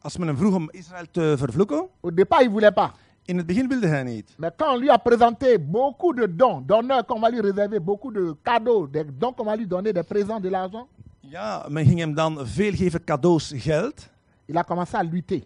als 0.00 0.16
men 0.16 0.26
hem 0.28 0.36
vroeg 0.36 0.54
om 0.54 0.68
Israël 0.70 1.06
te 1.10 1.34
vervloeken, 1.38 1.86
au 2.00 2.14
départ, 2.14 2.42
il 2.42 2.50
voulait 2.50 2.74
pas. 2.74 2.90
in 3.24 3.36
het 3.36 3.46
begin 3.46 3.68
wilde 3.68 3.86
hij 3.86 4.02
niet. 4.02 4.34
Mais 4.38 4.50
quand 4.56 4.72
on 4.74 4.78
lui 4.78 4.88
a 4.90 4.96
présenté 4.96 5.58
beaucoup 5.58 6.16
de 6.20 6.34
dons, 6.36 6.62
d'honneurs 6.66 7.04
qu'on 7.06 7.20
va 7.20 7.28
lui 7.30 7.40
réserver, 7.40 7.80
beaucoup 7.80 8.12
de 8.14 8.34
cadeaux, 8.42 8.86
des 8.90 9.04
dons 9.18 9.34
qu'on 9.34 9.44
va 9.44 9.56
lui 9.56 9.66
donner, 9.66 9.92
des 9.92 10.02
présents, 10.06 10.40
de 10.42 10.48
l'argent, 10.50 10.86
Ja, 11.20 11.66
men 11.68 11.84
ging 11.86 11.98
hem 11.98 12.14
dan 12.14 12.46
veel 12.46 12.72
geven 12.74 13.04
cadeaus, 13.04 13.52
geld. 13.56 14.08
il 14.46 14.56
a 14.56 14.62
commencé 14.64 14.96
à 14.96 15.02
lutter 15.02 15.42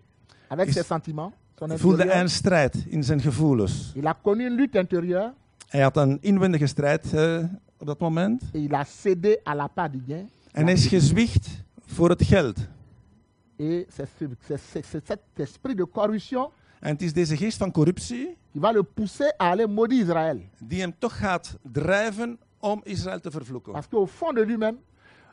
avec 0.48 0.66
Is- 0.68 0.74
ses 0.74 0.86
sentiments, 0.86 1.32
son 1.58 1.78
Voelde 1.78 2.12
een 2.12 2.28
strijd 2.30 2.84
in 2.88 3.04
zijn 3.04 3.20
gevoelens. 3.20 3.92
Il 3.94 4.06
a 4.06 4.14
connu 4.22 4.44
une 4.46 4.54
lutte 4.56 4.78
intérieure 4.78 5.32
Hij 5.68 5.80
had 5.82 5.96
een 5.96 6.18
inwendige 6.20 6.66
strijd 6.66 7.12
eh, 7.14 7.44
op 7.80 7.86
dat 7.86 7.98
moment. 7.98 8.42
il 8.52 8.74
a 8.74 8.84
cédé 8.84 9.40
à 9.44 9.54
la 9.54 9.66
part 9.68 9.92
du 9.92 10.02
gain. 10.06 10.28
En 10.52 10.64
hij 10.64 10.72
is 10.72 10.86
gezwicht 10.86 11.48
voor 11.86 12.08
het 12.10 12.22
geld. 12.24 12.56
Et 13.56 13.86
c'est 13.94 14.08
ce- 14.18 14.28
c'est- 14.46 14.62
c'est- 14.70 14.86
c'est 14.86 15.06
cet 15.06 15.20
esprit 15.34 15.74
de 15.76 15.88
corruption 15.90 16.48
En 16.80 16.88
het 16.92 17.02
is 17.02 17.12
deze 17.12 17.36
geest 17.36 17.58
van 17.58 17.70
corruptie 17.70 18.36
qui 18.50 18.58
va 18.60 18.72
le 18.72 18.82
pousser 18.82 19.32
à 19.38 19.50
aller 19.50 19.68
maudire 19.70 20.02
Israël. 20.04 20.40
die 20.58 20.80
hem 20.80 20.94
toch 20.98 21.18
gaat 21.18 21.58
drijven 21.72 22.38
om 22.58 22.80
Israël 22.84 23.20
te 23.20 23.30
vervloeken. 23.30 23.72
Parce 23.72 23.88
qu'au 23.88 24.06
fond 24.06 24.34
de 24.34 24.44
lui-même, 24.46 24.76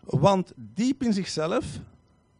Want 0.04 0.54
diep 0.56 1.04
in 1.04 1.14
zichzelf 1.14 1.66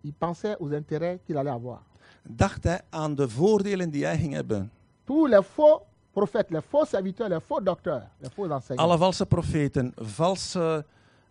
il 0.02 0.14
pensait 0.18 0.56
aux 0.60 0.72
intérêts 0.74 1.20
qu'il 1.26 1.38
allait 1.38 1.54
avoir. 1.54 1.82
dacht 2.24 2.64
hij 2.64 2.82
aan 2.90 3.16
de 3.16 3.30
voordelen 3.30 3.90
die 3.92 4.04
hij 4.06 4.18
ging 4.18 4.34
hebben. 4.34 4.72
Tous 5.04 5.30
les 5.30 5.46
faux 5.54 5.84
prophètes, 6.18 6.50
les 6.52 6.62
faux 6.62 6.86
serviteurs, 6.86 7.30
les 7.30 7.40
faux 7.40 7.62
docteurs, 7.62 8.08
les 8.22 8.30
faux 8.30 8.50
enseignants, 8.52 8.84
Alle 8.84 8.98
valse 8.98 9.24
profeten, 9.26 9.92
valse 9.98 10.58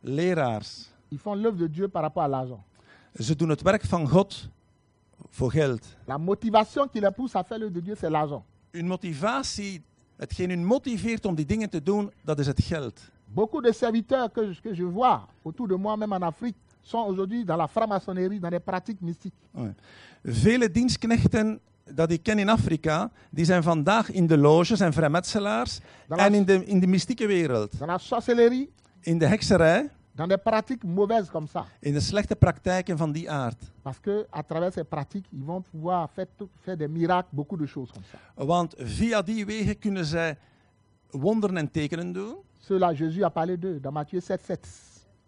leraars, 0.02 0.70
ils 1.10 1.18
font 1.18 1.34
l'œuvre 1.34 1.56
de 1.58 1.66
Dieu 1.68 1.88
par 1.88 2.02
rapport 2.02 2.22
à 2.22 2.28
l'argent. 2.28 2.62
ze 3.18 3.34
doen 3.34 3.48
het 3.48 3.62
werk 3.62 3.84
van 3.84 4.08
God 4.08 4.48
voor 5.30 5.50
geld. 5.50 5.96
La 6.06 6.18
motivation 6.18 6.86
qui 6.88 7.00
les 7.00 7.10
pousse 7.10 7.34
à 7.36 7.42
faire 7.42 7.58
l'œuvre 7.58 7.72
de 7.74 7.80
Dieu, 7.80 7.94
c'est 7.96 8.10
l'argent. 8.10 8.44
Hun 8.72 8.86
motivatie, 8.86 9.82
hetgeen 10.16 10.50
hun 10.50 10.64
motiveert 10.64 11.26
om 11.26 11.34
die 11.34 11.46
dingen 11.46 11.70
te 11.70 11.82
doen, 11.82 12.10
dat 12.24 12.38
is 12.38 12.46
het 12.46 12.62
geld. 12.62 13.00
Beaucoup 13.34 13.64
de 13.64 13.72
serviteurs 13.72 14.30
que 14.32 14.52
je, 14.52 14.60
que 14.60 14.74
je 14.74 14.84
vois 14.84 15.26
autour 15.42 15.68
de 15.68 15.74
moi, 15.76 15.96
même 15.96 16.12
en 16.12 16.22
Afrique, 16.22 16.56
sont 16.82 16.98
aujourd'hui 17.08 17.44
dans 17.44 17.56
la 17.56 17.66
franc-maçonnerie, 17.66 18.38
dans 18.38 18.50
des 18.50 18.60
pratiques 18.60 19.00
mystiques. 19.00 19.34
Oh 19.54 19.66
Vele 20.22 20.70
dienstknechten 20.70 21.60
dat 21.94 22.10
ik 22.10 22.22
ken 22.22 22.38
in 22.38 22.48
Afrika, 22.48 23.10
die 23.30 23.44
zijn 23.44 23.62
vandaag 23.62 24.10
in 24.10 24.26
de 24.26 24.36
loges 24.38 24.80
en 24.80 24.92
vrijmetselaars 24.92 25.80
Dan 26.08 26.18
en 26.18 26.24
als- 26.24 26.34
in 26.34 26.44
de, 26.44 26.64
in 26.64 26.80
de 26.80 26.86
mystieke 26.86 27.26
wereld. 27.26 27.78
Dans 27.78 27.90
la 27.90 27.98
sorcellerie, 27.98 28.70
In 29.00 29.18
de 29.18 29.26
hekserij, 29.26 29.90
dans 30.14 30.28
des 30.28 30.38
pratiques 30.42 30.84
mauvaises 30.84 31.30
comme 31.30 31.46
ça. 31.48 31.64
in 31.80 31.92
de 31.92 32.00
slechte 32.00 32.36
praktijken 32.36 32.96
van 32.96 33.12
die 33.12 33.30
aard. 33.30 33.62
Parce 33.82 33.98
qu'à 34.00 34.42
travers 34.46 34.72
ces 34.72 34.84
pratiques, 34.88 35.26
ils 35.32 35.44
vont 35.44 35.62
pouvoir 35.70 36.08
faire, 36.12 36.26
faire 36.62 36.76
des 36.76 36.88
miracles, 36.88 37.28
beaucoup 37.34 37.58
de 37.58 37.66
choses 37.66 37.90
comme 37.92 38.04
ça. 38.12 38.44
Want 38.44 38.74
via 38.78 39.22
die 39.22 39.46
wegen 39.46 39.78
kunnen 39.78 40.04
zij 40.04 40.36
wonderen 41.10 41.56
en 41.56 41.70
tekenen 41.70 42.12
doen. 42.12 42.34
Ceux-là, 42.60 42.94
Jésus 42.94 43.22
a 43.24 43.28
parlé 43.30 43.56
d'eux 43.58 43.80
dans 43.80 43.92
Matthieu 43.92 44.20
7, 44.20 44.44
7. 44.44 44.66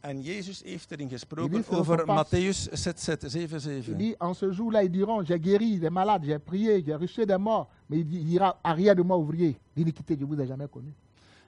En 0.01 0.23
Jezus 0.23 0.63
heeft 0.65 0.91
erin 0.91 1.09
gesproken 1.09 1.65
over. 1.69 2.07
Matthäus 2.07 2.69
7, 2.73 2.99
7, 3.01 3.31
7, 3.31 3.77
Il 3.77 3.83
7. 3.83 3.99
dit, 3.99 4.15
en 4.19 4.35
ce 4.35 4.53
jour-là, 4.53 4.83
ils 4.83 4.91
diront, 4.91 5.25
j'ai 5.27 5.39
guéri 5.41 5.79
des 5.79 5.91
malades, 5.91 6.25
j'ai 6.25 6.39
prié, 6.39 6.83
j'ai 6.85 6.95
reçu 6.97 7.27
des 7.27 7.37
morts. 7.39 7.69
Mais 7.87 7.99
il 7.99 8.07
dira, 8.25 8.59
arrière 8.63 8.95
de 8.95 9.03
moi, 9.03 9.17
ouvrier, 9.17 9.57
d'iniquité, 9.75 10.17
je 10.19 10.25
vous 10.25 10.39
ai 10.41 10.47
jamais 10.47 10.69
connu. 10.69 10.93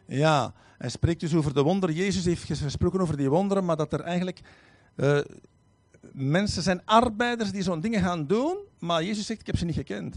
Ja, 0.07 0.53
hij 0.79 0.89
spreekt 0.91 1.21
dus 1.21 1.35
over 1.35 1.55
de 1.55 1.63
wonderen. 1.63 1.95
Jezus 1.95 2.25
heeft 2.25 2.43
ges- 2.45 2.61
gesproken 2.61 3.01
over 3.01 3.17
die 3.17 3.29
wonderen, 3.31 3.65
maar 3.65 3.77
dat 3.77 3.93
er 3.93 4.01
eigenlijk 4.01 4.41
eh, 4.97 5.19
mensen 6.13 6.63
zijn, 6.63 6.83
arbeiders 6.85 7.51
die 7.53 7.63
zo'n 7.63 7.81
dingen 7.81 8.01
gaan 8.03 8.27
doen, 8.27 8.57
maar 8.79 9.05
Jezus 9.05 9.27
zegt, 9.27 9.41
ik 9.41 9.47
heb 9.47 9.57
ze 9.59 9.65
niet 9.65 9.75
gekend. 9.75 10.17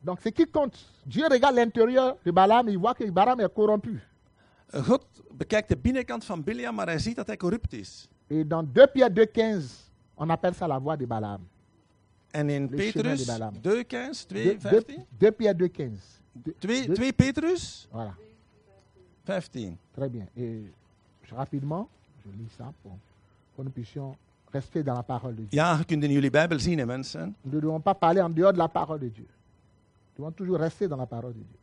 Donc, 0.00 0.20
ce 0.20 0.30
qui 0.32 0.50
compte, 0.50 0.78
Dieu 1.04 1.26
regarde 1.28 1.54
l'intérieur 1.60 2.16
de 2.22 2.32
Balaam, 2.32 2.68
il 2.68 2.78
voit 2.78 2.96
que 2.96 3.12
Balaam 3.12 3.40
est 3.40 3.52
corrompu. 3.52 4.00
God 4.72 5.04
bekijkt 5.32 5.68
de 5.68 5.76
binnenkant 5.76 6.24
van 6.24 6.44
Biliam, 6.44 6.74
maar 6.74 6.86
hij 6.86 6.98
ziet 6.98 7.16
dat 7.16 7.26
hij 7.26 7.36
corrupt 7.36 7.72
is. 7.72 8.08
Et 8.26 8.50
dans 8.50 8.64
2 8.72 8.86
Pierre 8.88 9.12
2,15, 9.12 9.90
on 10.14 10.30
appelle 10.30 10.54
ça 10.54 10.66
la 10.66 10.80
voie 10.80 10.96
de 10.96 11.06
Balaam. 11.06 11.40
En 12.30 12.48
in 12.50 12.68
Le 12.70 12.76
Petrus, 12.76 13.18
de 13.24 13.32
Balaam. 13.32 13.54
2, 13.60 13.84
15, 13.84 14.26
2, 14.26 14.42
2, 14.58 14.58
15, 14.58 15.04
2 15.18 15.30
Pierre 15.32 15.54
2,15. 15.56 16.20
Deux- 16.32 16.54
2, 16.58 16.86
deux- 16.86 16.94
2 16.98 17.12
Petrus, 17.12 17.88
Voilà, 17.90 18.14
15. 19.24 19.76
très 19.94 20.08
bien. 20.10 20.26
Et 20.36 20.62
je- 21.22 21.34
rapidement, 21.34 21.88
je 22.24 22.30
lis 22.38 22.50
ça 22.56 22.72
pour 22.82 22.92
que 23.56 23.62
nous 23.62 23.70
puissions 23.72 24.16
rester 24.52 24.82
dans 24.82 24.94
la 24.94 25.02
parole 25.02 25.34
de 25.34 25.42
Dieu. 25.46 25.58
Ja, 25.58 25.76
je 25.78 25.84
kunt 25.84 26.02
in 26.04 26.10
jullie 26.10 26.30
Bijbel 26.30 26.60
zien, 26.60 26.78
hè, 26.78 26.86
mensen. 26.86 27.34
Nous 27.42 27.54
ne 27.54 27.60
devons 27.60 27.82
pas 27.82 27.94
parler 27.94 28.20
en 28.22 28.30
dehors 28.34 28.52
de 28.52 28.58
la 28.58 28.68
parole 28.68 28.98
de 29.00 29.08
Dieu. 29.10 29.26
Nous 29.26 30.24
devons 30.24 30.32
toujours 30.34 30.58
rester 30.58 30.88
dans 30.88 30.98
la 30.98 31.06
parole 31.06 31.32
de 31.32 31.42
Dieu. 31.42 31.58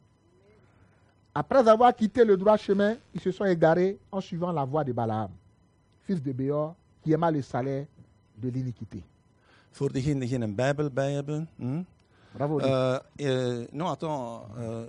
Après 1.38 1.68
avoir 1.68 1.94
quitté 1.94 2.24
le 2.24 2.38
droit 2.38 2.58
chemin, 2.58 2.96
ils 3.14 3.20
se 3.20 3.30
sont 3.32 3.44
égarés 3.46 3.98
en 4.10 4.22
suivant 4.22 4.54
la 4.54 4.64
voie 4.64 4.86
de 4.86 4.94
Balaam, 4.94 5.30
fils 6.04 6.22
de 6.22 6.32
Béor, 6.32 6.74
qui 7.04 7.14
aima 7.14 7.30
le 7.30 7.42
salaire 7.42 7.88
de 8.42 8.50
l'iniquité. 8.50 9.04
Voor 9.72 9.92
degenen 9.92 10.20
die 10.20 10.30
geen 10.30 10.56
Bijbel 10.56 10.90
bij 10.90 11.12
hebben. 11.12 11.48
hm? 11.58 11.82
Bravo. 12.32 12.60
Eh, 12.60 12.96
eh, 13.16 13.68
non, 13.72 13.88
attends. 13.88 14.44
eh, 14.58 14.80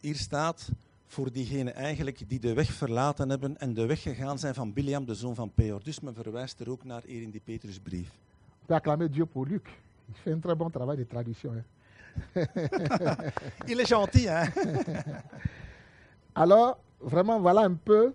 hier 0.00 0.14
staat 0.16 0.70
voor 1.06 1.32
diegenen 1.32 1.74
eigenlijk 1.74 2.28
die 2.28 2.40
de 2.40 2.52
weg 2.54 2.72
verlaten 2.72 3.28
hebben 3.30 3.58
en 3.58 3.74
de 3.74 3.86
weg 3.86 4.02
gegaan 4.02 4.38
zijn 4.38 4.54
van 4.54 4.72
Biliam, 4.72 5.04
de 5.06 5.14
zoon 5.14 5.34
van 5.34 5.50
Peor. 5.54 5.80
Dus 5.82 6.00
men 6.00 6.14
verwijst 6.14 6.60
er 6.60 6.70
ook 6.70 6.84
naar 6.84 7.02
hier 7.06 7.22
in 7.22 7.30
die 7.30 7.40
Petrusbrief. 7.44 8.08
On 8.08 8.66
peut 8.66 8.76
acclamer 8.76 9.10
Dieu 9.10 9.26
pour 9.26 9.46
Luc. 9.46 9.62
Il 10.08 10.14
fait 10.22 10.32
un 10.34 10.40
très 10.40 10.56
bon 10.56 10.70
travail 10.70 10.96
de 10.96 11.06
traduction. 11.06 11.52
hein. 11.54 11.64
Il 13.70 13.78
est 13.80 13.88
gentil, 13.88 14.28
hein? 14.28 14.52
Alors, 16.34 16.78
vraiment, 17.00 17.40
voilà 17.40 17.62
un 17.64 17.74
peu 17.84 18.12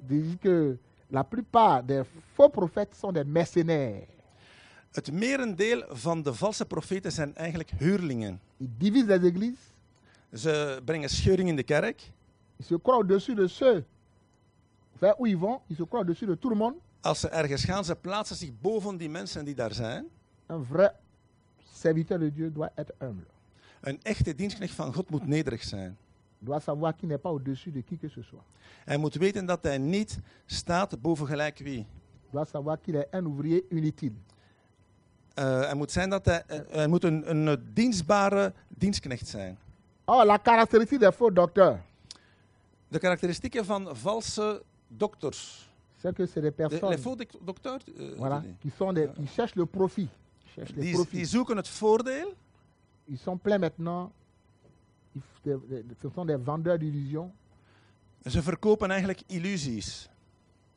dire 0.00 0.38
que 0.40 0.78
la 1.10 1.22
plupart 1.24 1.82
des 1.82 2.02
faux 2.34 2.48
prophètes 2.50 2.94
sont 2.94 3.12
des 3.12 3.24
mercenaires. 3.24 4.06
Het 4.92 5.10
merendeel 5.12 5.84
van 5.88 6.22
de 6.22 6.32
valse 6.34 6.64
profeten 6.66 7.12
zijn 7.12 7.34
eigenlijk 7.36 7.70
huurlingen. 7.78 8.40
Ils 8.58 8.68
divisent 8.78 9.06
les 9.06 9.22
églises, 9.24 9.58
Ze 10.34 10.80
brengen 10.84 11.08
scheuring 11.08 11.48
in 11.48 11.56
de 11.56 11.62
kerk. 11.62 12.10
ils 12.58 12.66
se 12.66 12.74
croient 12.80 12.98
au-dessus 12.98 13.34
de 13.34 13.46
ceux 13.48 13.84
vers 14.98 15.14
où 15.20 15.26
ils 15.26 15.38
vont, 15.38 15.60
ils 15.68 15.76
se 15.76 15.82
croient 15.84 16.00
au-dessus 16.00 16.26
de 16.26 16.34
tout 16.38 16.50
le 16.50 16.56
monde. 16.56 16.74
Als 17.00 17.20
ze 17.20 17.28
ergens 17.28 17.64
gaan, 17.64 17.84
ze 17.84 17.96
plaatsen 17.96 18.36
zich 18.36 18.50
boven 18.60 18.96
die 18.96 19.08
mensen 19.10 19.44
die 19.44 19.54
daar 19.54 19.74
zijn. 19.74 20.06
Un 20.50 20.64
vrai 20.64 20.90
serviteur 21.72 22.18
de 22.18 22.32
Dieu 22.32 22.52
doit 22.52 22.70
être 22.74 22.94
humble. 22.98 23.26
Een 23.80 23.98
echte 24.02 24.34
dienstknecht 24.34 24.74
van 24.74 24.94
God 24.94 25.10
moet 25.10 25.26
nederig 25.26 25.62
zijn. 25.62 25.96
Doit 26.44 26.60
savoir 26.60 26.94
qu'il 26.96 27.08
n'est 27.08 27.20
pas 27.22 27.30
au-dessus 27.30 27.70
de 27.72 27.80
qui 27.82 27.96
que 27.98 28.08
ce 28.08 28.22
soit. 28.22 28.42
Hij 28.84 28.96
moet 28.96 29.14
weten 29.14 29.46
dat 29.46 29.62
hij 29.62 29.78
niet 29.78 30.18
staat 30.46 31.00
boven 31.02 31.26
gelijk 31.26 31.58
wie. 31.58 31.86
doit 32.30 32.48
savoir 32.48 32.78
qu'il 32.80 32.94
est 32.96 33.14
un 33.14 33.24
ouvrier 33.26 33.62
inutile. 33.70 34.14
Eh, 35.34 35.60
hij 35.60 35.74
moet, 35.74 35.90
zijn 35.92 36.10
dat 36.10 36.24
hij, 36.26 36.42
eh, 36.46 36.60
hij 36.70 36.86
moet 36.86 37.04
een, 37.04 37.30
een 37.30 37.70
dienstbare 37.74 38.52
dienstknecht 38.68 39.28
zijn. 39.28 39.58
Or, 40.04 40.24
la 40.24 40.38
caractéristique 40.42 40.98
des 41.06 41.14
faux 41.14 41.34
docteurs, 41.34 41.78
De 42.88 42.98
karakteristieken 42.98 43.64
van 43.64 43.96
valse 43.96 44.62
dokters. 44.88 45.70
c'est 46.00 46.14
que 46.16 46.26
c'est 46.26 46.42
des 46.42 46.50
De, 46.50 46.56
personnes 46.68 46.90
les 46.90 47.00
faux 47.00 47.16
doc- 47.16 47.44
docteurs, 47.44 47.80
eh, 47.98 48.16
voilà, 48.16 48.42
qui, 48.60 48.70
sont 48.76 48.92
des, 48.94 49.08
qui 49.14 49.26
cherchent 49.26 49.54
le 49.56 49.66
profit. 49.66 50.08
Cherchent 50.54 50.74
les 50.74 50.84
die, 50.84 50.92
profits. 50.92 51.16
die 51.16 51.24
zoeken 51.26 51.56
het 51.56 51.68
voordeel. 51.68 52.34
Ils 53.04 53.22
sont 53.22 53.42
pleins 53.42 53.60
maintenant. 53.60 54.10
Ce 56.02 56.08
sont 56.14 56.24
des 56.24 56.36
vendeurs 56.36 56.78
d'illusions. 56.78 57.32
Ze 58.26 58.40
verkopen 58.42 58.90
eigenlijk 58.90 59.22
illusies. 59.26 60.08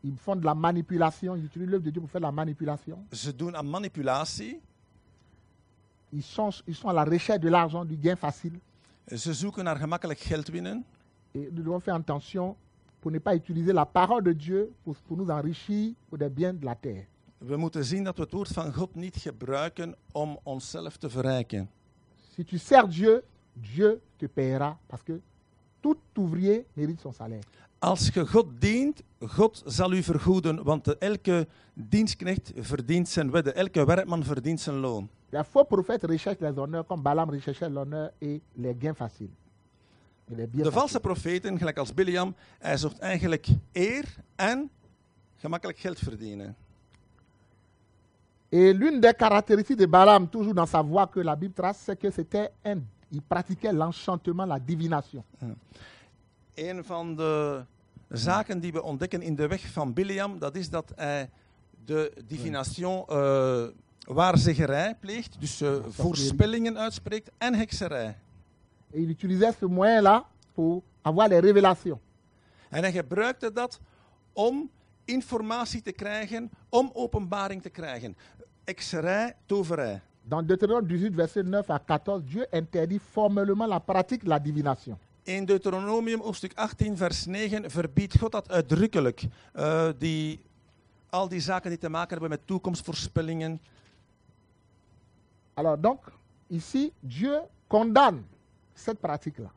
Ils 0.02 0.18
font 0.18 0.36
de 0.40 0.46
la 0.46 0.54
manipulation. 0.54 1.36
Ils 1.36 1.46
utilisent 1.46 1.70
l'œuvre 1.70 1.84
de 1.84 1.92
Dieu 1.92 2.02
pour 2.02 2.10
faire 2.10 2.22
de 2.22 2.26
la 2.26 2.32
manipulation. 2.32 3.06
Ze 3.12 3.36
doen 3.36 3.56
aan 3.56 3.70
manipulatie. 3.70 4.60
Ils 6.12 6.24
sont, 6.24 6.64
ils 6.68 6.76
sont 6.76 6.90
à 6.90 6.94
la 6.94 7.04
recherche 7.04 7.40
de 7.40 7.50
l'argent, 7.50 7.86
du 7.86 7.98
gain 8.02 8.16
facile. 8.16 8.60
Ze 9.06 9.34
zoeken 9.34 9.64
naar 9.64 9.78
gemakkelijk 9.78 10.20
geld 10.20 10.48
winnen. 10.48 10.86
Et 11.32 11.52
nous 11.52 11.64
devons 11.64 11.82
faire 11.82 11.96
attention 11.98 12.56
pour 13.00 13.12
ne 13.12 13.20
pas 13.20 13.36
utiliser 13.36 13.74
la 13.74 13.86
parole 13.86 14.24
de 14.24 14.34
Dieu 14.34 14.72
pour, 14.84 14.96
pour 15.08 15.18
nous 15.18 15.30
enrichir 15.30 15.94
pour 16.10 16.18
des 16.18 16.30
biens 16.30 16.54
de 16.54 16.66
la 16.66 16.76
terre. 16.76 17.06
We 17.38 17.58
moeten 17.58 17.86
zien 17.86 18.04
dat 18.04 18.16
we 18.18 18.24
het 18.24 18.32
woord 18.32 18.48
van 18.50 18.74
God 18.74 18.96
niet 18.96 19.16
gebruiken 19.16 19.96
om 20.12 20.40
onszelf 20.44 20.98
te 20.98 21.10
verrijken. 21.10 21.70
Si 22.34 22.44
tu 22.44 22.58
sers 22.58 22.96
Dieu, 22.96 23.22
Dieu 23.56 24.02
te 24.18 24.28
paiera 24.28 24.78
parce 24.88 25.04
que 25.04 25.22
tout 25.82 25.98
ouvrier 26.18 26.66
mérite 26.76 27.02
son 27.02 27.14
salaire. 27.14 27.44
Als 27.80 28.10
je 28.14 28.26
God 28.26 28.48
dient, 28.60 29.04
God 29.20 29.64
zal 29.66 29.94
u 29.94 30.04
vergoeden, 30.04 30.64
want 30.64 30.98
elke 30.98 31.48
dienstknecht 31.74 32.52
verdient 32.56 33.10
zijn 33.10 33.32
wedde, 33.32 33.52
elke 33.54 33.86
werkman 33.86 34.24
verdient 34.24 34.60
zijn 34.60 34.76
loon. 34.76 35.10
Les 35.30 35.44
faux 35.44 35.68
prophètes 35.68 36.04
recherchent 36.04 36.42
les 36.42 36.58
honneurs 36.58 36.86
comme 36.86 37.02
Balaam 37.02 37.30
recherchait 37.30 37.70
l'honneur 37.70 38.12
et 38.20 38.42
les 38.54 38.76
gains 38.80 38.96
faciles. 38.98 39.34
Et 40.30 40.36
les 40.36 40.48
biens 40.50 40.64
De 40.64 40.72
valse 40.72 41.00
profeten, 41.00 41.58
gelijk 41.58 41.78
als 41.78 41.94
Biliam, 41.94 42.36
hij 42.60 42.78
zocht 42.78 43.00
eigenlijk 43.00 43.48
eer 43.72 44.16
en 44.36 44.70
gemakkelijk 45.36 45.78
geld 45.78 46.00
verdienen. 46.00 46.56
Et 48.50 48.74
l'une 48.74 49.00
des 49.00 49.14
caractéristiques 49.16 49.78
de 49.78 49.88
Balaam, 49.88 50.30
toujours 50.30 50.54
dans 50.54 50.70
sa 50.70 50.82
voie 50.82 51.08
que 51.08 51.20
la 51.20 51.36
Bible 51.36 51.54
trace, 51.54 51.84
c'est 51.86 52.00
que 52.00 52.10
c'était 52.12 52.52
un, 52.64 52.82
il 53.10 53.22
pratiquait 53.22 53.74
l'enchantement, 53.74 54.48
la 54.48 54.60
divination. 54.60 55.24
Een 56.54 56.84
van 56.84 57.16
de 57.16 57.64
zaken 58.10 58.60
die 58.60 58.72
we 58.72 58.84
ontdekken 58.84 59.22
in 59.22 59.36
de 59.36 59.48
weg 59.48 59.72
van 59.72 59.94
Biliam, 59.94 60.40
dat 60.40 60.56
is 60.56 60.70
dat 60.70 60.92
hij 60.96 61.30
de 61.86 62.14
divination, 62.28 63.06
eh 63.08 63.64
waarzeggerij 64.06 64.96
pleegt, 64.96 65.36
dus 65.40 65.62
eh, 65.62 65.76
voorspellingen 65.88 66.78
uitspreekt 66.78 67.32
en 67.38 67.54
hekserij. 67.54 68.18
Et 68.92 69.02
il 69.02 69.10
utilisait 69.10 69.56
ce 69.58 69.66
moyen-là 69.66 70.26
pour 70.54 70.82
avoir 71.02 71.28
les 71.28 71.40
révélations. 71.40 72.00
En 72.70 72.82
hij 72.82 72.92
gebruikte 72.92 73.52
dat 73.52 73.80
om 74.34 74.70
informatie 75.06 75.82
te 75.82 75.92
krijgen, 75.92 76.52
om 76.70 76.90
openbaring 76.94 77.62
te 77.62 77.70
krijgen. 77.70 78.18
Hekserij, 78.64 79.36
toverij. 79.46 80.02
Dans 80.28 80.42
Deutéronome 80.42 80.88
18, 80.88 81.14
verset 81.14 81.44
9 81.44 81.70
à 81.70 81.78
14, 81.80 82.24
Dieu 82.24 82.46
interdit 82.52 83.00
formellement 83.00 83.68
la 83.68 83.80
pratique 83.80 84.24
de 84.24 84.30
la 84.30 84.40
divination. 84.40 84.98
In 85.24 85.46
Deuteronomium 85.46 86.22
hoofdstuk 86.22 86.54
18, 86.56 86.98
vers 86.98 87.26
9 87.28 87.70
verbiedt 87.70 88.18
God 88.18 88.32
dat 88.32 88.50
uitdrukkelijk. 88.50 89.28
Eh, 89.54 89.90
die, 89.98 90.40
al 91.10 91.30
die 91.30 91.40
zaken 91.40 91.70
die 91.70 91.80
te 91.80 91.90
maken 91.90 92.12
hebben 92.12 92.30
met 92.30 92.48
toekomstvoorspellingen. 92.48 93.60
Alors 95.54 95.78
donc, 95.82 96.12
ici, 96.48 96.92
Dieu 97.00 97.42
condamne 97.68 98.24
cette 98.74 99.00
pratique-là. 99.00 99.52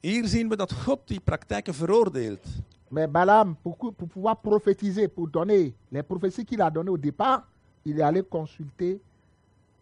Hier 0.00 0.26
zien 0.26 0.48
we 0.48 0.56
dat 0.56 0.72
God 0.72 1.00
die 1.04 1.20
praktijken 1.20 1.74
veroordeelt. 1.74 2.46
Mais 2.88 3.10
Balaam, 3.10 3.56
pour, 3.62 3.76
pour 3.76 4.08
pouvoir 4.08 4.40
prophétiser, 4.40 5.08
pour 5.08 5.28
donner 5.28 5.74
les 5.88 6.02
prophéties 6.02 6.44
qu'il 6.44 6.60
a 6.60 6.70
données 6.70 6.90
au 6.90 6.98
départ, 6.98 7.46
il 7.84 7.98
est 7.98 8.02
allé 8.02 8.22
consulter 8.22 9.00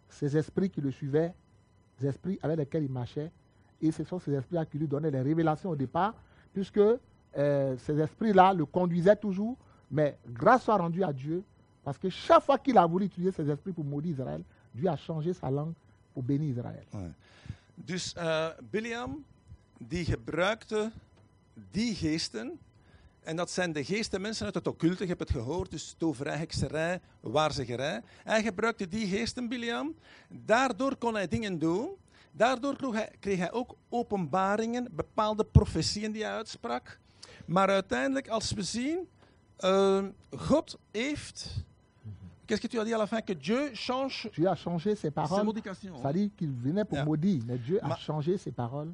ces 0.09 0.37
esprits 0.37 0.69
qui 0.69 0.81
le 0.81 0.91
suivaient, 0.91 1.33
les 1.99 2.07
esprits 2.07 2.39
avec 2.41 2.57
lesquels 2.57 2.83
il 2.83 2.91
marchait. 2.91 3.31
Et 3.81 3.91
ce 3.91 4.03
sont 4.03 4.19
ces 4.19 4.33
esprits-là 4.33 4.65
qui 4.65 4.77
lui 4.77 4.87
donnaient 4.87 5.11
les 5.11 5.21
révélations 5.21 5.69
au 5.69 5.75
départ, 5.75 6.15
puisque 6.53 6.79
euh, 6.79 7.77
ces 7.77 7.99
esprits-là 7.99 8.53
le 8.53 8.65
conduisaient 8.65 9.15
toujours. 9.15 9.57
Mais 9.91 10.17
grâce 10.27 10.63
soit 10.63 10.77
rendue 10.77 11.03
à 11.03 11.13
Dieu, 11.13 11.43
parce 11.83 11.97
que 11.97 12.09
chaque 12.09 12.43
fois 12.43 12.57
qu'il 12.57 12.77
a 12.77 12.85
voulu 12.85 13.05
utiliser 13.05 13.31
ces 13.31 13.49
esprits 13.49 13.71
pour 13.71 13.85
maudire 13.85 14.13
Israël, 14.13 14.41
Dieu 14.73 14.89
a 14.89 14.97
changé 14.97 15.33
sa 15.33 15.49
langue 15.49 15.73
pour 16.13 16.23
bénir 16.23 16.49
Israël. 16.49 16.83
Dus 17.77 18.15
eh 18.17 18.49
Biliam, 18.71 19.23
die 19.77 20.03
gebruikte. 20.03 20.91
En 23.27 23.35
dat 23.35 23.51
zijn 23.51 23.71
de 23.73 23.83
geesten 23.83 24.21
mensen 24.21 24.45
uit 24.45 24.55
het 24.55 24.67
occulte, 24.67 25.03
je 25.03 25.07
hebt 25.09 25.19
het 25.19 25.29
gehoord, 25.31 25.71
dus 25.71 25.95
toverij, 25.97 26.37
hekserij, 26.37 26.99
waarzeggerij. 27.19 28.01
Hij 28.23 28.43
gebruikte 28.43 28.87
die 28.87 29.07
geesten, 29.07 29.47
Biliam. 29.49 29.95
Daardoor 30.29 30.95
kon 30.95 31.13
hij 31.13 31.27
dingen 31.27 31.59
doen. 31.59 31.89
Daardoor 32.31 32.75
kreeg 32.75 32.91
hij, 32.93 33.11
kreeg 33.19 33.37
hij 33.37 33.51
ook 33.51 33.75
openbaringen, 33.89 34.87
bepaalde 34.91 35.43
profetieën 35.43 36.11
die 36.11 36.23
hij 36.23 36.31
uitsprak. 36.33 36.99
Maar 37.45 37.67
uiteindelijk, 37.69 38.27
als 38.27 38.51
we 38.51 38.63
zien, 38.63 39.07
eh, 39.57 40.03
God 40.37 40.77
heeft... 40.91 41.65
Qu'est-ce 42.45 42.67
que 42.67 42.73
tu 42.75 42.79
as 42.79 42.85
dit 42.85 42.93
à 42.93 42.97
la 42.97 43.07
fin? 43.07 43.23
Que 43.23 43.37
Dieu 43.37 43.69
change 43.73 44.29
Dieu 44.31 44.47
a 44.47 44.55
changé 44.55 44.89
ses 44.89 44.99
ses 44.99 45.11
paroles. 45.13 45.43
modifications. 45.43 45.99
Ça 46.01 46.13
dit 46.13 46.31
qu'il 46.37 46.51
venait 46.63 46.85
pour 46.87 46.97
Ja. 46.97 47.03
maudire, 47.03 47.43
mais 47.45 47.59
Dieu 47.65 47.79
a 47.83 47.95
changé 47.95 48.37
ses 48.37 48.53
paroles 48.53 48.93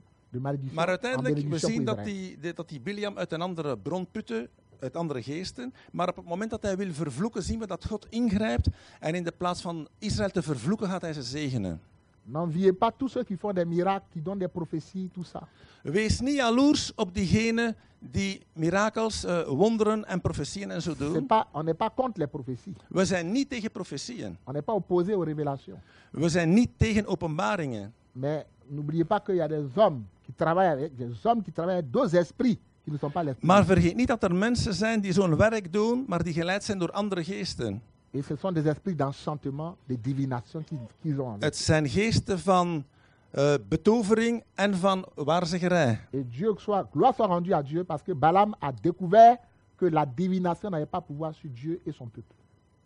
Maar 0.73 0.87
uiteindelijk, 0.87 1.47
we 1.47 1.57
zien 1.57 1.85
dat 1.85 2.03
die, 2.03 2.53
dat 2.53 2.69
die 2.69 2.81
Biliam 2.81 3.17
uit 3.17 3.31
een 3.31 3.41
andere 3.41 3.77
bron 3.77 4.07
putte, 4.11 4.49
uit 4.79 4.95
andere 4.95 5.23
geesten. 5.23 5.73
Maar 5.91 6.09
op 6.09 6.15
het 6.15 6.25
moment 6.25 6.49
dat 6.49 6.61
hij 6.61 6.77
wil 6.77 6.93
vervloeken, 6.93 7.43
zien 7.43 7.59
we 7.59 7.67
dat 7.67 7.85
God 7.85 8.07
ingrijpt. 8.09 8.67
En 8.99 9.15
in 9.15 9.23
de 9.23 9.33
plaats 9.37 9.61
van 9.61 9.87
Israël 9.99 10.29
te 10.29 10.41
vervloeken, 10.41 10.87
gaat 10.87 11.01
hij 11.01 11.13
ze 11.13 11.23
zegenen. 11.23 11.81
N'enviez 12.25 12.71
pas 12.77 12.91
tous 12.97 13.11
ceux 13.11 13.25
qui 13.25 13.37
font 13.37 13.55
des 13.55 13.65
miracles, 13.65 14.07
qui 14.11 14.21
donnent 14.21 14.39
des 14.39 14.51
prophéties, 14.51 15.09
tout 15.13 15.27
ça. 15.27 15.47
Wees 15.83 16.19
niet 16.19 16.35
jaloers 16.35 16.91
op 16.95 17.13
diegenen 17.13 17.75
die 17.99 18.45
mirakels, 18.53 19.23
eh, 19.23 19.47
wonderen 19.47 20.05
en 20.05 20.21
profetieën 20.21 20.71
en 20.71 20.81
zo 20.81 20.95
doen. 20.95 21.25
pas, 21.25 21.45
on 21.51 21.63
n'est 21.65 21.77
pas 21.77 21.91
contre 21.95 22.19
les 22.19 22.29
prophéties. 22.29 22.75
We 22.87 23.05
zijn 23.05 23.31
niet 23.31 23.49
tegen 23.49 23.71
profetieën. 23.71 24.37
On 24.43 24.53
n'est 24.53 24.65
pas 24.65 24.75
opposé 24.75 25.13
aux 25.13 25.25
révélations. 25.25 25.79
We 26.11 26.29
zijn 26.29 26.53
niet 26.53 26.69
tegen 26.77 27.05
openbaringen. 27.05 27.93
Mais 28.11 28.45
n'oubliez 28.67 29.05
pas 29.07 29.21
qu'il 29.23 29.35
y 29.35 29.41
a 29.41 29.47
des 29.47 29.65
hommes 29.75 30.03
qui 30.23 30.33
travaillent 30.33 30.71
avec 30.71 30.95
des 30.95 31.25
hommes 31.25 31.41
qui 31.41 31.51
travaillent 31.51 31.83
avec 31.93 32.13
esprits 32.13 32.59
qui 32.83 32.91
ne 32.91 32.97
sont 32.97 33.11
pas 33.11 33.23
l'esprit. 33.23 33.47
Maar 33.47 33.65
vergeet 33.65 33.95
niet 33.95 34.07
dat 34.07 34.23
er 34.23 34.35
mensen 34.35 34.73
zijn 34.73 35.01
die 35.01 35.13
zo'n 35.13 35.35
werk 35.35 35.73
doen, 35.73 36.05
maar 36.07 36.23
die 36.23 36.33
geleid 36.33 36.63
zijn 36.63 36.77
door 36.77 36.91
andere 36.91 37.23
geesten. 37.23 37.81
Et 38.11 38.25
ce 38.25 38.35
sont 38.35 38.53
des 38.55 38.65
esprits 38.65 38.95
d'enchantement, 38.97 39.75
de 39.87 40.01
divination 40.01 40.63
qu'ils 41.01 41.17
ont. 41.19 41.43
Het 41.43 41.57
zijn 41.57 41.89
geesten 41.89 42.39
van 42.39 42.83
eh, 43.31 43.53
betovering 43.69 44.43
en 44.55 44.75
van 44.75 45.05
waarzeggerij. 45.15 45.99
Et 46.11 46.31
Dieu 46.31 46.53
soit, 46.57 46.87
gloire 46.91 47.13
soit 47.13 47.27
rendue 47.29 47.53
à 47.53 47.63
Dieu 47.63 47.83
parce 47.83 48.03
que 48.03 48.13
Balaam 48.15 48.55
a 48.59 48.71
découvert 48.81 49.37
que 49.75 49.89
la 49.89 50.05
divination 50.05 50.69
n'avait 50.69 50.89
pas 50.89 51.01
pouvoir 51.01 51.33
sur 51.33 51.49
Dieu 51.49 51.81
et 51.85 51.91
son 51.91 52.07
peuple. 52.07 52.33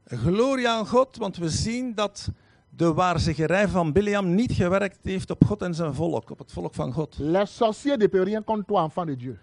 Glorie 0.09 0.67
aan 0.67 0.85
God, 0.87 1.17
want 1.17 1.37
we 1.37 1.49
zien 1.49 1.95
dat 1.95 2.29
de 2.69 2.93
waarzeggerij 2.93 3.67
van 3.67 3.91
Biliam 3.91 4.35
niet 4.35 4.51
gewerkt 4.51 4.99
heeft 5.03 5.29
op 5.31 5.45
God 5.45 5.61
en 5.61 5.75
zijn 5.75 5.93
volk, 5.93 6.29
op 6.29 6.39
het 6.39 6.51
volk 6.51 6.73
van 6.75 6.93
God. 6.93 7.15
Les 7.19 7.55
sorciers 7.55 7.97
ne 7.97 8.07
peuvent 8.07 8.27
rien 8.27 8.43
contre 8.43 8.65
toi, 8.65 8.83
enfant 8.83 9.07
de 9.07 9.15
Dieu. 9.15 9.37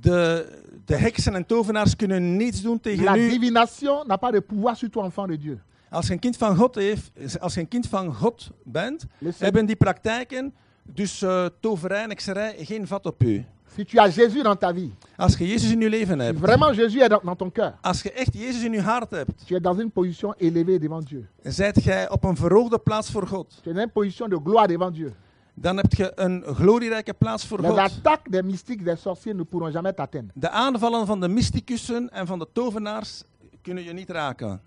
De, 0.00 0.46
de 0.84 0.96
heksen 0.96 1.34
en 1.34 1.46
tovenaars 1.46 1.96
kunnen 1.96 2.36
niets 2.36 2.62
doen 2.62 2.80
tegen 2.80 3.04
La 3.04 3.16
u. 3.16 3.28
divination 3.30 4.06
n'a 4.06 4.16
pas 4.16 4.32
de 4.32 4.40
pouvoir 4.40 4.76
sur 4.76 4.90
toi, 4.90 5.04
enfant 5.04 5.28
de 5.28 5.38
Dieu. 5.38 5.58
Als 5.90 6.06
je 6.06 6.12
een 6.12 6.18
kind 6.18 6.36
van 6.36 6.56
God, 6.56 6.74
heeft, 6.74 7.10
als 7.40 7.54
je 7.54 7.60
een 7.60 7.68
kind 7.68 7.86
van 7.88 8.14
God 8.14 8.50
bent, 8.64 9.00
Seigneur- 9.18 9.34
hebben 9.42 9.66
die 9.66 9.76
praktijken, 9.76 10.54
dus 10.82 11.22
eh, 11.22 11.46
toverij 11.60 12.02
en 12.02 12.08
hekserij, 12.08 12.54
geen 12.58 12.86
vat 12.86 13.06
op 13.06 13.22
u. 13.22 13.44
Si 13.76 13.84
tu 13.84 13.98
as 13.98 14.10
Jésus 14.10 14.42
dans 14.42 14.56
ta 14.58 14.72
vie, 14.72 14.92
Als 15.16 15.36
je 15.36 15.44
Jezus 15.46 15.70
in 15.72 15.80
je 15.80 15.88
leven 15.88 16.18
si 16.18 16.24
hebt, 16.24 16.38
vraiment 16.40 16.72
Jésus 16.74 17.00
est 17.00 17.08
dans, 17.08 17.20
dans 17.24 17.36
ton 17.36 17.50
cœur, 17.50 17.72
als 17.82 18.02
je 18.02 18.10
echt 18.12 18.34
Jezus 18.34 18.62
in 18.64 18.72
je 18.72 18.80
hart 18.80 19.10
hebt, 19.10 19.46
tu 19.46 19.54
es 19.54 19.60
dans 19.60 19.78
une 19.78 19.90
position 19.90 20.34
élevée 20.38 20.78
devant 20.78 21.06
Dieu. 21.08 21.26
zijt 21.42 21.82
jij 21.84 22.10
op 22.10 22.24
een 22.24 22.36
verhoogde 22.36 22.78
plaats 22.78 23.10
voor 23.10 23.26
God. 23.26 23.48
Tu 23.62 23.68
es 23.70 23.74
dans 23.74 23.84
une 23.84 23.92
position 23.92 24.28
de 24.28 24.38
gloire 24.44 24.66
devant 24.68 24.94
Dieu. 24.94 25.12
Dan 25.54 25.76
heb 25.76 25.92
je 25.92 26.12
een 26.14 26.42
glorierijke 26.54 27.14
plaats 27.14 27.46
voor 27.46 27.60
Les 27.60 27.70
God. 27.70 27.78
attaques 27.78 28.30
des 28.32 28.42
mystiques, 28.42 28.84
des 28.84 29.00
sorciers 29.00 29.36
ne 29.36 29.44
pourront 29.44 29.72
jamais 29.72 29.94
t'atteindre. 29.94 30.32
De 30.34 30.48
aanvallen 30.50 31.06
van 31.06 31.20
de 31.20 31.28
mysticussen 31.28 32.10
en 32.10 32.26
van 32.26 32.38
de 32.38 32.46
tovenaars 32.52 33.22
kunnen 33.62 33.84
je 33.84 33.92
niet 33.92 34.10
raken. 34.10 34.60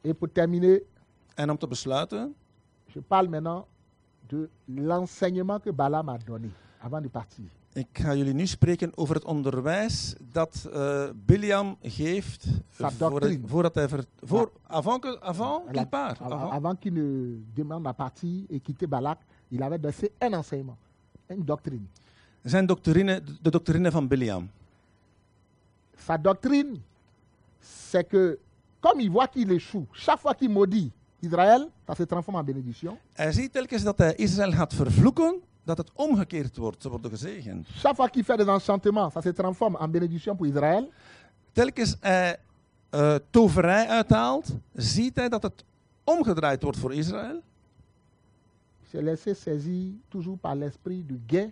Et 0.00 0.18
pour 0.18 0.28
terminer, 0.32 0.82
En 1.34 1.50
om 1.50 1.58
te 1.58 1.66
besluiten, 1.66 2.34
je 2.86 3.00
parle 3.00 3.28
maintenant 3.28 3.64
de 4.28 4.48
l'enseignement 4.64 5.62
que 5.62 5.72
Balaam 5.72 6.08
a 6.08 6.16
donné 6.24 6.48
avant 6.84 7.02
de 7.02 7.08
partir. 7.08 7.44
ik 7.72 7.86
ga 7.92 8.14
jullie 8.14 8.32
nu 8.34 8.46
spreken 8.46 8.90
over 8.96 9.14
het 9.14 9.24
onderwijs 9.24 10.14
dat 10.32 10.68
eh 10.72 11.08
Biliam 11.26 11.76
geeft 11.82 12.46
Sa 12.70 12.90
voor- 12.90 13.10
doctrine. 13.10 13.48
voordat 13.48 13.74
hij 13.74 13.88
ver, 13.88 14.04
voor, 14.22 14.50
avant, 14.66 15.20
avant 15.20 15.70
qu'il 15.72 15.86
part. 15.88 16.20
avant, 16.20 16.32
Avant. 16.40 16.52
avant 16.52 16.78
qu'il 16.80 16.92
ne 16.92 17.38
demande 17.54 17.86
à 17.88 17.92
partir 17.92 18.44
et 18.50 18.62
quitter 18.62 18.88
Balak, 18.88 19.18
il 19.48 19.62
avait 19.62 19.82
laissé 19.82 20.10
un 20.18 20.32
enseignement, 20.32 20.76
une 21.28 21.44
doctrine. 21.44 21.86
Zijn 22.42 22.66
doctrine, 22.66 23.20
de 23.42 23.50
doctrine 23.50 23.90
van 23.90 24.06
Biliam. 24.08 24.48
Sa 26.06 26.16
doctrine, 26.18 26.80
c'est 27.60 28.08
que 28.08 28.38
comme 28.80 29.00
il 29.00 29.10
voit 29.10 29.28
qu'il 29.28 29.50
échoue, 29.50 29.86
chaque 29.92 30.20
fois 30.20 30.34
qu'il 30.34 30.50
maudit 30.50 30.90
Israël, 31.22 31.68
ça 31.86 31.94
se 31.94 32.02
transforme 32.04 32.36
en 32.40 32.44
bénédiction. 32.44 32.98
Hij 33.14 33.32
ziet 33.32 33.52
telkens 33.52 33.82
dat 33.82 33.98
hij 33.98 34.14
Israël 34.16 34.52
gaat 34.52 34.74
vervloeken, 34.74 35.40
dat 35.64 35.78
het 35.78 35.90
omgekeerd 35.94 36.56
wordt. 36.56 36.82
Ze 36.82 36.88
worden 36.88 37.10
gezegend. 37.10 37.68
Chaque 37.68 37.94
fois 37.94 38.10
qu'il 38.10 38.24
fait 38.24 38.38
des 38.38 38.48
enchantements, 38.48 39.12
ça 39.12 39.22
se 39.22 39.32
transforme 39.32 39.76
en 39.76 39.90
bénédiction 39.90 40.36
pour 40.36 40.46
Israël. 40.46 40.90
Telkens 41.52 41.96
hij 42.00 42.38
eh, 42.90 43.14
toverij 43.30 43.88
uithaalt, 43.88 44.56
ziet 44.72 45.16
hij 45.16 45.28
dat 45.28 45.42
het 45.42 45.64
omgedraaid 46.04 46.62
wordt 46.62 46.78
voor 46.78 46.94
Israël. 46.94 47.42
S'est 48.90 49.02
laissé 49.02 49.34
saisir 49.34 49.92
toujours 50.08 50.38
par 50.38 50.54
l'esprit 50.54 51.06
du 51.06 51.20
gain 51.26 51.50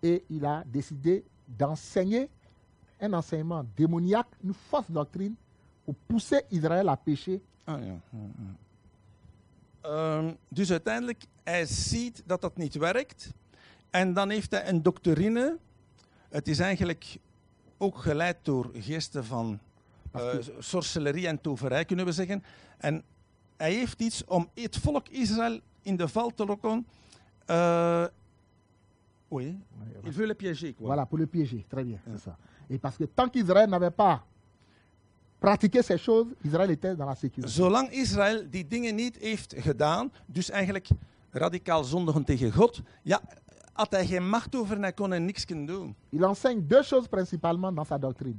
et 0.00 0.24
il 0.28 0.44
a 0.44 0.64
décidé 0.66 1.22
d'enseigner 1.46 2.28
un 3.00 3.12
enseignement 3.12 3.64
démoniaque, 3.76 4.36
une 4.42 4.54
fausse 4.54 4.90
doctrine 4.90 5.34
pour 5.84 5.94
pousser 6.06 6.44
Israël 6.50 6.88
à 6.88 6.96
pécher. 6.96 7.40
Ah, 7.66 7.78
ja. 7.80 7.86
ja, 7.86 7.98
ja. 8.12 8.54
Ehm, 9.84 10.32
dus 10.48 10.70
uiteindelijk, 10.70 11.24
hij 11.42 11.66
ziet 11.66 12.22
dat 12.26 12.40
dat 12.40 12.56
niet 12.56 12.74
werkt. 12.74 13.32
En 13.90 14.12
dan 14.12 14.30
heeft 14.30 14.50
hij 14.50 14.68
een 14.68 14.82
doctrine. 14.82 15.58
Het 16.28 16.48
is 16.48 16.58
eigenlijk 16.58 17.18
ook 17.78 17.98
geleid 17.98 18.36
door 18.42 18.70
geesten 18.74 19.24
van 19.24 19.58
eh, 20.12 20.34
sorcellerie 20.58 21.26
en 21.26 21.40
toverij, 21.40 21.84
kunnen 21.84 22.04
we 22.04 22.12
zeggen. 22.12 22.44
En 22.78 23.02
hij 23.56 23.72
heeft 23.72 24.00
iets 24.00 24.24
om 24.24 24.48
het 24.54 24.76
volk 24.76 25.08
Israël 25.08 25.60
in 25.82 25.96
de 25.96 26.08
val 26.08 26.30
te 26.34 26.44
lokken. 26.46 26.86
Eh, 27.46 28.04
oui, 29.28 29.58
il 30.04 30.12
veut 30.12 30.26
le 30.26 30.34
piéger, 30.34 30.74
quoi. 30.74 30.96
Voilà, 30.96 31.06
pour 31.06 31.18
le 31.18 31.26
piéger. 31.26 31.64
Très 31.68 31.84
bien, 31.84 31.98
c'est 32.06 32.22
ça. 32.22 32.36
Et 32.68 32.80
parce 32.80 32.96
que 32.96 33.04
tant 33.14 33.30
qu'Israël 33.30 33.68
n'avait 33.68 33.94
pas 33.94 34.24
pratiqué 35.44 35.82
ces 35.82 35.98
choses, 35.98 36.26
Israël 36.42 36.70
était 36.70 36.96
dans 36.96 37.06
la 37.06 37.14
sécurité. 37.14 37.52
Zolang 37.52 37.88
Israël 37.92 38.46
die 38.50 38.66
dingen 38.66 38.94
niet 38.94 39.16
heeft 39.20 39.54
gedaan, 39.56 40.12
dus 40.26 40.50
eigenlijk 40.50 40.88
radicaal 41.30 41.84
zondigen 41.84 42.24
tegen 42.24 42.52
God, 42.52 42.80
ja, 43.02 43.20
had 43.72 43.90
hij 43.90 44.06
geen 44.06 44.28
macht 44.28 44.56
over 44.56 44.76
en 44.76 44.82
hij 44.82 44.92
kon 44.92 45.12
er 45.12 45.20
niks 45.20 45.46
doen. 45.46 45.94
Il 46.08 46.24
enseigne 46.24 46.66
deux 46.66 46.86
choses 46.88 47.08
principalement 47.08 47.76
dans 47.76 47.88
sa 47.88 47.98
doctrine. 47.98 48.36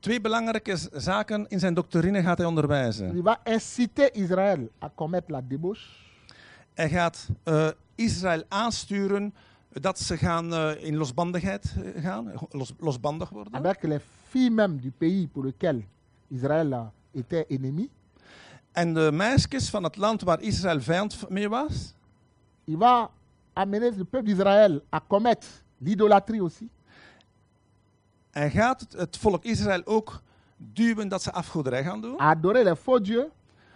Twee 0.00 0.20
belangrijke 0.20 0.76
zaken 0.92 1.46
in 1.48 1.58
zijn 1.58 1.74
doctrine 1.74 2.22
gaat 2.22 2.38
hij 2.38 2.46
onderwijzen. 2.46 3.16
Il 3.16 3.22
va 3.22 3.40
inciter 3.44 4.14
Israël 4.14 4.68
à 4.82 4.90
commettre 4.94 5.32
la 5.32 5.40
débauche, 5.40 5.86
Hij 6.74 6.88
gaat 6.88 7.28
eh, 7.42 7.68
Israël 7.94 8.42
aansturen 8.48 9.34
dat 9.68 9.98
ze 9.98 10.16
gaan 10.16 10.54
eh, 10.54 10.84
in 10.84 10.96
losbandigheid 10.96 11.74
eh, 11.94 12.02
gaan, 12.02 12.32
los, 12.50 12.72
losbandig 12.78 13.28
worden. 13.28 13.52
avec 13.54 13.82
les 13.82 14.00
filles 14.28 14.54
même 14.54 14.80
du 14.80 14.90
pays 14.90 15.26
pour 15.26 15.44
lequel 15.44 15.84
Israël 16.28 16.90
était 17.14 17.46
ennemi. 17.48 17.88
En 18.72 18.94
de 18.94 19.10
meisjes 19.12 19.70
van 19.70 19.82
het 19.84 19.96
land 19.96 20.22
waar 20.22 20.40
Israël 20.40 20.80
vijand 20.80 21.28
mee 21.28 21.48
was, 21.48 21.94
Il 22.64 22.76
va 22.76 23.10
amener 23.54 23.90
le 23.96 24.04
peuple 24.04 24.26
d'Israël 24.26 24.82
à 24.92 25.00
commettre 25.08 25.46
l'idolâtrie 25.78 26.40
aussi. 26.42 26.68
hij 28.30 28.50
gaat 28.50 28.80
het, 28.80 28.92
het 28.92 29.16
volk 29.16 29.44
Israël 29.44 29.82
ook 29.84 30.20
duwen 30.56 31.08
dat 31.08 31.22
ze 31.22 31.32
afgoderij 31.32 31.82
gaan 31.84 32.00
doen. 32.00 32.18
adorer 32.18 32.64
les 32.64 32.78
faux 32.78 33.00
dieux 33.08 33.26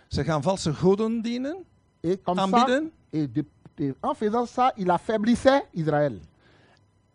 Ze 0.08 0.24
gaan 0.24 0.42
valse 0.42 0.74
goden 0.74 1.22
dienen, 1.22 1.56
et 2.00 2.22
comme 2.22 2.38
ça, 2.38 2.42
aanbieden. 2.42 2.90
et, 3.10 3.34
de- 3.34 3.44
et 3.74 3.94
en 4.00 4.14
faisant 4.14 4.46
ça, 4.48 4.72
il 4.76 4.90
affaiblissait 4.90 5.64
Israël. 5.70 6.20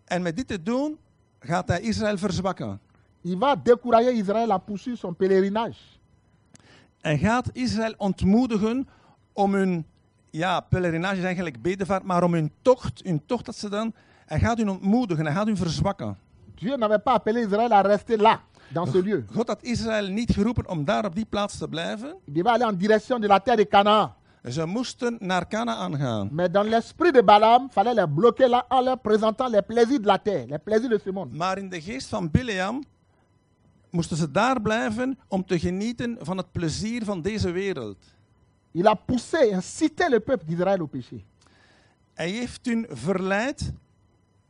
En 0.06 0.22
met 0.22 0.36
dit 0.36 0.48
te 0.48 0.64
doen 0.64 0.98
gaat 1.40 1.68
hij 1.68 1.82
Israël 1.82 2.18
verzwakken. 2.18 2.80
Il 3.28 3.38
va 3.38 3.56
décourager 3.58 4.14
Israël 4.14 4.52
à 4.52 4.60
poursuivre 4.60 4.98
son 4.98 5.14
pèlerinage. 5.14 5.78
Hij 7.02 7.18
gaat 7.18 7.50
Israël 7.54 7.94
ontmoedigen 7.98 8.88
om 9.34 9.54
hun, 9.54 9.86
ja, 10.30 10.60
pelerinage 10.60 11.18
is 11.18 11.24
eigenlijk 11.24 11.62
bedevaart, 11.62 12.04
maar 12.04 12.24
om 12.24 12.34
hun 12.34 12.52
tocht, 12.62 13.02
hun 13.04 13.26
tocht 13.26 13.46
dat 13.46 13.56
ze 13.56 13.70
dan, 13.70 13.94
hij 14.26 14.40
gaat 14.40 14.58
hun 14.58 14.70
ontmoedigen, 14.70 15.26
hij 15.26 15.34
gaat 15.34 15.46
hun 15.46 15.58
verzwakken. 15.58 16.18
Dieu 16.56 16.78
n'avait 16.78 17.04
pas 17.04 17.14
appelé 17.14 17.40
Israël 17.40 17.72
à 17.72 17.82
rester 17.82 18.18
là, 18.18 18.40
dans 18.74 18.92
ce 18.92 19.02
lieu. 19.02 19.26
God 19.34 19.48
had 19.48 19.64
Israël 19.64 20.08
niet 20.08 20.32
geroepen 20.34 20.70
om 20.70 20.86
daar 20.86 21.06
op 21.06 21.16
die 21.16 21.26
plaats 21.26 21.58
te 21.58 21.68
blijven. 21.68 22.16
Il 22.26 22.34
devait 22.34 22.54
aller 22.54 22.68
en 22.68 22.78
direction 22.78 23.22
de 23.22 23.28
la 23.28 23.40
terre 23.40 23.58
de 23.58 23.68
Canaan. 23.68 24.14
Ze 24.50 24.66
moesten 24.66 25.18
naar 25.20 25.48
Canaan 25.48 25.96
gaan. 25.98 26.30
Mais 26.32 26.52
dans 26.52 26.70
l'esprit 26.70 27.14
de 27.14 27.24
Balaam, 27.24 27.70
fallait 27.72 27.96
les 27.96 28.14
bloquer 28.16 28.48
là 28.48 28.66
en 28.70 28.84
leur 28.84 28.98
présentant 28.98 29.50
les 29.52 29.62
plaisirs 29.62 30.00
de 30.00 30.08
la 30.08 30.18
terre, 30.18 30.46
les 30.48 30.60
plaisirs 30.60 30.90
de 30.90 31.00
ce 31.04 31.12
monde. 31.12 31.36
Maar 31.38 31.58
in 31.58 31.70
de 31.70 31.82
geest 31.82 32.08
van 32.08 32.32
Bileam 32.32 32.84
moesten 33.98 34.18
ze 34.18 34.32
daar 34.32 34.62
blijven 34.62 35.18
om 35.28 35.46
te 35.46 35.60
genieten 35.60 36.18
van 36.22 36.38
het 36.38 36.52
plezier 36.52 37.04
van 37.04 37.22
deze 37.22 37.52
wereld. 37.52 37.98
Il 38.72 38.88
a 38.88 38.94
poussé, 38.94 39.38
incité 39.52 40.10
le 40.10 40.20
peuple 40.20 40.46
d'Israël 40.46 40.80
au 40.80 40.88
péché. 40.88 41.24
Hij 42.14 42.30
heeft 42.30 42.66
hun 42.66 42.86
verleid 42.90 43.74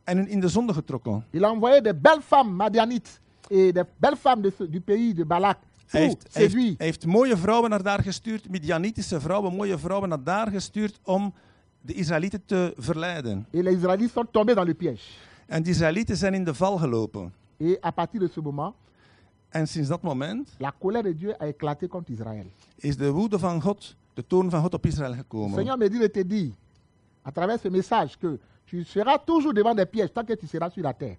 en 0.04 0.16
hun 0.16 0.28
in 0.28 0.40
de 0.40 0.48
zonde 0.48 0.72
getrokken. 0.72 1.24
Il 1.30 1.44
a 1.44 1.48
envoyé 1.50 1.80
des 1.80 2.00
belles 2.00 2.24
femmes 2.24 2.56
madianites 2.56 3.20
et 3.48 3.74
des 3.74 3.84
belles 3.96 4.18
femmes 4.18 4.42
de 4.42 4.70
du 4.70 4.80
pays 4.80 5.14
de 5.14 5.24
Balak 5.24 5.58
Hij 5.86 6.00
heeft, 6.00 6.26
hij, 6.32 6.42
heeft, 6.42 6.52
séduire. 6.52 6.74
hij 6.76 6.86
heeft 6.86 7.06
mooie 7.06 7.36
vrouwen 7.36 7.70
naar 7.70 7.82
daar 7.82 8.02
gestuurd, 8.02 8.48
Midianitische 8.48 9.20
vrouwen, 9.20 9.54
mooie 9.54 9.78
vrouwen 9.78 10.08
naar 10.08 10.22
daar 10.24 10.50
gestuurd 10.50 10.98
om 11.04 11.34
de 11.80 11.92
Israëlieten 11.92 12.42
te 12.44 12.74
verleiden. 12.76 13.46
Et 13.50 13.62
les 13.62 13.74
Israélites 13.74 14.12
sont 14.12 14.32
tombés 14.32 14.54
dans 14.54 14.66
le 14.66 14.74
piège. 14.74 15.02
En 15.46 15.62
de 15.62 15.70
Israëlieten 15.70 16.16
zijn 16.16 16.34
in 16.34 16.44
de 16.44 16.54
val 16.54 16.76
gelopen. 16.78 17.32
Et 17.56 17.78
à 17.80 17.90
partir 17.90 18.20
de 18.20 18.28
ce 18.32 18.40
moment, 18.40 18.74
En 19.50 19.66
sinds 19.66 19.88
dat 19.88 20.02
moment 20.02 20.56
la 20.58 20.72
colère 20.78 21.02
de 21.02 21.12
Dieu 21.12 21.34
a 21.38 21.46
éclaté 21.46 21.88
contre 21.88 22.12
Israël. 22.12 22.46
is 22.76 22.96
de 22.96 23.10
woede 23.10 23.38
van 23.38 23.60
God, 23.60 23.96
de 24.14 24.26
toorn 24.26 24.50
van 24.50 24.60
God 24.62 24.74
op 24.74 24.86
Israël 24.86 25.14
gekomen. 25.14 25.54
Seigneur 25.54 25.78
me 25.78 25.88
dit 25.88 25.98
de 25.98 26.10
te 26.10 26.26
dire, 26.26 26.52
à 27.22 27.30
travers 27.32 27.58
ce 27.60 27.68
message, 27.68 28.16
que 28.18 28.38
tu 28.66 28.84
seras 28.84 29.18
toujours 29.18 29.54
devant 29.54 29.74
des 29.74 29.86
pièges 29.86 30.12
tant 30.12 30.24
que 30.24 30.34
tu 30.34 30.46
seras 30.46 30.70
sur 30.70 30.82
la 30.82 30.92
terre. 30.92 31.16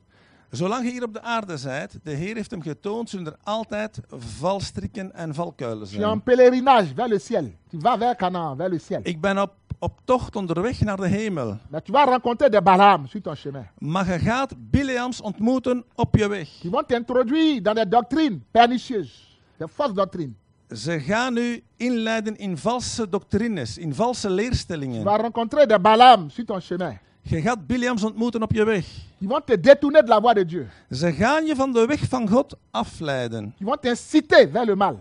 Zolang 0.52 0.84
je 0.86 0.92
hier 0.92 1.04
op 1.04 1.14
de 1.14 1.22
aarde 1.22 1.58
bent, 1.64 2.00
de 2.04 2.12
Heer 2.12 2.36
heeft 2.36 2.52
hem 2.52 2.62
getoond, 2.62 3.10
zullen 3.10 3.26
er 3.26 3.36
altijd 3.44 4.00
valstrikken 4.10 5.14
en 5.14 5.34
valkuilen 5.34 5.78
Tu 5.88 5.96
es 5.96 6.02
en 6.02 6.02
zijn. 6.02 6.24
pèlerinage 6.24 6.94
vers 6.96 7.10
le 7.10 7.20
ciel. 7.20 7.52
Tu 7.70 7.78
vas 7.80 7.98
vers 7.98 8.16
Canaan, 8.18 8.58
vers 8.58 8.70
le 8.72 8.80
ciel. 8.80 9.00
Ik 9.04 9.22
ben 9.22 9.42
op, 9.42 9.54
op 9.80 10.00
tocht 10.04 10.36
onderweg 10.36 10.80
naar 10.82 10.98
de 10.98 11.08
hemel. 11.08 11.58
Mais 11.70 11.82
tu 11.84 11.92
vas 11.92 12.06
rencontrer 12.10 12.52
des 12.52 12.62
Balaam 12.64 13.08
sur 13.08 13.22
ton 13.22 13.36
chemin. 13.36 13.68
Maar 13.78 14.08
je 14.08 14.20
gaat 14.20 14.54
Bileams 14.58 15.22
ontmoeten 15.22 15.84
op 15.96 16.16
je 16.16 16.28
weg. 16.28 16.50
Qui 16.60 16.70
vont 16.70 16.88
t'introduire 16.88 17.62
dans 17.62 17.76
des 17.76 17.90
doctrines 17.90 18.40
pernicieuses, 18.52 19.40
des 19.58 19.68
fausses 19.74 19.96
doctrines. 19.96 20.34
Ze 20.76 21.00
gaan 21.00 21.38
u 21.38 21.64
inleiden 21.78 22.38
in 22.38 22.58
valse 22.58 23.10
doctrines, 23.10 23.78
in 23.78 23.94
valse 23.94 24.28
Tu 24.28 24.34
leerstellingen. 24.34 25.04
vas 25.04 25.22
rencontrer 25.22 25.68
des 25.68 25.82
Balaam 25.82 26.30
sur 26.30 26.46
ton 26.46 26.60
chemin. 26.60 26.98
Je 27.22 27.42
gaat 27.42 27.68
Bileams 27.68 28.04
ontmoeten 28.04 28.42
op 28.44 28.52
je 28.54 28.64
weg. 28.64 28.86
Qui 29.18 29.28
vont 29.28 29.46
te 29.46 29.60
détourner 29.60 30.02
de 30.04 30.10
la 30.10 30.20
voie 30.20 30.34
de 30.34 30.46
Dieu. 30.46 30.68
Ze 30.92 31.12
gaan 31.14 31.46
je 31.46 31.56
van 31.56 31.74
de 31.74 31.86
weg 31.86 32.00
van 32.08 32.28
God 32.30 32.56
afleiden. 32.72 33.54
Qui 33.58 33.64
vont 33.64 33.82
t'inciter 33.82 34.50
vers 34.52 34.66
le 34.66 34.76
mal. 34.76 35.00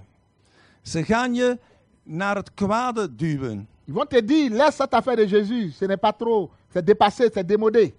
Ze 0.82 1.04
gaan 1.04 1.34
je 1.34 1.58
naar 2.02 2.36
het 2.36 2.54
kwade 2.54 3.14
duwen. 3.14 3.68
Ils 3.86 3.94
vont 3.94 4.10
te 4.10 4.24
dire, 4.24 4.54
laisse 4.54 4.76
cette 4.76 4.94
affaire 4.94 5.16
de 5.16 5.26
Jésus, 5.26 5.72
ce 5.78 5.86
n'est 5.86 6.00
pas 6.00 6.12
trop, 6.12 6.50
c'est 6.72 6.84
dépassé, 6.84 7.30
c'est 7.32 7.46
démodé. 7.46 7.94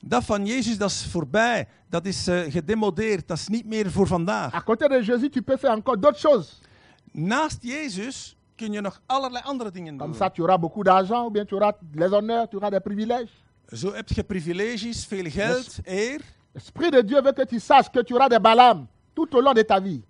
Dat 0.00 0.24
van 0.24 0.46
Jezus, 0.46 0.78
dat 0.78 0.90
is 0.90 1.06
voorbij. 1.10 1.68
Dat 1.88 2.06
is 2.06 2.26
eh, 2.26 2.40
gedemodeerd. 2.52 3.28
Dat 3.28 3.36
is 3.38 3.48
niet 3.48 3.66
meer 3.66 3.90
voor 3.90 4.06
vandaag. 4.06 4.52
À 4.52 4.60
côté 4.64 4.88
de 4.88 5.02
Jésus, 5.02 5.30
tu 5.30 5.42
peux 5.42 5.58
faire 5.58 5.74
encore 5.76 5.98
d'autres 5.98 6.20
choses. 6.20 6.60
Naast 7.12 7.58
Jezus 7.62 8.36
kun 8.56 8.72
je 8.72 8.80
nog 8.80 9.00
allerlei 9.06 9.42
andere 9.44 9.70
dingen 9.70 9.96
Comme 9.96 10.10
doen. 10.12 10.18
ça, 10.20 10.30
tu 10.30 10.42
auras 10.42 10.58
beaucoup 10.58 10.84
d'argent, 10.84 11.24
ou 11.26 11.30
bien 11.30 11.44
tu 11.46 11.54
auras 11.54 11.72
les 11.94 12.12
honneurs, 12.12 12.48
tu 12.48 12.56
auras 12.56 12.70
des 12.70 12.80
privilèges. 12.80 13.30
Zo 13.72 13.92
heb 13.92 14.08
je 14.08 14.22
privileges, 14.24 15.04
veel 15.06 15.30
geld, 15.30 15.78
eer. 15.84 16.20
L'Esprit 16.52 16.90
de 16.92 17.04
Dieu 17.04 17.22
veut 17.22 17.34
que 17.34 17.46
tu 17.46 17.58
saches 17.60 17.90
que 17.90 18.02
tu 18.02 18.12
auras 18.14 18.28
des 18.28 18.40
Balaam 18.40 18.86
tout 19.14 19.34
au 19.34 19.40
long 19.40 19.54
de 19.54 19.62
ta 19.64 19.80
vie. 19.80 20.02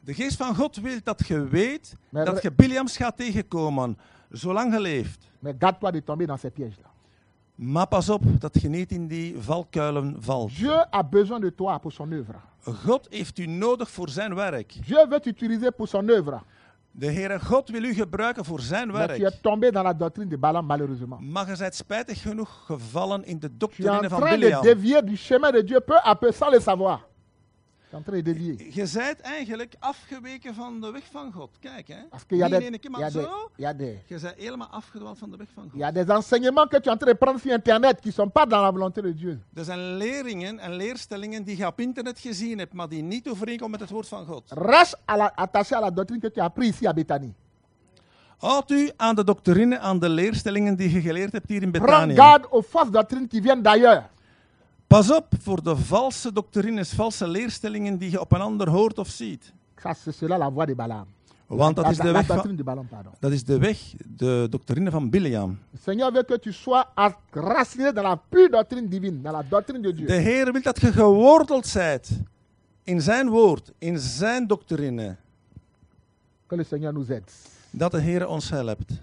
De 0.00 0.14
geest 0.14 0.36
van 0.36 0.54
God 0.54 0.76
wil 0.76 0.98
dat 1.04 1.26
je 1.26 1.48
weet 1.48 1.94
Maar 2.08 2.24
dat 2.24 2.34
re- 2.34 2.40
je 2.42 2.52
Biliams 2.52 2.96
gaat 2.96 3.16
tegenkomen, 3.16 3.98
zolang 4.30 4.72
je 4.72 4.80
leeft. 4.80 5.30
Mais 5.38 5.54
garde-toi 5.58 5.92
de 5.92 6.02
tomber 6.02 6.26
dans 6.26 6.40
ces 6.40 6.50
pièges-là. 6.52 6.88
Maar 7.54 7.86
pas 7.86 8.08
op 8.08 8.22
dat 8.40 8.60
je 8.60 8.68
niet 8.68 8.90
in 8.92 9.06
die 9.08 9.34
valkuilen 9.38 10.16
valt. 10.18 10.54
Dieu 10.56 10.84
a 10.94 11.02
besoin 11.04 11.40
de 11.40 11.54
toi 11.54 11.78
pour 11.78 11.92
son 11.92 12.10
œuvre. 12.12 12.34
God 12.84 13.06
heeft 13.10 13.38
u 13.38 13.46
nodig 13.46 13.90
voor 13.90 14.08
zijn 14.08 14.34
werk. 14.34 14.74
Dieu 14.86 15.06
veut 15.08 15.22
t'utiliser 15.22 15.72
pour 15.72 15.88
son 15.88 16.08
œuvre. 16.08 16.40
De 16.96 17.06
Heere 17.10 17.40
God 17.40 17.68
wil 17.70 17.82
u 17.82 17.92
gebruiken 17.94 18.44
voor 18.44 18.60
zijn 18.60 18.90
Mais 18.90 19.06
tu 19.06 19.12
es 19.12 19.18
werk. 19.20 19.34
tombé 19.42 19.70
dans 19.70 19.84
la 19.84 19.92
doctrine 19.94 20.28
de 20.28 20.38
Balaam, 20.38 20.66
malheureusement. 20.66 21.20
Maar 21.20 21.50
je 21.50 21.56
bent 21.58 21.74
spijtig 21.74 22.22
genoeg 22.22 22.62
gevallen 22.66 23.24
in 23.24 23.38
de 23.38 23.46
Tu 23.46 23.46
es 23.46 23.52
en 23.52 23.58
doctrine 23.58 24.08
van 24.08 24.20
train 24.20 24.32
de 24.34 24.38
Biliam. 24.40 24.62
dévier 24.62 25.04
du 25.04 25.16
chemin 25.16 25.52
de 25.52 25.64
Dieu 25.64 25.80
peu 25.80 25.96
à 26.04 26.14
peu 26.14 26.32
sans 26.32 26.50
le 26.52 26.60
savoir. 26.60 26.98
Je 28.74 28.90
bent 28.94 29.20
eigenlijk 29.20 29.74
afgeweken 29.78 30.54
van 30.54 30.80
de 30.80 30.90
weg 30.90 31.02
van 31.10 31.32
God. 31.32 31.50
Kijk, 31.60 31.88
hè. 31.88 31.94
Niet 32.28 32.52
in 32.52 32.60
één 32.62 32.80
keer, 32.80 32.90
maar 32.90 33.10
zo. 33.10 33.50
Je 33.56 33.74
bent 34.08 34.34
helemaal 34.36 34.68
afgedwaald 34.68 35.18
van 35.18 35.30
de 35.30 35.36
weg 35.36 35.46
van 35.54 35.62
God. 35.70 35.80
y 35.80 35.82
a 35.84 35.92
des 35.92 36.06
enseignements 36.08 36.68
que 36.70 36.80
tu 36.80 36.88
es 36.88 36.92
en 36.92 36.98
train 36.98 37.12
de 37.12 37.18
prendre 37.18 37.40
sur 37.40 37.52
Internet 37.52 38.00
qui 38.00 38.12
sont 38.12 38.32
pas 38.32 38.46
dans 38.48 38.62
la 38.62 38.70
volonté 38.72 39.02
de 39.02 39.14
Dieu. 39.14 39.38
Er 39.54 39.64
zijn 39.64 39.96
leringen 39.96 40.58
en 40.58 40.72
leerstellingen 40.76 41.42
die 41.44 41.56
je 41.56 41.66
op 41.66 41.80
internet 41.80 42.18
gezien 42.18 42.58
hebt, 42.58 42.72
maar 42.72 42.88
die 42.88 43.02
niet 43.02 43.28
overeenkomen 43.28 43.70
met 43.70 43.80
het 43.80 43.90
woord 43.90 44.08
van 44.08 44.26
God. 44.26 44.42
Reste 44.48 44.96
la- 45.06 45.32
attaché 45.34 45.74
à 45.76 45.80
la 45.80 45.90
doctrine 45.90 46.20
que 46.20 46.30
tu 46.30 46.40
as 46.40 46.46
appris 46.46 46.68
ici 46.68 46.86
à 46.86 46.92
Bethanie. 46.92 47.34
Houd 48.38 48.70
u 48.70 48.90
aan 48.96 49.14
de 49.14 49.24
doctrine, 49.24 49.78
aan 49.78 49.98
de 49.98 50.08
leerstellingen 50.08 50.76
die 50.76 50.90
je 50.90 51.00
geleerd 51.00 51.32
hebt 51.32 51.48
hier 51.48 51.62
in 51.62 51.70
Prends 51.70 51.86
Betanië. 51.90 52.14
garde 52.14 52.48
aux 52.50 52.66
fausses 52.66 52.90
doctrines 52.92 53.28
qui 53.28 53.40
viennent 53.40 53.62
d'ailleurs. 53.64 54.02
Pas 54.94 55.10
op 55.10 55.26
voor 55.40 55.62
de 55.62 55.76
valse 55.76 56.32
doctrines, 56.32 56.92
valse 56.92 57.28
leerstellingen 57.28 57.98
die 57.98 58.10
je 58.10 58.20
op 58.20 58.32
een 58.32 58.40
ander 58.40 58.68
hoort 58.68 58.98
of 58.98 59.08
ziet. 59.08 59.52
Want 61.46 61.76
dat 61.76 61.90
is 61.90 61.96
de 61.96 62.10
weg 62.10 62.26
van, 62.26 62.58
dat 63.20 63.32
is 63.32 63.44
de 63.44 63.58
weg, 63.58 63.78
de 64.16 64.46
doctrine 64.50 64.90
van 64.90 65.10
Biliam. 65.10 65.58
De 65.84 65.92
Heer 70.06 70.52
wil 70.52 70.62
dat 70.62 70.80
je 70.80 70.92
geworteld 70.92 71.66
zijt 71.66 72.10
in 72.82 73.00
zijn 73.00 73.28
woord, 73.28 73.72
in 73.78 73.98
zijn 73.98 74.46
doctrine. 74.46 75.16
Dat 77.70 77.90
de 77.90 78.00
Heer 78.00 78.26
ons 78.26 78.50
helpt. 78.50 79.00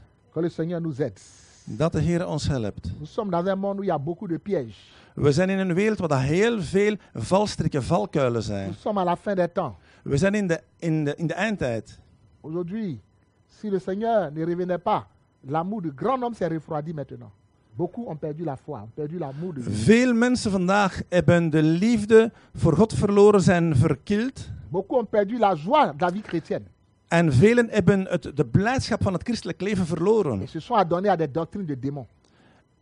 Dat 1.64 1.92
de 1.92 2.00
Heer 2.00 2.28
ons 2.28 2.48
helpt. 2.48 2.92
Nous 3.00 3.14
sommes 3.14 3.32
dans 3.32 3.48
un 3.48 3.60
monde 3.60 3.80
où 3.80 3.84
il 3.84 3.88
y 3.88 3.92
a 3.92 4.00
beaucoup 4.00 4.30
de 4.30 4.39
pièges. 4.39 5.00
We 5.16 5.32
zijn 5.32 5.49
in 5.49 5.59
een 5.59 5.74
wereld 5.74 5.99
waar 5.99 6.22
heel 6.22 6.62
veel 6.62 6.95
valstrikken, 7.14 7.84
valkuilen 7.84 8.43
zijn. 8.43 8.66
Nous 8.68 8.82
sommes 8.82 9.01
à 9.01 9.05
la 9.05 9.16
fin 9.16 9.36
des 9.36 9.47
temps. 9.53 9.76
We 10.03 10.18
zijn 10.18 10.34
in 10.34 10.47
de, 10.47 10.62
in 10.80 11.03
de, 11.05 11.16
in 11.16 11.28
de 11.28 11.34
eindtijd. 11.34 11.99
Aujourd'hui, 12.41 13.01
si 13.47 13.70
le 13.70 13.80
Seigneur 13.80 14.32
ne 14.34 14.45
revenait 14.45 14.84
pas, 14.84 15.03
l'amour 15.47 15.82
de 15.82 15.91
grand 15.95 16.22
homme 16.24 16.36
s'est 16.36 16.47
refroidi 16.49 16.93
maintenant. 16.93 17.32
Beaucoup 17.76 18.05
ont 18.07 18.20
perdu 18.20 18.43
la 18.43 18.55
foi, 18.57 18.82
ont 18.82 18.93
perdu 18.93 19.18
l'amour 19.18 19.53
de 19.53 19.62
Dieu. 19.62 19.74
Veel 19.74 20.14
mensen 20.14 20.51
vandaag 20.51 21.01
hebben 21.09 21.49
de 21.49 21.64
liefde 21.64 22.32
voor 22.55 22.76
God 22.76 22.93
verloren, 22.93 23.41
zijn 23.41 23.76
verkild. 23.76 24.49
Beaucoup 24.70 24.99
ont 24.99 25.09
perdu 25.09 25.38
la 25.38 25.53
joie 25.55 25.93
de 25.97 26.03
la 26.05 26.12
vie 26.12 26.22
chrétienne 26.24 26.66
En 27.07 27.34
velen 27.34 27.68
hebben 27.70 28.05
het, 28.09 28.32
de 28.36 28.45
blijdschap 28.45 29.03
van 29.03 29.14
het 29.14 29.24
christelijk 29.24 29.62
leven 29.62 29.86
verloren. 29.86 30.41
et 30.41 30.49
se 30.49 30.59
sont 30.59 30.78
adonnés 30.80 31.12
à 31.12 31.16
des 31.16 31.32
doctrines 31.32 31.68
de 31.68 31.80
démons. 31.80 32.07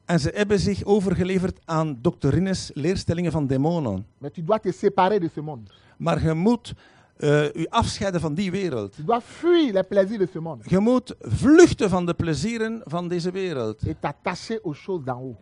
En 0.10 0.20
ze 0.20 0.32
hebben 0.36 0.60
zich 0.60 0.84
overgeleverd 0.84 1.60
aan 1.66 1.98
doctrines, 2.02 2.72
leerstellingen 2.74 3.32
van 3.32 3.48
demonen. 3.48 4.06
Mais 4.18 4.32
tu 4.34 4.44
dois 4.44 4.60
te 4.62 4.72
séparer 4.72 5.20
de 5.20 5.30
ce 5.34 5.42
monde. 5.42 5.70
Maar 5.98 6.24
je 6.24 6.34
moet 6.34 6.74
eh, 7.18 7.30
je 7.54 7.68
afscheiden 7.70 8.22
van 8.22 8.34
die 8.34 8.52
wereld. 8.52 8.96
Tu 8.96 9.04
dois 9.04 9.24
fuir 9.24 9.74
les 9.74 9.88
plaisirs 9.88 10.20
de 10.20 10.28
ce 10.32 10.40
monde 10.40 10.64
Je 10.68 10.80
moet 10.80 11.16
vluchten 11.20 11.90
van 11.90 12.06
de 12.06 12.14
plezieren 12.14 12.82
van 12.86 13.08
deze 13.08 13.32
wereld. 13.32 13.82
et 13.88 14.02
t'attacher 14.02 14.60
aux 14.64 14.78
choses 14.84 15.04
d'en 15.06 15.16
haut. 15.18 15.36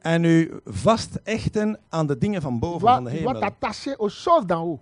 En 0.00 0.24
u 0.24 0.50
vastechten 0.64 1.78
aan 1.88 2.06
de 2.06 2.18
dingen 2.18 2.42
van 2.42 2.52
Tu 2.52 2.58
boven, 2.58 2.80
dois, 2.80 2.94
van 2.94 3.04
de 3.04 3.10
tu 3.10 3.22
dois 3.22 3.34
hemel. 3.34 3.48
t'attacher 3.50 3.96
aux 3.98 4.22
choses 4.22 4.46
d'en 4.46 4.58
haut. 4.60 4.80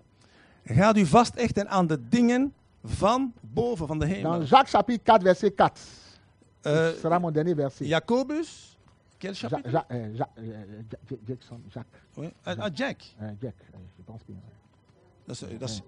Gaat 0.64 0.96
u 0.96 1.06
vastechten 1.06 1.68
aan 1.68 1.86
de 1.86 1.98
dingen 2.08 2.52
van 2.84 3.32
boven, 3.40 3.86
van 3.86 3.98
de 3.98 4.06
Dans 4.06 4.16
hemel. 4.16 4.42
Jacques 4.42 4.70
chapitre 4.70 5.12
4, 5.12 5.20
verset 5.22 5.52
4. 5.56 5.70
Eh, 6.62 6.72
Ce 6.72 6.96
sera 7.00 7.18
mon 7.18 7.32
dernier 7.32 7.54
verset. 7.54 7.86
Jacobus. 7.88 8.73
Quel 9.24 9.34
chapitre? 9.34 9.70
Ja- 9.70 9.86
Ja- 9.90 9.96
Ja- 10.14 10.28
Ja- 10.36 11.16
Jackson, 11.26 11.60
Jacques, 11.72 11.86
Oui. 12.16 12.28
Ah, 12.44 12.54
ah, 12.60 12.68
Jack. 12.74 13.16
euh, 13.22 13.30
Jack, 13.40 13.54
euh, 13.74 13.78
je 13.98 14.02
pense 14.04 14.20
bien. 14.28 14.36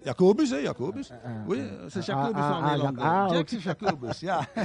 Jacobus, 0.04 0.50
hè? 0.52 0.62
Jacobus. 0.62 1.12
Oui, 1.46 1.58
c'est 1.90 2.00
Jacobus 2.02 2.32
ah, 2.42 2.78
van 2.80 2.94
ah, 2.98 3.26
ah, 3.28 3.34
Jack 3.34 3.52
is 3.52 3.60
Jacobus, 3.60 4.22
ja. 4.22 4.40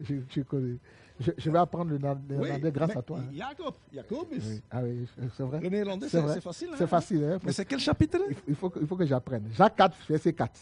Je, 0.00 0.14
je 0.28 0.40
connais. 0.42 0.78
Je, 1.18 1.30
je 1.38 1.50
vais 1.50 1.58
apprendre 1.58 1.90
le 1.92 1.98
néer- 1.98 2.14
néerlandais 2.28 2.72
grâce 2.72 2.88
mais 2.90 2.96
à 2.98 3.02
toi. 3.02 3.18
hein. 3.20 3.32
Jacob, 3.34 3.74
Jacobus. 3.92 4.42
Oui. 4.44 4.62
Ah 4.70 4.80
oui, 4.82 5.06
c'est 5.34 5.42
vrai. 5.44 5.60
Le 5.60 5.68
néerlandais, 5.70 6.08
C'est 6.08 6.18
c'est 6.18 6.22
vrai. 6.22 6.34
c'est 6.34 6.40
facile. 6.42 6.68
C'est 6.76 6.84
hein? 6.84 6.86
facile. 6.88 7.24
Hein? 7.24 7.38
Mais 7.42 7.52
c'est 7.52 7.64
quel 7.64 7.78
chapitre? 7.78 8.18
Il 8.28 8.34
faut, 8.34 8.42
il 8.48 8.54
faut 8.54 8.70
que, 8.70 8.80
il 8.80 8.86
faut 8.86 8.96
que 8.96 9.06
j'apprenne. 9.06 9.44
Jacques 9.52 9.76
4, 9.76 9.96
verset 10.08 10.32
4. 10.34 10.60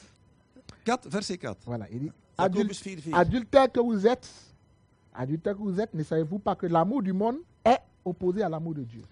4, 0.84 1.08
verset 1.08 1.38
4. 1.38 1.58
Voilà. 1.66 1.86
Il 1.90 1.98
dit 2.00 2.12
Jacobus 2.38 2.60
Adulte, 2.60 2.84
4, 2.84 3.10
4. 3.10 3.16
adultère 3.18 3.72
que 3.72 3.80
vous 3.80 4.06
êtes, 4.06 4.30
adultère 5.14 5.54
que 5.54 5.62
vous 5.62 5.80
êtes, 5.80 5.94
ne 5.94 6.02
savez-vous 6.02 6.38
pas 6.38 6.54
que 6.54 6.66
l'amour 6.66 7.02
du 7.02 7.12
monde 7.12 7.36
est 7.64 7.80
opposé 8.04 8.42
à 8.42 8.48
l'amour 8.48 8.74
de 8.74 8.82
Dieu 8.82 9.02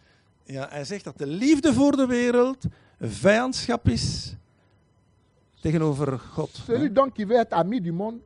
Ja, 0.44 0.66
hij 0.70 0.84
zegt 0.84 1.04
dat 1.04 1.18
de 1.18 1.26
liefde 1.26 1.72
voor 1.72 1.96
de 1.96 2.06
wereld 2.06 2.64
vijandschap 3.00 3.88
is 3.88 4.36
tegenover 5.60 6.18
God. 6.18 6.50
Celui 6.66 6.92
donc 6.92 7.14
qui 7.14 7.26
veut 7.26 7.40
être 7.40 7.52
ami 7.52 7.80
du 7.80 7.92
monde 7.92 8.20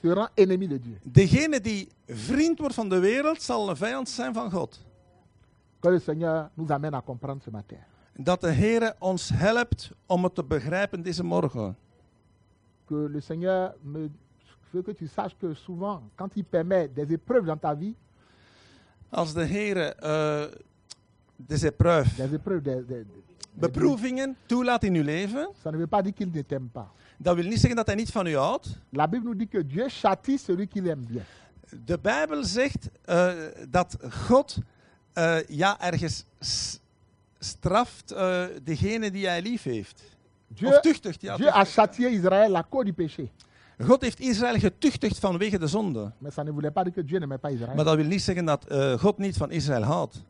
se 0.00 0.12
rend 0.12 0.28
ennemi 0.34 0.68
de 0.68 0.80
Dieu. 0.80 0.98
Degene 1.02 1.60
die 1.60 1.88
vriend 2.06 2.58
wordt 2.58 2.74
van 2.74 2.88
de 2.88 2.98
wereld, 2.98 3.42
zal 3.42 3.68
een 3.68 3.76
vijand 3.76 4.08
zijn 4.08 4.34
van 4.34 4.50
God. 4.50 4.84
Que 5.80 5.90
le 5.90 5.98
Seigneur 5.98 6.50
nous 6.54 6.70
amène 6.70 6.94
à 6.94 7.00
comprendre 7.00 7.42
ce 7.42 7.50
matin. 7.50 7.78
Dat 8.16 8.40
de 8.40 8.50
Heer 8.50 8.94
ons 8.98 9.30
helpt 9.34 9.90
om 10.06 10.24
het 10.24 10.34
te 10.34 10.44
begrijpen 10.44 11.02
deze 11.02 11.24
morgen. 11.24 11.76
Que 12.84 13.08
le 13.10 13.20
Seigneur 13.20 13.74
me 13.82 14.10
veut 14.72 14.82
que 14.82 14.92
tu 14.92 15.06
saches 15.06 15.36
que 15.40 15.54
souvent, 15.54 16.02
quand 16.16 16.30
il 16.36 16.44
permet 16.44 16.88
des 16.88 17.12
épreuves 17.12 17.46
dans 17.46 17.58
ta 17.60 17.74
vie, 17.74 17.94
Als 19.10 19.32
de 19.34 19.44
Heer 19.44 19.76
eh 20.02 20.48
deze 21.38 21.66
épreuve, 21.66 22.08
des 22.16 22.32
épreuves, 22.34 22.62
des, 22.62 22.74
des- 22.86 23.04
des- 23.04 23.24
beproevingen 23.52 24.36
toelaat 24.46 24.84
in 24.84 24.94
uw 24.94 25.02
leven, 25.02 25.48
ça 25.62 25.70
ne 25.70 25.76
veut 25.76 25.86
pas 25.88 26.02
dire 26.02 26.14
qu'il 26.14 26.30
ne 26.34 26.42
t'aime 26.42 26.68
pas. 26.72 26.88
dat 27.18 27.34
wil 27.36 27.44
niet 27.44 27.58
zeggen 27.58 27.76
dat 27.76 27.86
hij 27.86 27.94
niet 27.96 28.10
van 28.10 28.26
u 28.26 28.34
houdt. 28.36 28.80
La 28.90 29.06
Bible 29.08 29.24
nous 29.28 29.36
dit 29.38 29.48
que 29.50 29.66
Dieu 29.66 29.88
châtie 29.88 30.38
celui 30.38 30.66
qu'il 30.66 30.88
aime 30.88 31.04
bien. 31.06 31.24
De 31.84 31.98
Bijbel 31.98 32.44
zegt 32.44 32.88
eh, 33.04 33.32
dat 33.68 33.96
God 34.10 34.58
eh, 35.12 35.36
ja, 35.48 35.80
ergens 35.80 36.24
straft 37.38 38.14
degene 38.62 39.10
die 39.10 39.26
hij 39.26 39.42
lief 39.42 39.62
heeft. 39.62 40.02
Dieu, 40.48 40.68
Of 40.68 40.80
tuchtigt, 40.80 41.20
ja. 41.22 41.36
Dieu 41.36 41.48
a 41.48 41.52
tuchtigt. 41.64 41.74
châtié 41.76 42.08
Israël 42.10 42.54
à 42.56 42.62
cause 42.70 42.84
du 42.84 42.92
péché. 42.92 43.30
God 43.84 44.02
heeft 44.02 44.20
Israël 44.20 44.58
getuchtigd 44.58 45.18
vanwege 45.18 45.58
de 45.58 45.66
zonde. 45.66 46.12
Maar 47.74 47.84
dat 47.84 47.96
wil 47.96 48.04
niet 48.04 48.22
zeggen 48.22 48.44
dat 48.44 48.64
eh, 48.64 48.92
God 48.92 49.18
niet 49.18 49.36
van 49.36 49.50
Israël 49.50 49.82
houdt. 49.82 50.24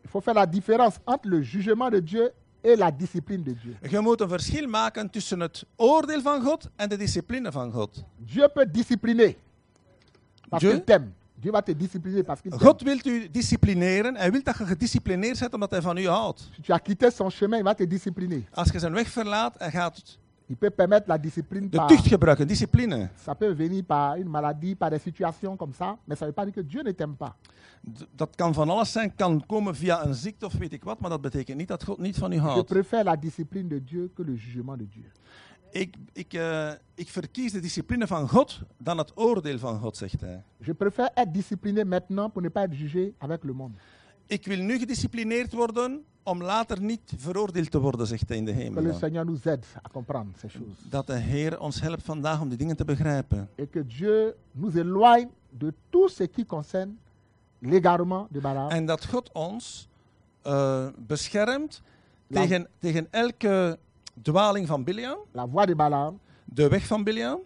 Je 3.91 4.01
moet 4.01 4.21
een 4.21 4.29
verschil 4.29 4.69
maken 4.69 5.11
tussen 5.11 5.41
het 5.41 5.65
oordeel 5.77 6.21
van 6.21 6.43
God 6.43 6.69
en 6.77 6.89
de 6.89 6.97
discipline 6.97 7.53
van 7.53 7.73
God. 7.73 8.05
Dieu 8.17 8.49
peut 8.49 8.75
discipliner 8.75 9.35
parce 10.49 10.65
Dieu? 10.65 10.71
qu'il 10.75 10.85
t'aime. 10.85 11.13
Dieu 11.35 11.51
va 11.53 11.63
te 11.63 11.77
discipliner 11.77 12.23
parce 12.23 12.41
qu'il 12.41 12.51
t'aime. 12.51 12.65
God 12.65 12.83
wil 12.83 12.99
u 13.05 13.31
disciplineren. 13.31 14.17
Hij 14.17 14.31
wil 14.31 14.43
dat 14.43 14.59
je 14.59 14.67
gedisciplineerd 14.67 15.39
bent 15.39 15.55
omdat 15.55 15.71
hij 15.71 15.83
van 15.83 15.97
u 15.97 16.07
houdt. 16.09 16.49
Si 16.55 16.61
tu 16.63 16.73
as 16.73 16.81
quitté 16.83 17.11
son 17.11 17.31
chemin, 17.31 17.59
il 17.59 17.65
va 17.65 17.75
te 17.75 17.87
discipliner. 17.87 18.43
Als 18.53 18.71
je 18.71 18.79
zijn 18.79 18.93
weg 18.93 19.09
verlaat, 19.09 19.55
hij 19.59 19.71
gaat 19.71 20.19
Il 20.49 20.57
peut 20.57 20.71
permettre 20.71 21.09
la 21.09 21.19
discipline 21.19 21.69
de 21.69 21.77
par... 21.77 21.89
tucht 21.89 22.07
gebruiken, 22.07 22.47
discipline. 22.47 23.09
Ça 23.17 23.35
peut 23.35 23.53
venir 23.53 23.85
par 23.85 24.15
une 24.17 24.29
maladie, 24.29 24.75
par 24.77 24.91
des 24.91 25.01
situations 25.01 25.57
comme 25.57 25.73
ça, 25.73 25.97
mais 26.07 26.15
ça 26.17 26.25
ne 26.25 26.31
veut 26.31 26.35
pas 26.35 26.45
dire 26.45 26.55
que 26.55 26.61
Dieu 26.61 26.83
ne 26.83 26.93
t'aime 26.93 27.17
pas. 27.17 27.35
Dat 28.15 28.37
kan 28.37 28.55
van 28.55 28.69
alles 28.71 28.93
zijn, 28.93 29.15
kan 29.15 29.47
komen 29.47 29.75
via 29.75 30.05
een 30.07 30.15
ziekte 30.15 30.47
of 30.47 30.53
weet 30.55 30.73
ik 30.73 30.85
wat, 30.85 31.01
maar 31.01 31.11
dat 31.11 31.21
betekent 31.21 31.57
niet 31.59 31.69
dat 31.69 31.85
God 31.85 31.99
niet 31.99 32.17
van 32.19 32.33
u 32.33 32.35
Je 32.35 32.41
houdt. 32.41 32.69
préfère 32.73 33.05
la 33.05 33.17
discipline 33.17 33.69
de 33.69 33.85
Dieu 33.85 34.11
que 34.15 34.23
le 34.25 34.35
jugement 34.35 34.79
de 34.79 34.89
Dieu. 34.89 35.05
Ik, 35.71 35.97
ik, 36.13 36.33
eh, 36.33 36.71
ik 36.95 37.09
verkies 37.09 37.53
de 37.53 37.61
discipline 37.61 38.07
van 38.07 38.29
God 38.29 38.61
dan 38.79 38.99
het 38.99 39.13
oordeel 39.15 39.59
van 39.59 39.79
God, 39.79 39.97
zegt 39.97 40.21
hij. 40.21 40.43
Je 40.59 40.75
préfère 40.75 41.11
être 41.15 41.33
discipliné 41.33 41.85
maintenant 41.85 42.33
pour 42.33 42.43
ne 42.43 42.49
pas 42.51 42.63
être 42.65 42.75
jugé 42.75 43.15
avec 43.19 43.45
le 43.45 43.53
monde. 43.53 43.75
Ik 44.27 44.47
wil 44.47 44.59
nu 44.59 44.79
gedisciplineerd 44.79 45.53
worden 45.53 46.05
om 46.23 46.43
later 46.43 46.81
niet 46.81 47.13
veroordeeld 47.17 47.71
te 47.71 47.81
worden, 47.81 48.07
zegt 48.07 48.29
hij 48.29 48.37
in 48.37 48.45
de 48.45 48.53
Que 48.53 48.59
le 48.59 48.65
hemel. 48.65 48.95
Seigneur 48.95 49.25
nous 49.25 49.47
aide 49.47 49.67
à 49.87 49.89
comprendre 49.93 50.39
ces 50.39 50.53
choses. 50.53 50.89
Dat 50.91 51.07
de 51.07 51.13
Heer 51.17 51.61
ons 51.61 51.81
helpt 51.81 52.03
vandaag 52.03 52.41
om 52.41 52.49
die 52.49 52.59
dingen 52.59 52.77
te 52.77 52.85
begrijpen. 52.85 53.49
Et 53.55 53.71
que 53.71 53.87
Dieu 53.87 54.35
nous 54.53 54.75
éloigne 54.77 55.29
de 55.59 55.73
tout 55.91 56.11
ce 56.11 56.25
qui 56.27 56.45
concerne 56.47 56.93
l'égarement 57.59 58.27
de 58.31 58.41
Balaam, 58.41 58.69
En 58.71 58.87
dat 58.87 59.05
God 59.07 59.31
ons 59.33 59.89
eh, 60.43 60.87
beschermt 60.97 61.83
La- 62.27 62.41
tegen, 62.41 62.67
tegen 62.79 63.07
elke 63.11 63.79
dwaling 64.23 64.67
van 64.67 64.85
Biliam, 64.85 65.19
la 65.33 65.47
voie 65.49 65.67
de 65.67 65.75
Balaam 65.75 66.19
de 66.45 66.69
weg 66.69 66.87
van 66.87 67.05
Biliam 67.05 67.39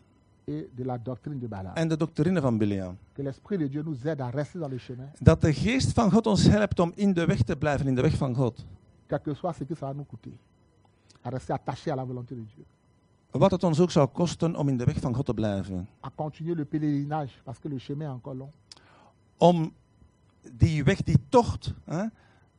et 0.51 0.69
de 0.77 0.85
la 0.85 0.99
doctrine 0.99 1.39
de 1.39 1.47
Balaam. 1.49 1.75
en 1.77 1.89
de 1.89 1.97
doctrine 1.97 2.41
van 2.41 2.59
Biliam. 2.59 2.97
Que 3.15 3.23
l'Esprit 3.23 3.59
de 3.59 3.69
Dieu 3.69 3.83
nous 3.83 4.07
aide 4.07 4.21
à 4.21 4.31
rester 4.31 4.59
dans 4.59 4.71
le 4.71 4.79
chemin, 4.79 5.09
Dat 5.21 5.41
de 5.41 5.53
geest 5.53 5.93
van 5.93 6.11
God 6.11 6.27
ons 6.27 6.45
helpt 6.47 6.81
om 6.81 6.93
in 6.95 7.13
de 7.13 7.25
weg 7.27 7.43
te 7.43 7.57
blijven, 7.57 7.87
in 7.87 7.95
de 7.95 8.03
weg 8.03 8.17
van 8.17 8.35
God. 8.35 8.65
quel 9.07 9.21
que 9.21 9.35
soit 9.35 9.53
ce 9.57 9.65
que 9.65 9.75
ça 9.75 9.87
va 9.87 9.95
nous 9.95 10.07
coûter. 10.07 10.37
À 11.23 11.29
rester 11.31 11.53
attaché 11.55 11.91
à 11.91 11.95
la 11.97 12.05
volonté 12.05 12.35
de 12.35 12.45
Dieu. 12.55 12.65
Wat 13.31 13.51
het 13.51 13.65
ons 13.65 13.81
ook 13.81 13.91
zou 13.91 14.09
kosten 14.09 14.57
om 14.57 14.69
in 14.69 14.77
de 14.77 14.85
weg 14.85 14.99
van 15.01 15.15
God 15.15 15.27
te 15.27 15.35
blijven. 15.35 15.89
À 16.01 16.11
continuer 16.15 16.57
le 16.57 16.65
pèlerinage 16.65 17.41
parce 17.45 17.59
que 17.61 17.69
le 17.69 17.79
chemin 17.79 18.07
est 18.07 18.15
encore 18.15 18.37
long. 18.37 18.51
Om 19.37 19.73
die 20.57 20.85
weg, 20.85 21.03
die 21.03 21.17
tocht, 21.29 21.75
hè, 21.85 22.05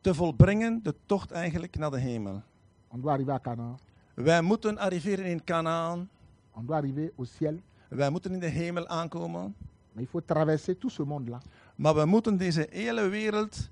te 0.02 0.14
volbrengen, 0.14 0.80
de 0.84 0.96
tocht 1.06 1.32
eigenlijk 1.32 1.78
naar 1.78 1.92
de 1.92 2.00
hemel. 2.00 2.42
On 2.88 3.02
doit 3.02 3.14
arriver 3.14 3.34
à 3.34 3.40
Canaan. 3.40 3.78
Wij 4.14 4.42
moeten 4.42 4.78
arriveren 4.78 5.26
in 5.26 5.44
Canaan. 5.44 6.10
On 6.54 6.66
doit 6.66 6.78
arriver 6.78 7.12
au 7.18 7.26
ciel. 7.26 7.60
Wij 7.92 8.10
moeten 8.10 8.34
in 8.34 8.40
de 8.40 8.48
hemel 8.48 8.88
aankomen. 8.88 9.56
Mais 9.94 10.04
il 10.04 10.10
faut 10.10 10.28
traverser 10.28 10.78
tout 10.78 10.92
ce 10.92 11.04
monde-là. 11.04 11.42
Maar 11.76 11.96
we 11.96 12.06
moeten 12.06 12.38
deze 12.38 12.68
hele 12.70 13.08
wereld 13.10 13.70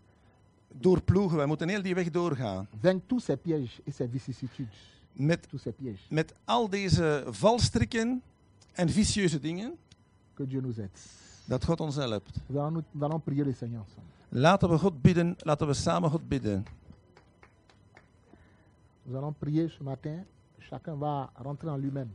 doorploegen. 0.74 1.38
Wij 1.38 1.46
moeten 1.46 1.70
heel 1.70 1.82
die 1.82 1.96
weg 1.96 2.10
doorgaan. 2.10 2.68
Vaincre 2.82 3.06
tous 3.08 3.24
ces 3.26 3.38
pièges 3.42 3.80
et 3.84 3.96
ces 3.96 4.08
vicissitudes. 4.12 4.98
Met, 5.14 5.50
Tous 5.50 5.62
ces 5.62 5.74
pièges. 5.76 6.06
met 6.10 6.34
al 6.46 6.70
deze 6.70 7.24
valstrikken 7.30 8.22
en 8.74 8.90
vicieuze 8.90 9.40
dingen. 9.40 9.76
Que 10.34 10.48
Dieu 10.48 10.62
nous 10.62 10.78
aide. 10.78 10.90
Dat 11.46 11.64
God 11.66 11.80
ons 11.80 11.96
helpt. 11.96 12.40
Nous 12.48 12.60
allons, 12.60 12.72
nous- 12.74 12.84
nous 12.92 13.04
allons 13.04 13.24
prier 13.24 13.46
le 13.46 13.54
Seigneur 13.54 13.82
ensemble. 13.82 14.08
Laten 14.30 14.70
we 14.70 14.78
God 14.78 15.02
bidden. 15.02 15.36
Laten 15.38 15.68
we 15.68 15.74
samen 15.74 16.10
God 16.10 16.28
bidden. 16.28 16.64
Nous 19.04 19.16
allons 19.18 19.36
prier 19.40 19.70
ce 19.70 19.84
matin. 19.84 20.26
Chacun 20.60 20.96
va 21.00 21.30
rentrer 21.44 21.70
en 21.70 21.78
lui-même. 21.78 22.10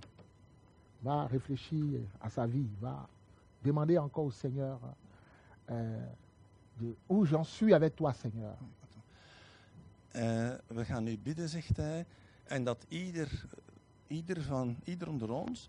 Va 1.05 1.27
réfléchir 1.27 2.01
à 2.21 2.31
sa 2.31 2.47
vie. 2.47 2.69
Va 2.81 3.07
demander 3.63 3.99
encore 3.99 4.25
au 4.25 4.31
Seigneur 4.31 4.79
euh, 5.71 6.07
de 6.81 6.95
où 7.09 7.25
j'en 7.27 7.45
suis 7.45 7.75
avec 7.75 7.95
toi, 7.97 8.13
Seigneur. 8.13 8.57
Eh, 10.13 10.51
we 10.69 10.85
gaan 10.85 11.03
nu 11.05 11.19
bidden, 11.19 11.49
zegt 11.49 11.77
hij. 11.77 12.05
En 12.45 12.65
dat 12.65 12.85
ieder, 12.89 13.45
ieder, 14.07 14.43
van, 14.43 14.77
ieder 14.85 15.09
onder 15.09 15.31
ons 15.31 15.69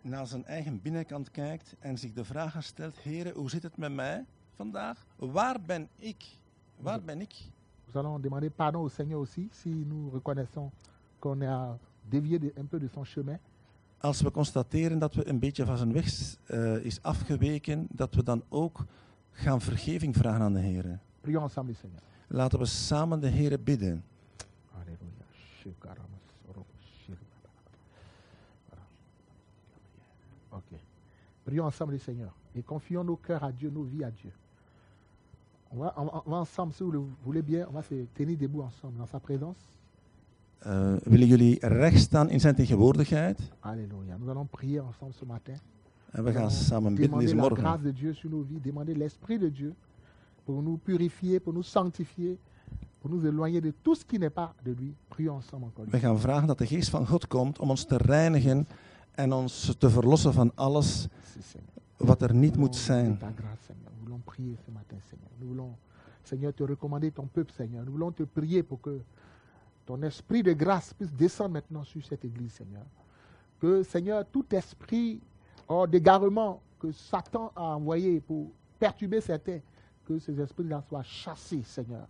naar 0.00 0.26
zijn 0.26 0.44
eigen 0.44 0.82
binnenkant 0.82 1.30
kijkt 1.30 1.74
en 1.78 1.98
zich 1.98 2.12
de 2.12 2.24
vraag 2.24 2.62
stelt: 2.64 3.02
Heere, 3.04 3.32
hoe 3.32 3.50
zit 3.50 3.62
het 3.62 3.76
met 3.76 3.92
mij 3.92 4.24
vandaag? 4.54 5.06
Waar 5.16 5.60
ben 5.60 5.88
ik? 5.96 6.24
Waar 6.76 7.02
ben 7.02 7.20
ik? 7.20 7.34
Nous 7.86 7.96
allons 8.04 8.22
demander 8.22 8.50
pardon 8.50 8.80
au 8.80 8.88
Seigneur 8.88 9.18
aussi 9.18 9.48
si 9.52 9.68
nous 9.68 10.10
reconnaissons 10.12 10.70
qu'on 11.18 11.42
a 11.42 11.78
dévié 12.08 12.38
de- 12.38 12.52
un 12.58 12.66
peu 12.66 12.78
de 12.78 12.88
son 12.88 13.04
chemin. 13.04 13.38
Als 13.98 14.20
we 14.22 14.30
constateren 14.30 14.98
dat 14.98 15.14
we 15.14 15.28
een 15.28 15.38
beetje 15.38 15.64
van 15.66 15.76
zijn 15.76 15.92
weg 15.92 16.36
eh, 16.46 16.76
is 16.84 17.02
afgeweken, 17.02 17.86
dat 17.90 18.14
we 18.14 18.22
dan 18.22 18.42
ook 18.48 18.84
gaan 19.32 19.60
vergeving 19.60 20.16
vragen 20.16 20.40
aan 20.40 20.52
de 20.52 20.60
Heer. 20.60 20.98
Laten 22.28 22.58
we 22.58 22.64
samen 22.66 23.20
de 23.20 23.28
Heer 23.28 23.62
bidden. 23.62 24.04
Alléluia. 24.74 25.24
Shekaramas, 25.58 26.20
orobo, 26.46 26.66
shiribaba. 27.02 27.48
Voilà. 28.70 28.82
Ok. 30.50 30.78
Prions 31.42 31.66
ensemble 31.66 31.92
le 31.94 31.98
Seigneur 32.00 32.32
et 32.54 32.62
confions 32.64 33.04
nos 33.04 33.16
cœurs 33.20 33.42
à 33.44 33.52
Dieu, 33.52 33.70
nos 33.70 33.84
vies 33.84 34.04
à 34.04 34.10
Dieu. 34.10 34.32
On 35.70 35.76
va, 35.78 35.92
on 35.96 36.04
va- 36.04 36.22
on 36.26 36.30
va 36.30 36.36
ensemble, 36.36 36.72
si 36.72 36.82
vous 36.82 36.92
le 36.92 37.02
voulez 37.24 37.42
bien, 37.42 37.66
on 37.68 37.72
va 37.72 37.82
se 37.82 38.06
tenir 38.14 38.36
debout 38.38 38.62
ensemble 38.62 38.98
dans 38.98 39.06
sa 39.06 39.18
présence. 39.20 39.56
Eh, 40.58 40.92
willen 41.02 41.26
jullie 41.26 41.66
recht 41.68 41.98
staan 41.98 42.30
in 42.30 42.40
zijn 42.40 42.54
tegenwoordigheid? 42.54 43.38
Alléluia. 43.60 44.16
Nous 44.16 44.28
allons 44.28 44.50
prier 44.50 44.82
ensemble 44.82 45.14
ce 45.14 45.26
matin. 45.26 45.58
En 46.10 46.24
we 46.24 46.32
gaan 46.32 46.50
samen 46.50 46.94
bidden 46.94 47.18
demander 47.18 47.26
deze 47.28 47.34
la 47.34 47.42
morgen. 47.42 47.64
grâce 47.64 47.82
de 47.82 47.92
Dieu 47.92 48.14
sur 48.14 48.30
nos 48.30 48.46
vies, 48.46 48.62
demander 48.62 48.96
l'Esprit 48.96 49.38
de 49.38 49.52
Dieu 49.52 49.74
pour 50.44 50.62
nous 50.62 50.78
purifier, 50.82 51.40
pour 51.40 51.52
nous 51.52 51.66
sanctifier, 51.66 52.38
pour 52.98 53.10
nous 53.10 53.26
éloigner 53.26 53.60
de 53.60 53.72
tout 53.82 53.98
ce 53.98 54.04
qui 54.04 54.18
n'est 54.18 54.34
pas 54.34 54.54
de 54.62 54.72
lui. 54.72 54.94
Prions 55.08 55.36
ensemble 55.36 55.66
encore. 55.66 55.90
We 55.90 55.98
gaan 55.98 56.20
vragen 56.20 56.46
dat 56.46 56.58
de 56.58 56.66
geest 56.66 56.90
van 56.90 57.06
God 57.06 57.26
komt 57.26 57.58
om 57.58 57.70
ons 57.70 57.84
te 57.84 57.96
reinigen 57.96 58.66
en 59.14 59.32
ons 59.32 59.74
te 59.78 59.90
verlossen 59.90 60.32
van 60.32 60.52
alles 60.54 61.08
wat 61.96 62.22
er 62.22 62.34
niet 62.34 62.56
moet 62.56 62.76
zijn. 62.76 63.18
demander. 63.18 63.44
Nous 63.84 64.02
voulons 64.02 64.22
prier 64.24 64.56
ce 64.64 64.70
matin, 64.70 64.96
Seigneur. 65.08 65.30
Nous 65.38 65.48
voulons, 65.48 65.76
Seigneur, 66.22 66.54
te 66.54 66.64
recommander 66.64 67.12
ton 67.12 67.28
peuple, 67.32 67.52
Seigneur. 67.52 67.84
Nous 67.84 67.92
voulons 67.92 68.14
te 68.14 68.24
prier 68.24 68.62
pour 68.62 68.80
que 68.80 69.00
ton 69.86 70.02
esprit 70.02 70.42
de 70.42 70.52
grâce 70.52 70.92
puisse 70.92 71.12
descendre 71.12 71.52
maintenant 71.52 71.84
sur 71.84 72.04
cette 72.04 72.24
église, 72.24 72.52
Seigneur. 72.52 72.84
Que, 73.60 73.82
Seigneur, 73.84 74.26
tout 74.26 74.44
esprit 74.54 75.20
hors 75.68 75.86
d'égarement 75.86 76.60
que 76.78 76.92
Satan 76.92 77.52
a 77.54 77.76
envoyé 77.76 78.20
pour 78.20 78.50
perturber 78.78 79.20
certains, 79.20 79.60
que 80.04 80.18
ces 80.18 80.38
esprits-là 80.40 80.82
soient 80.88 81.02
chassés, 81.04 81.62
Seigneur. 81.62 82.06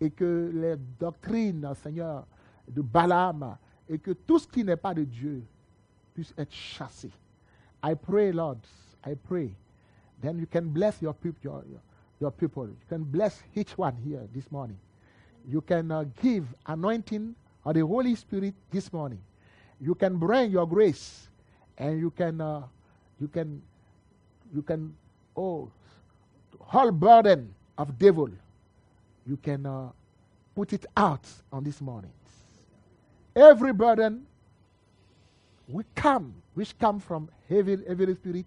Et 0.00 0.10
que 0.10 0.50
les 0.54 0.76
doctrines, 1.00 1.66
Seigneur, 1.82 2.26
de 2.68 2.82
Balaam, 2.82 3.56
et 3.88 3.98
que 3.98 4.12
tout 4.12 4.38
ce 4.38 4.46
qui 4.46 4.62
n'est 4.62 4.76
pas 4.76 4.94
de 4.94 5.04
Dieu 5.04 5.42
puisse 6.14 6.34
être 6.36 6.52
chassé. 6.52 7.10
I 7.82 7.94
pray, 7.94 8.32
Lord, 8.32 8.58
I 9.06 9.14
pray. 9.14 9.54
Then 10.20 10.38
you 10.38 10.46
can 10.46 10.62
bless 10.66 11.00
your 11.00 11.14
people, 11.14 11.62
your, 12.20 12.30
people. 12.32 12.66
You 12.66 12.76
can 12.88 13.04
bless 13.04 13.42
each 13.54 13.76
one 13.78 13.96
here 14.04 14.26
this 14.34 14.50
morning. 14.50 14.78
You 15.48 15.60
can 15.60 15.90
uh, 15.90 16.04
give 16.20 16.46
anointing 16.66 17.34
of 17.64 17.74
the 17.74 17.86
Holy 17.86 18.14
Spirit 18.14 18.54
this 18.70 18.92
morning. 18.92 19.20
You 19.80 19.94
can 19.94 20.16
bring 20.16 20.50
your 20.50 20.66
grace, 20.66 21.28
and 21.78 21.98
you 22.00 22.10
can, 22.10 22.40
uh, 22.40 22.62
you 23.20 23.28
can, 23.28 23.62
you 24.54 24.62
can, 24.62 24.94
oh, 25.36 25.70
whole 26.58 26.90
burden 26.90 27.54
of 27.78 27.98
devil. 27.98 28.28
You 29.26 29.36
can 29.36 29.66
uh, 29.66 29.90
put 30.54 30.72
it 30.72 30.86
out 30.96 31.26
on 31.52 31.64
this 31.64 31.80
morning. 31.80 32.10
Every 33.34 33.72
burden 33.72 34.26
we 35.68 35.84
come, 35.94 36.34
which 36.54 36.78
come 36.78 37.00
from 37.00 37.28
heavy, 37.48 37.76
heavy 37.86 38.14
spirit, 38.14 38.46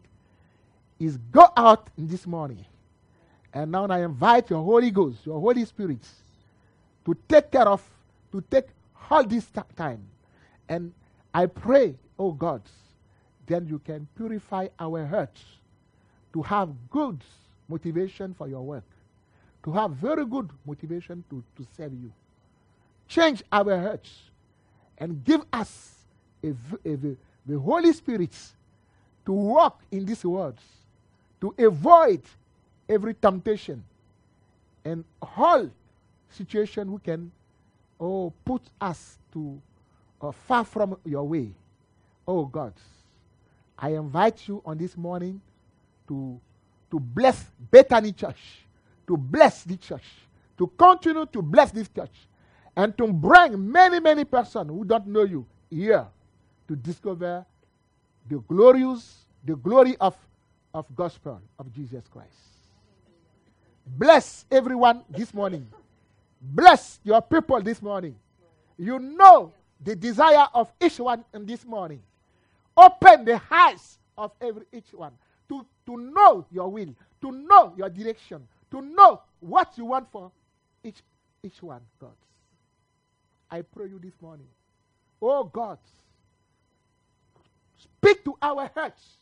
is 1.00 1.18
go 1.32 1.48
out 1.56 1.90
in 1.98 2.08
this 2.08 2.26
morning. 2.26 2.66
And 3.54 3.72
now 3.72 3.86
I 3.88 4.04
invite 4.04 4.50
your 4.50 4.64
Holy 4.64 4.92
Ghost, 4.92 5.26
your 5.26 5.40
Holy 5.40 5.66
Spirit, 5.66 6.06
to 7.10 7.18
take 7.28 7.52
care 7.52 7.68
of, 7.68 7.84
to 8.32 8.42
take 8.52 8.68
all 9.10 9.24
this 9.24 9.46
ti- 9.48 9.62
time. 9.76 10.02
And 10.68 10.94
I 11.34 11.48
pray, 11.48 11.96
oh 12.20 12.32
God, 12.32 12.62
then 13.48 13.68
you 13.68 13.80
can 13.80 14.08
purify 14.16 14.68
our 14.80 15.06
hearts 15.06 15.42
to 16.34 16.44
have 16.44 16.70
good 16.92 17.20
motivation 17.68 18.36
for 18.36 18.48
your 18.48 18.62
work, 18.62 18.84
to 19.64 19.72
have 19.72 19.92
very 19.92 20.26
good 20.26 20.50
motivation 20.66 21.24
to, 21.32 21.44
to 21.58 21.68
serve 21.76 21.94
you. 21.94 22.12
Change 23.08 23.44
our 23.52 23.80
hearts 23.80 24.12
and 25.00 25.24
give 25.24 25.42
us 25.52 25.96
a, 26.44 26.50
a 26.86 26.96
v- 26.96 27.18
the 27.48 27.60
Holy 27.60 27.92
Spirit 27.94 28.38
to 29.26 29.32
walk 29.32 29.82
in 29.92 30.06
these 30.06 30.24
words, 30.24 30.62
to 31.42 31.56
avoid 31.58 32.22
every 32.88 33.16
temptation 33.16 33.84
and 34.86 35.04
all 35.38 35.70
situation 36.30 36.88
who 36.88 37.00
can 37.00 37.32
oh 38.00 38.34
put 38.46 38.62
us 38.80 39.18
to 39.34 39.62
uh, 40.22 40.32
far 40.32 40.64
from 40.66 40.98
your 41.06 41.24
way. 41.28 41.52
Oh 42.28 42.46
God, 42.46 42.74
I 43.78 43.90
invite 43.90 44.48
you 44.48 44.62
on 44.66 44.78
this 44.78 44.96
morning 44.98 45.42
to 46.08 46.40
to 46.92 47.00
bless 47.00 47.46
Bethany 47.72 48.12
Church, 48.12 48.66
to 49.08 49.16
bless 49.16 49.64
the 49.64 49.78
church, 49.78 50.06
to 50.58 50.68
continue 50.78 51.26
to 51.28 51.42
bless 51.42 51.72
this 51.72 51.88
church, 51.88 52.14
and 52.76 52.98
to 52.98 53.08
bring 53.08 53.72
many, 53.72 54.00
many 54.00 54.26
persons 54.26 54.70
who 54.70 54.84
don't 54.84 55.08
know 55.08 55.24
you 55.24 55.46
here 55.70 56.08
to 56.68 56.76
discover 56.76 57.46
the 58.28 58.40
glorious, 58.48 59.26
the 59.44 59.56
glory 59.56 59.96
of, 60.00 60.16
of 60.74 60.86
gospel 60.96 61.42
of 61.58 61.74
Jesus 61.74 62.04
Christ. 62.08 62.30
Bless 63.86 64.46
everyone 64.52 65.04
this 65.10 65.34
morning. 65.34 65.68
Bless 66.42 67.00
your 67.04 67.22
people 67.22 67.62
this 67.62 67.82
morning. 67.82 68.16
You 68.78 69.00
know 69.00 69.52
the 69.84 69.96
desire 69.96 70.48
of 70.54 70.72
each 70.82 71.00
one 71.00 71.24
in 71.34 71.46
this 71.46 71.66
morning. 71.66 72.02
Open 72.78 73.26
the 73.26 73.42
eyes 73.52 73.98
of 74.18 74.32
every 74.40 74.66
each 74.72 74.94
one 74.94 75.12
to, 75.50 75.66
to 75.86 75.98
know 75.98 76.46
your 76.52 76.70
will, 76.72 76.94
to 77.22 77.32
know 77.32 77.74
your 77.78 77.90
direction, 77.90 78.48
to 78.72 78.82
know 78.82 79.22
what 79.40 79.78
you 79.78 79.86
want 79.86 80.10
for 80.12 80.32
each 80.84 81.02
each 81.44 81.62
one, 81.64 81.82
God. 82.00 82.16
I 83.50 83.62
pray 83.62 83.88
you 83.88 84.00
this 84.00 84.14
morning. 84.22 84.48
Oh 85.22 85.44
God, 85.46 85.78
speak 87.78 88.24
to 88.26 88.38
our 88.42 88.70
hearts 88.76 89.18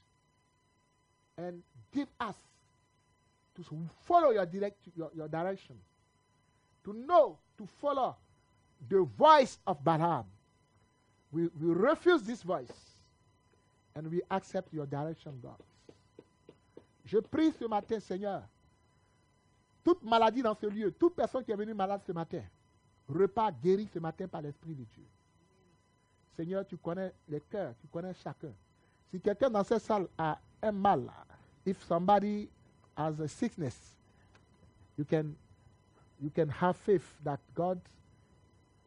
and 1.37 1.61
give 1.93 2.07
us 2.19 2.35
to 3.55 3.63
follow 4.05 4.31
your 4.31 4.45
direct 4.45 4.77
your, 4.95 5.09
your 5.15 5.27
direction. 5.27 5.75
To 6.87 6.93
know, 6.93 7.37
to 7.57 7.67
follow 7.81 8.15
the 8.87 9.03
voice 9.17 9.59
of 9.67 9.83
Balaam. 9.83 10.23
We, 11.33 11.49
refuse 11.59 12.21
this 12.23 12.41
voice 12.43 12.71
and 13.93 14.09
we 14.09 14.21
accept 14.31 14.73
your 14.73 14.85
direction, 14.85 15.33
God. 15.43 15.59
Je 17.03 17.17
prie 17.19 17.51
ce 17.59 17.65
matin, 17.67 17.99
Seigneur, 17.99 18.41
toute 19.83 20.01
maladie 20.01 20.41
dans 20.41 20.55
ce 20.55 20.65
lieu, 20.65 20.89
toute 20.93 21.13
personne 21.13 21.43
qui 21.43 21.51
est 21.51 21.55
venue 21.57 21.73
malade 21.73 21.99
ce 22.07 22.13
matin, 22.13 22.41
repas 23.09 23.51
guéri 23.51 23.89
ce 23.93 23.99
matin 23.99 24.25
par 24.29 24.41
l'Esprit 24.41 24.73
de 24.73 24.85
Dieu. 24.85 25.05
Seigneur, 26.37 26.65
tu 26.65 26.77
connais 26.77 27.11
les 27.27 27.41
cœurs, 27.41 27.73
tu 27.81 27.87
connais 27.87 28.13
chacun. 28.13 28.53
Si 29.09 29.19
quelqu'un 29.19 29.49
dans 29.49 29.63
cette 29.65 29.81
salle 29.81 30.07
a 30.17 30.39
un 30.61 30.71
mal, 30.71 31.11
if 31.65 31.83
somebody 31.83 32.47
has 32.95 33.19
a 33.19 33.27
sickness, 33.27 33.75
you 34.97 35.03
can, 35.03 35.33
you 36.21 36.29
can 36.29 36.49
have 36.49 36.75
faith 36.75 37.03
that 37.23 37.39
God 37.55 37.79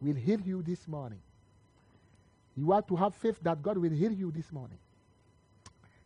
will 0.00 0.16
heal 0.16 0.40
you 0.40 0.62
this 0.62 0.86
morning. 0.88 1.20
You 2.56 2.72
have 2.72 2.86
to 2.88 2.96
have 2.96 3.14
faith 3.14 3.38
that 3.42 3.62
God 3.62 3.78
will 3.78 3.92
heal 3.92 4.12
you 4.12 4.30
this 4.32 4.50
morning. 4.52 4.78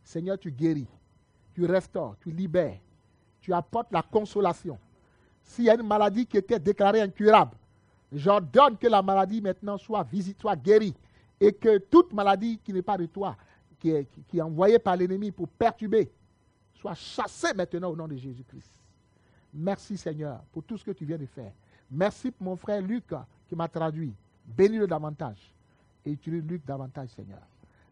Seigneur, 0.04 0.38
tu 0.38 0.50
guéris, 0.50 0.86
tu 1.54 1.64
restaures, 1.64 2.16
tu 2.20 2.30
libères, 2.30 2.78
tu 3.40 3.52
apportes 3.52 3.90
la 3.92 4.02
consolation. 4.02 4.78
S'il 5.42 5.64
y 5.64 5.70
a 5.70 5.74
une 5.74 5.86
maladie 5.86 6.26
qui 6.26 6.36
était 6.36 6.58
déclarée 6.58 7.00
incurable, 7.00 7.56
j'ordonne 8.12 8.76
que 8.76 8.86
la 8.86 9.02
maladie 9.02 9.40
maintenant 9.40 9.78
soit 9.78 10.02
visite, 10.02 10.40
soit 10.40 10.56
guérie, 10.56 10.94
et 11.40 11.52
que 11.52 11.78
toute 11.78 12.12
maladie 12.12 12.58
qui 12.62 12.72
n'est 12.72 12.82
pas 12.82 12.96
de 12.98 13.06
toi, 13.06 13.36
qui 13.78 13.90
est, 13.90 14.04
qui- 14.10 14.22
qui 14.24 14.38
est 14.38 14.42
envoyée 14.42 14.78
par 14.78 14.96
l'ennemi 14.96 15.30
pour 15.30 15.48
perturber, 15.48 16.10
soit 16.74 16.94
chassée 16.94 17.52
maintenant 17.54 17.90
au 17.90 17.96
nom 17.96 18.06
de 18.08 18.16
Jésus-Christ. 18.16 18.73
Merci 19.54 19.96
Seigneur 19.96 20.40
pour 20.52 20.64
tout 20.64 20.76
ce 20.76 20.84
que 20.84 20.90
tu 20.90 21.04
viens 21.04 21.16
de 21.18 21.26
faire. 21.26 21.52
Merci 21.90 22.30
pour 22.30 22.44
mon 22.44 22.56
frère 22.56 22.82
Luc 22.82 23.04
qui 23.48 23.54
m'a 23.54 23.68
traduit. 23.68 24.12
Bénis-le 24.44 24.86
davantage 24.86 25.52
et 26.04 26.10
utilise 26.10 26.44
Luc 26.44 26.64
davantage, 26.66 27.10
Seigneur. 27.10 27.40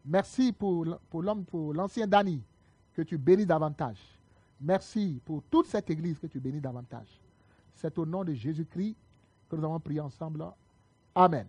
Merci 0.05 0.51
pour 0.51 0.85
l'homme, 1.13 1.45
pour 1.45 1.73
l'ancien 1.73 2.05
Dani 2.05 2.41
que 2.93 3.01
tu 3.01 3.17
bénis 3.17 3.45
davantage. 3.45 3.97
Merci 4.59 5.19
pour 5.25 5.41
toute 5.49 5.67
cette 5.67 5.89
église 5.89 6.19
que 6.19 6.27
tu 6.27 6.39
bénis 6.39 6.59
davantage. 6.59 7.07
C'est 7.73 7.97
au 7.97 8.05
nom 8.05 8.23
de 8.23 8.33
Jésus-Christ 8.33 8.95
que 9.49 9.55
nous 9.55 9.63
avons 9.63 9.79
prié 9.79 9.99
ensemble. 9.99 10.45
Amen. 11.15 11.47